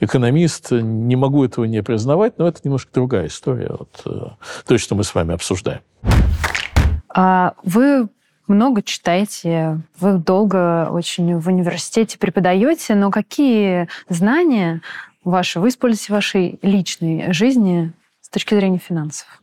экономист, 0.00 0.70
не 0.70 1.16
могу 1.16 1.44
этого 1.44 1.64
не 1.64 1.82
признавать, 1.82 2.38
но 2.38 2.46
это 2.46 2.60
немножко 2.64 2.90
другая 2.92 3.26
история, 3.26 3.74
вот, 3.78 4.36
то, 4.66 4.78
что 4.78 4.94
мы 4.94 5.04
с 5.04 5.14
вами 5.14 5.34
обсуждаем. 5.72 7.02
А 7.14 7.54
вы 7.62 8.08
много 8.48 8.82
читаете, 8.82 9.80
вы 9.98 10.14
долго 10.18 10.88
очень 10.90 11.38
в 11.38 11.48
университете 11.48 12.18
преподаете, 12.18 12.94
но 12.94 13.10
какие 13.10 13.88
знания 14.08 14.82
ваши 15.24 15.60
вы 15.60 15.68
используете 15.68 16.06
в 16.06 16.16
вашей 16.16 16.58
личной 16.62 17.32
жизни 17.32 17.92
с 18.20 18.28
точки 18.28 18.54
зрения 18.54 18.78
финансов? 18.78 19.41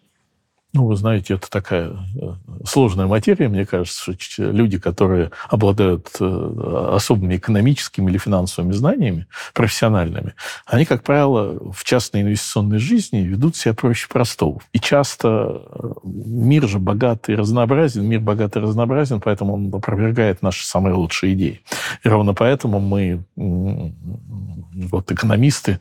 Ну, 0.72 0.86
вы 0.86 0.95
знаете, 0.95 1.34
это 1.34 1.49
такая 1.49 1.93
э, 2.15 2.34
сложная 2.63 3.07
материя, 3.07 3.47
мне 3.47 3.65
кажется, 3.65 4.13
что 4.20 4.43
люди, 4.43 4.78
которые 4.78 5.32
обладают 5.49 6.09
э, 6.20 6.93
особыми 6.93 7.38
экономическими 7.38 8.11
или 8.11 8.20
финансовыми 8.20 8.74
знаниями, 8.74 9.26
профессиональными, 9.55 10.36
они, 10.67 10.86
как 10.86 11.01
правило, 11.01 11.57
в 11.74 11.84
частной 11.84 12.22
инвестиционной 12.22 12.78
жизни 12.78 13.17
ведут 13.17 13.55
себя 13.55 13.74
проще 13.74 14.07
простого. 14.09 14.61
И 14.72 14.80
часто 14.80 15.63
э, 15.74 15.91
мир 16.03 16.67
же 16.67 16.78
богат 16.78 17.30
и 17.30 17.36
разнообразен, 17.36 18.05
мир 18.05 18.20
богат 18.20 18.55
и 18.55 18.59
разнообразен, 18.59 19.22
поэтому 19.22 19.55
он 19.55 19.74
опровергает 19.74 20.43
наши 20.43 20.67
самые 20.67 20.93
лучшие 20.93 21.34
идеи. 21.34 21.61
И 22.03 22.07
ровно 22.07 22.36
поэтому 22.36 22.80
мы, 22.80 23.24
вот 23.36 25.11
экономисты, 25.11 25.80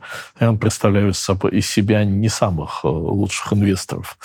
представляют 0.59 1.15
из 1.51 1.69
себя 1.69 2.03
не 2.05 2.27
самых 2.27 2.83
лучших 2.83 3.53
инвесторов 3.53 4.17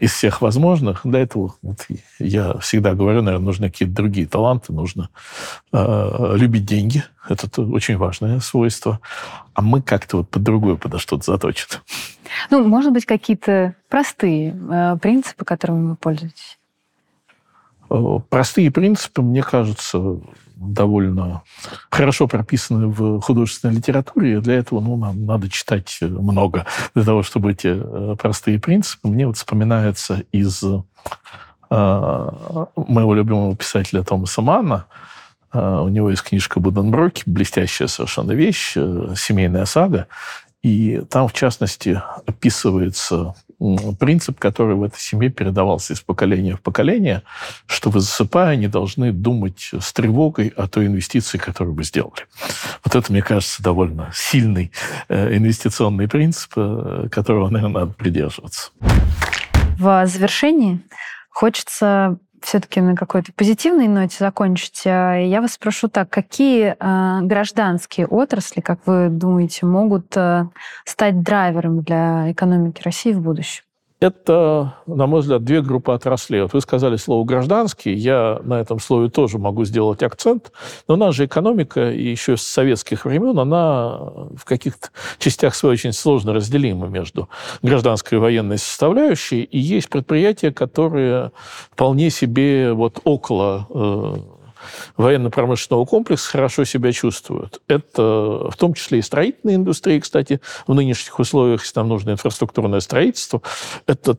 из 0.00 0.12
всех 0.12 0.40
возможных. 0.40 1.00
Для 1.04 1.20
этого 1.20 1.54
вот, 1.62 1.86
я 2.18 2.58
всегда 2.58 2.94
говорю, 2.94 3.22
наверное, 3.22 3.44
нужны 3.44 3.70
какие-то 3.70 3.94
другие 3.94 4.26
таланты, 4.26 4.72
нужно 4.72 5.10
э, 5.72 6.34
любить 6.36 6.66
деньги. 6.66 7.04
Это 7.28 7.62
очень 7.62 7.96
важное 7.96 8.40
свойство. 8.40 9.00
А 9.54 9.62
мы 9.62 9.80
как-то 9.80 10.18
вот 10.18 10.28
под 10.28 10.42
другое 10.42 10.76
подо 10.76 10.98
что-то 10.98 11.24
заточены. 11.24 11.80
Ну, 12.50 12.66
может 12.66 12.92
быть, 12.92 13.06
какие-то 13.06 13.74
простые 13.88 14.54
э, 14.54 14.96
принципы, 15.00 15.44
которыми 15.44 15.90
вы 15.90 15.96
пользуетесь? 15.96 16.58
Э, 17.90 18.18
простые 18.28 18.70
принципы, 18.70 19.22
мне 19.22 19.42
кажется, 19.42 20.20
довольно 20.56 21.42
хорошо 21.90 22.26
прописаны 22.26 22.88
в 22.88 23.20
художественной 23.20 23.74
литературе. 23.74 24.40
Для 24.40 24.54
этого 24.54 24.80
ну, 24.80 24.96
нам 24.96 25.26
надо 25.26 25.48
читать 25.48 25.98
много 26.00 26.66
для 26.94 27.04
того, 27.04 27.22
чтобы 27.22 27.52
эти 27.52 27.68
э, 27.74 28.16
простые 28.16 28.58
принципы. 28.58 29.08
Мне 29.08 29.26
вот 29.26 29.36
вспоминается 29.36 30.22
из 30.32 30.62
э, 30.62 30.80
моего 31.70 33.14
любимого 33.14 33.56
писателя 33.56 34.02
Томаса 34.02 34.42
Манна. 34.42 34.86
У 35.52 35.88
него 35.88 36.10
есть 36.10 36.22
книжка 36.22 36.58
Буденброки, 36.58 37.22
блестящая 37.26 37.86
совершенно 37.86 38.32
вещь, 38.32 38.72
семейная 38.72 39.66
сага. 39.66 40.08
И 40.64 41.00
там, 41.10 41.28
в 41.28 41.32
частности, 41.32 42.02
описывается 42.26 43.34
принцип, 43.98 44.38
который 44.38 44.74
в 44.74 44.82
этой 44.82 44.98
семье 44.98 45.30
передавался 45.30 45.92
из 45.92 46.00
поколения 46.00 46.56
в 46.56 46.60
поколение, 46.60 47.22
что 47.66 47.90
вы 47.90 48.00
засыпая 48.00 48.56
не 48.56 48.68
должны 48.68 49.12
думать 49.12 49.70
с 49.78 49.92
тревогой 49.92 50.48
о 50.48 50.68
той 50.68 50.86
инвестиции, 50.86 51.38
которую 51.38 51.74
вы 51.74 51.84
сделали. 51.84 52.26
Вот 52.84 52.94
это, 52.94 53.12
мне 53.12 53.22
кажется, 53.22 53.62
довольно 53.62 54.10
сильный 54.14 54.72
э, 55.08 55.36
инвестиционный 55.36 56.08
принцип, 56.08 56.52
э, 56.56 57.08
которого, 57.10 57.48
наверное, 57.48 57.80
надо 57.80 57.92
придерживаться. 57.92 58.70
В 59.78 60.06
завершении 60.06 60.80
хочется 61.30 62.18
все-таки 62.44 62.80
на 62.80 62.94
какой-то 62.94 63.32
позитивной 63.32 63.88
ноте 63.88 64.16
закончить. 64.18 64.82
А, 64.86 65.14
я 65.16 65.40
вас 65.40 65.54
спрошу 65.54 65.88
так, 65.88 66.10
какие 66.10 66.76
а, 66.78 67.20
гражданские 67.22 68.06
отрасли, 68.06 68.60
как 68.60 68.86
вы 68.86 69.08
думаете, 69.08 69.66
могут 69.66 70.16
а, 70.16 70.50
стать 70.84 71.22
драйвером 71.22 71.82
для 71.82 72.30
экономики 72.30 72.82
России 72.84 73.12
в 73.12 73.20
будущем? 73.20 73.64
Это, 74.04 74.74
на 74.84 75.06
мой 75.06 75.22
взгляд, 75.22 75.44
две 75.44 75.62
группы 75.62 75.90
отраслей. 75.92 76.42
Вот 76.42 76.52
вы 76.52 76.60
сказали 76.60 76.96
слово 76.96 77.24
«гражданский», 77.24 77.94
я 77.94 78.38
на 78.42 78.60
этом 78.60 78.78
слове 78.78 79.08
тоже 79.08 79.38
могу 79.38 79.64
сделать 79.64 80.02
акцент, 80.02 80.52
но 80.86 80.96
наша 80.96 81.24
экономика 81.24 81.80
еще 81.80 82.36
с 82.36 82.42
советских 82.42 83.06
времен, 83.06 83.38
она 83.38 83.96
в 84.36 84.44
каких-то 84.44 84.90
частях 85.16 85.54
своей 85.54 85.72
очень 85.72 85.94
сложно 85.94 86.34
разделима 86.34 86.86
между 86.86 87.30
гражданской 87.62 88.18
и 88.18 88.20
военной 88.20 88.58
составляющей, 88.58 89.42
и 89.42 89.58
есть 89.58 89.88
предприятия, 89.88 90.52
которые 90.52 91.32
вполне 91.72 92.10
себе 92.10 92.74
вот 92.74 93.00
около 93.04 93.66
э, 93.70 94.16
военно-промышленного 94.96 95.84
комплекса 95.84 96.30
хорошо 96.30 96.64
себя 96.64 96.92
чувствуют. 96.92 97.60
Это 97.68 98.02
в 98.50 98.56
том 98.56 98.74
числе 98.74 98.98
и 98.98 99.02
строительная 99.02 99.56
индустрия, 99.56 100.00
кстати, 100.00 100.40
в 100.66 100.74
нынешних 100.74 101.18
условиях, 101.18 101.62
если 101.62 101.78
нам 101.78 101.88
нужно 101.88 102.10
инфраструктурное 102.10 102.80
строительство, 102.80 103.42
это 103.86 104.16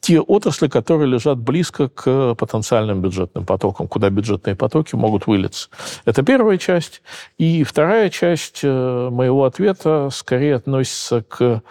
те 0.00 0.20
отрасли, 0.20 0.68
которые 0.68 1.08
лежат 1.08 1.38
близко 1.38 1.88
к 1.88 2.34
потенциальным 2.34 3.02
бюджетным 3.02 3.44
потокам, 3.44 3.86
куда 3.86 4.08
бюджетные 4.10 4.56
потоки 4.56 4.94
могут 4.94 5.26
вылиться. 5.26 5.68
Это 6.04 6.22
первая 6.22 6.58
часть. 6.58 7.02
И 7.38 7.64
вторая 7.64 8.08
часть 8.08 8.60
э, 8.62 9.08
моего 9.10 9.44
ответа 9.44 10.08
скорее 10.10 10.56
относится 10.56 11.22
к 11.22 11.62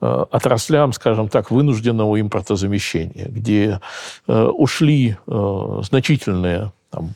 э, 0.00 0.24
отраслям, 0.30 0.92
скажем 0.92 1.28
так, 1.28 1.50
вынужденного 1.50 2.20
импортозамещения, 2.20 3.26
где 3.26 3.80
э, 4.26 4.42
ушли 4.44 5.16
значительные 5.26 6.72
там, 6.90 7.14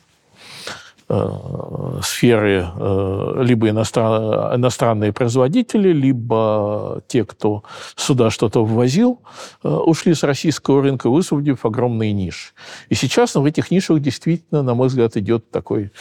сферы 2.01 2.67
э, 2.75 3.43
либо 3.43 3.69
иностран, 3.69 4.55
иностранные 4.55 5.13
производители, 5.13 5.93
либо 5.93 7.01
те, 7.07 7.23
кто 7.25 7.63
сюда 7.95 8.31
что-то 8.31 8.65
ввозил, 8.65 9.21
э, 9.63 9.69
ушли 9.69 10.15
с 10.15 10.23
российского 10.23 10.81
рынка, 10.81 11.09
высвободив 11.09 11.65
огромные 11.65 12.11
ниши. 12.11 12.53
И 12.89 12.95
сейчас 12.95 13.35
в 13.35 13.45
этих 13.45 13.69
нишах 13.69 13.99
действительно, 13.99 14.63
на 14.63 14.73
мой 14.73 14.87
взгляд, 14.87 15.15
идет 15.15 15.51
такой 15.51 15.91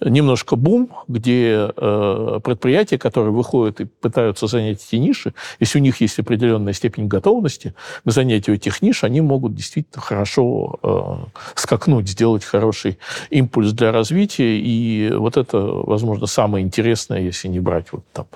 немножко 0.00 0.54
бум, 0.54 0.90
где 1.08 1.70
э, 1.76 2.40
предприятия, 2.44 2.98
которые 2.98 3.32
выходят 3.32 3.80
и 3.80 3.84
пытаются 3.84 4.46
занять 4.46 4.84
эти 4.86 4.96
ниши, 4.96 5.34
если 5.58 5.78
у 5.78 5.82
них 5.82 6.00
есть 6.00 6.18
определенная 6.20 6.72
степень 6.72 7.08
готовности 7.08 7.74
к 8.04 8.10
занятию 8.10 8.56
этих 8.56 8.80
ниш, 8.80 9.02
они 9.02 9.20
могут 9.20 9.54
действительно 9.54 10.00
хорошо 10.00 10.78
э, 10.82 11.40
скакнуть, 11.56 12.08
сделать 12.08 12.44
хороший 12.44 12.98
импульс 13.30 13.72
для 13.72 13.90
развития. 13.90 14.51
И 14.58 15.10
вот 15.14 15.36
это, 15.36 15.58
возможно, 15.58 16.26
самое 16.26 16.64
интересное, 16.64 17.20
если 17.20 17.48
не 17.48 17.60
брать 17.60 17.92
вот 17.92 18.04
там 18.12 18.26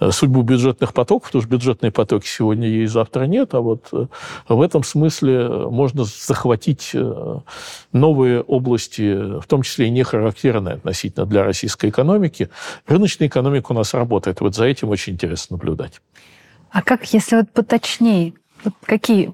э, 0.00 0.10
судьбу 0.10 0.42
бюджетных 0.42 0.92
потоков, 0.92 1.28
потому 1.28 1.42
что 1.42 1.50
бюджетные 1.50 1.92
потоки 1.92 2.26
сегодня 2.26 2.68
есть, 2.68 2.92
завтра 2.92 3.24
нет, 3.24 3.54
а 3.54 3.60
вот 3.60 3.88
э, 3.92 4.06
в 4.48 4.60
этом 4.60 4.82
смысле 4.82 5.48
можно 5.48 6.04
захватить 6.04 6.90
э, 6.94 7.38
новые 7.92 8.40
области, 8.40 9.40
в 9.40 9.46
том 9.46 9.62
числе 9.62 9.86
и 9.86 9.90
не 9.90 10.02
характерные 10.02 10.74
относительно 10.74 11.26
для 11.26 11.44
российской 11.44 11.90
экономики. 11.90 12.50
Рыночная 12.86 13.28
экономика 13.28 13.72
у 13.72 13.74
нас 13.74 13.94
работает. 13.94 14.40
Вот 14.40 14.54
за 14.54 14.64
этим 14.64 14.88
очень 14.88 15.14
интересно 15.14 15.56
наблюдать. 15.56 16.00
А 16.70 16.82
как, 16.82 17.12
если 17.12 17.36
вот 17.36 17.50
поточнее, 17.50 18.34
вот 18.64 18.74
какие 18.84 19.32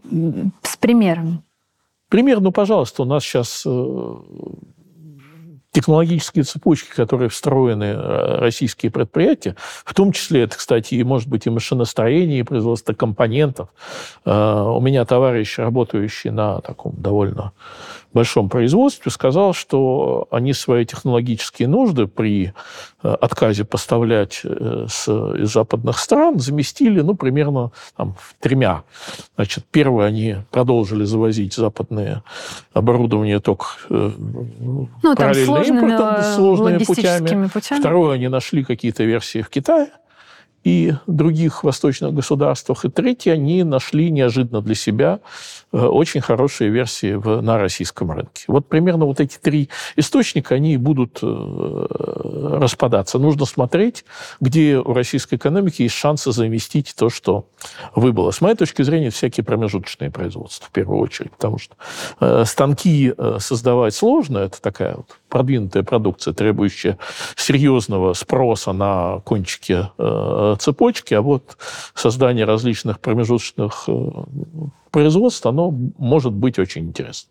с 0.63 0.77
примерами? 0.77 1.43
Пример, 2.09 2.41
ну, 2.41 2.53
пожалуйста, 2.53 3.03
у 3.03 3.05
нас 3.05 3.25
сейчас 3.25 3.65
э, 3.67 4.15
технологические 5.77 6.45
цепочки, 6.45 6.89
которые 6.97 7.29
встроены 7.29 7.85
э, 7.85 8.39
российские 8.39 8.91
предприятия, 8.91 9.57
в 9.85 9.93
том 9.93 10.13
числе 10.13 10.45
это, 10.45 10.57
кстати, 10.57 10.95
и 10.95 11.05
может 11.05 11.29
быть 11.29 11.47
и 11.47 11.51
машиностроение, 11.51 12.41
и 12.41 12.43
производство 12.45 12.95
компонентов. 12.95 13.69
Э, 14.25 14.63
у 14.75 14.81
меня 14.81 15.05
товарищ, 15.05 15.59
работающий 15.59 16.31
на 16.31 16.63
таком 16.63 16.95
довольно 16.97 17.53
большом 18.17 18.49
производстве, 18.49 19.13
сказал, 19.13 19.53
что 19.53 20.27
они 20.31 20.53
свои 20.53 20.85
технологические 20.85 21.69
нужды 21.69 22.07
при 22.07 22.53
э, 23.03 23.09
отказе 23.09 23.65
поставлять 23.65 24.41
с, 24.43 25.09
из 25.09 25.53
западных 25.53 25.99
стран 25.99 26.41
заместили, 26.41 27.03
ну, 27.03 27.15
примерно 27.15 27.71
там, 27.97 28.17
тремя. 28.41 28.83
Значит, 29.37 29.65
первое, 29.71 30.07
они 30.07 30.37
продолжили 30.51 31.05
завозить 31.05 31.55
западное 31.55 32.23
оборудование 32.73 33.39
только 33.39 33.67
ну, 33.89 34.89
параллельно 35.17 35.59
импортом 35.59 36.23
сложными 36.35 36.85
путями. 36.85 37.49
путями. 37.53 37.79
Второе, 37.81 38.15
они 38.15 38.29
нашли 38.29 38.65
какие-то 38.65 39.05
версии 39.05 39.43
в 39.43 39.51
Китае 39.51 39.89
и 40.67 40.95
других 41.07 41.63
восточных 41.63 42.13
государствах. 42.13 42.85
И 42.85 42.89
третье, 42.89 43.35
они 43.35 43.63
нашли 43.63 44.11
неожиданно 44.11 44.61
для 44.61 44.75
себя 44.75 45.21
э, 45.73 45.79
очень 45.79 46.21
хорошие 46.21 46.71
версии 46.71 47.15
в, 47.15 47.41
на 47.41 47.57
российском 47.57 48.11
рынке. 48.11 48.47
Вот 48.49 48.69
примерно 48.69 49.05
вот 49.05 49.21
эти 49.21 49.39
три 49.39 49.69
источника, 49.95 50.57
они 50.57 50.77
будут 50.77 51.21
э, 51.23 51.87
распадаться. 52.59 53.21
Нужно 53.21 53.47
смотреть, 53.47 54.05
где 54.41 54.79
у 54.79 54.93
российской 54.93 55.37
экономики 55.37 55.83
есть 55.83 55.95
шансы 55.95 56.33
заместить 56.33 56.97
то, 56.99 57.11
что 57.11 57.47
выбыло. 57.95 58.33
С 58.33 58.41
моей 58.41 58.57
точки 58.57 58.83
зрения, 58.83 59.11
всякие 59.11 59.45
промежуточные 59.45 60.11
производства, 60.11 60.67
в 60.67 60.73
первую 60.73 60.99
очередь, 60.99 61.31
потому 61.31 61.59
что 61.59 61.77
э, 62.19 62.43
станки 62.45 63.15
создавать 63.39 63.95
сложно, 63.95 64.39
это 64.39 64.61
такая 64.61 64.97
вот 64.97 65.17
продвинутая 65.29 65.83
продукция, 65.83 66.35
требующая 66.35 66.99
серьезного 67.37 68.13
спроса 68.15 68.73
на 68.73 69.21
кончике 69.25 69.91
цепочки, 70.59 71.15
а 71.15 71.23
вот 71.23 71.57
создание 71.95 72.45
различных 72.45 73.01
промежуточных 73.01 73.85
э, 73.89 74.11
производств, 74.91 75.47
оно 75.47 75.71
может 75.99 76.33
быть 76.33 76.59
очень 76.59 76.89
интересно. 76.89 77.31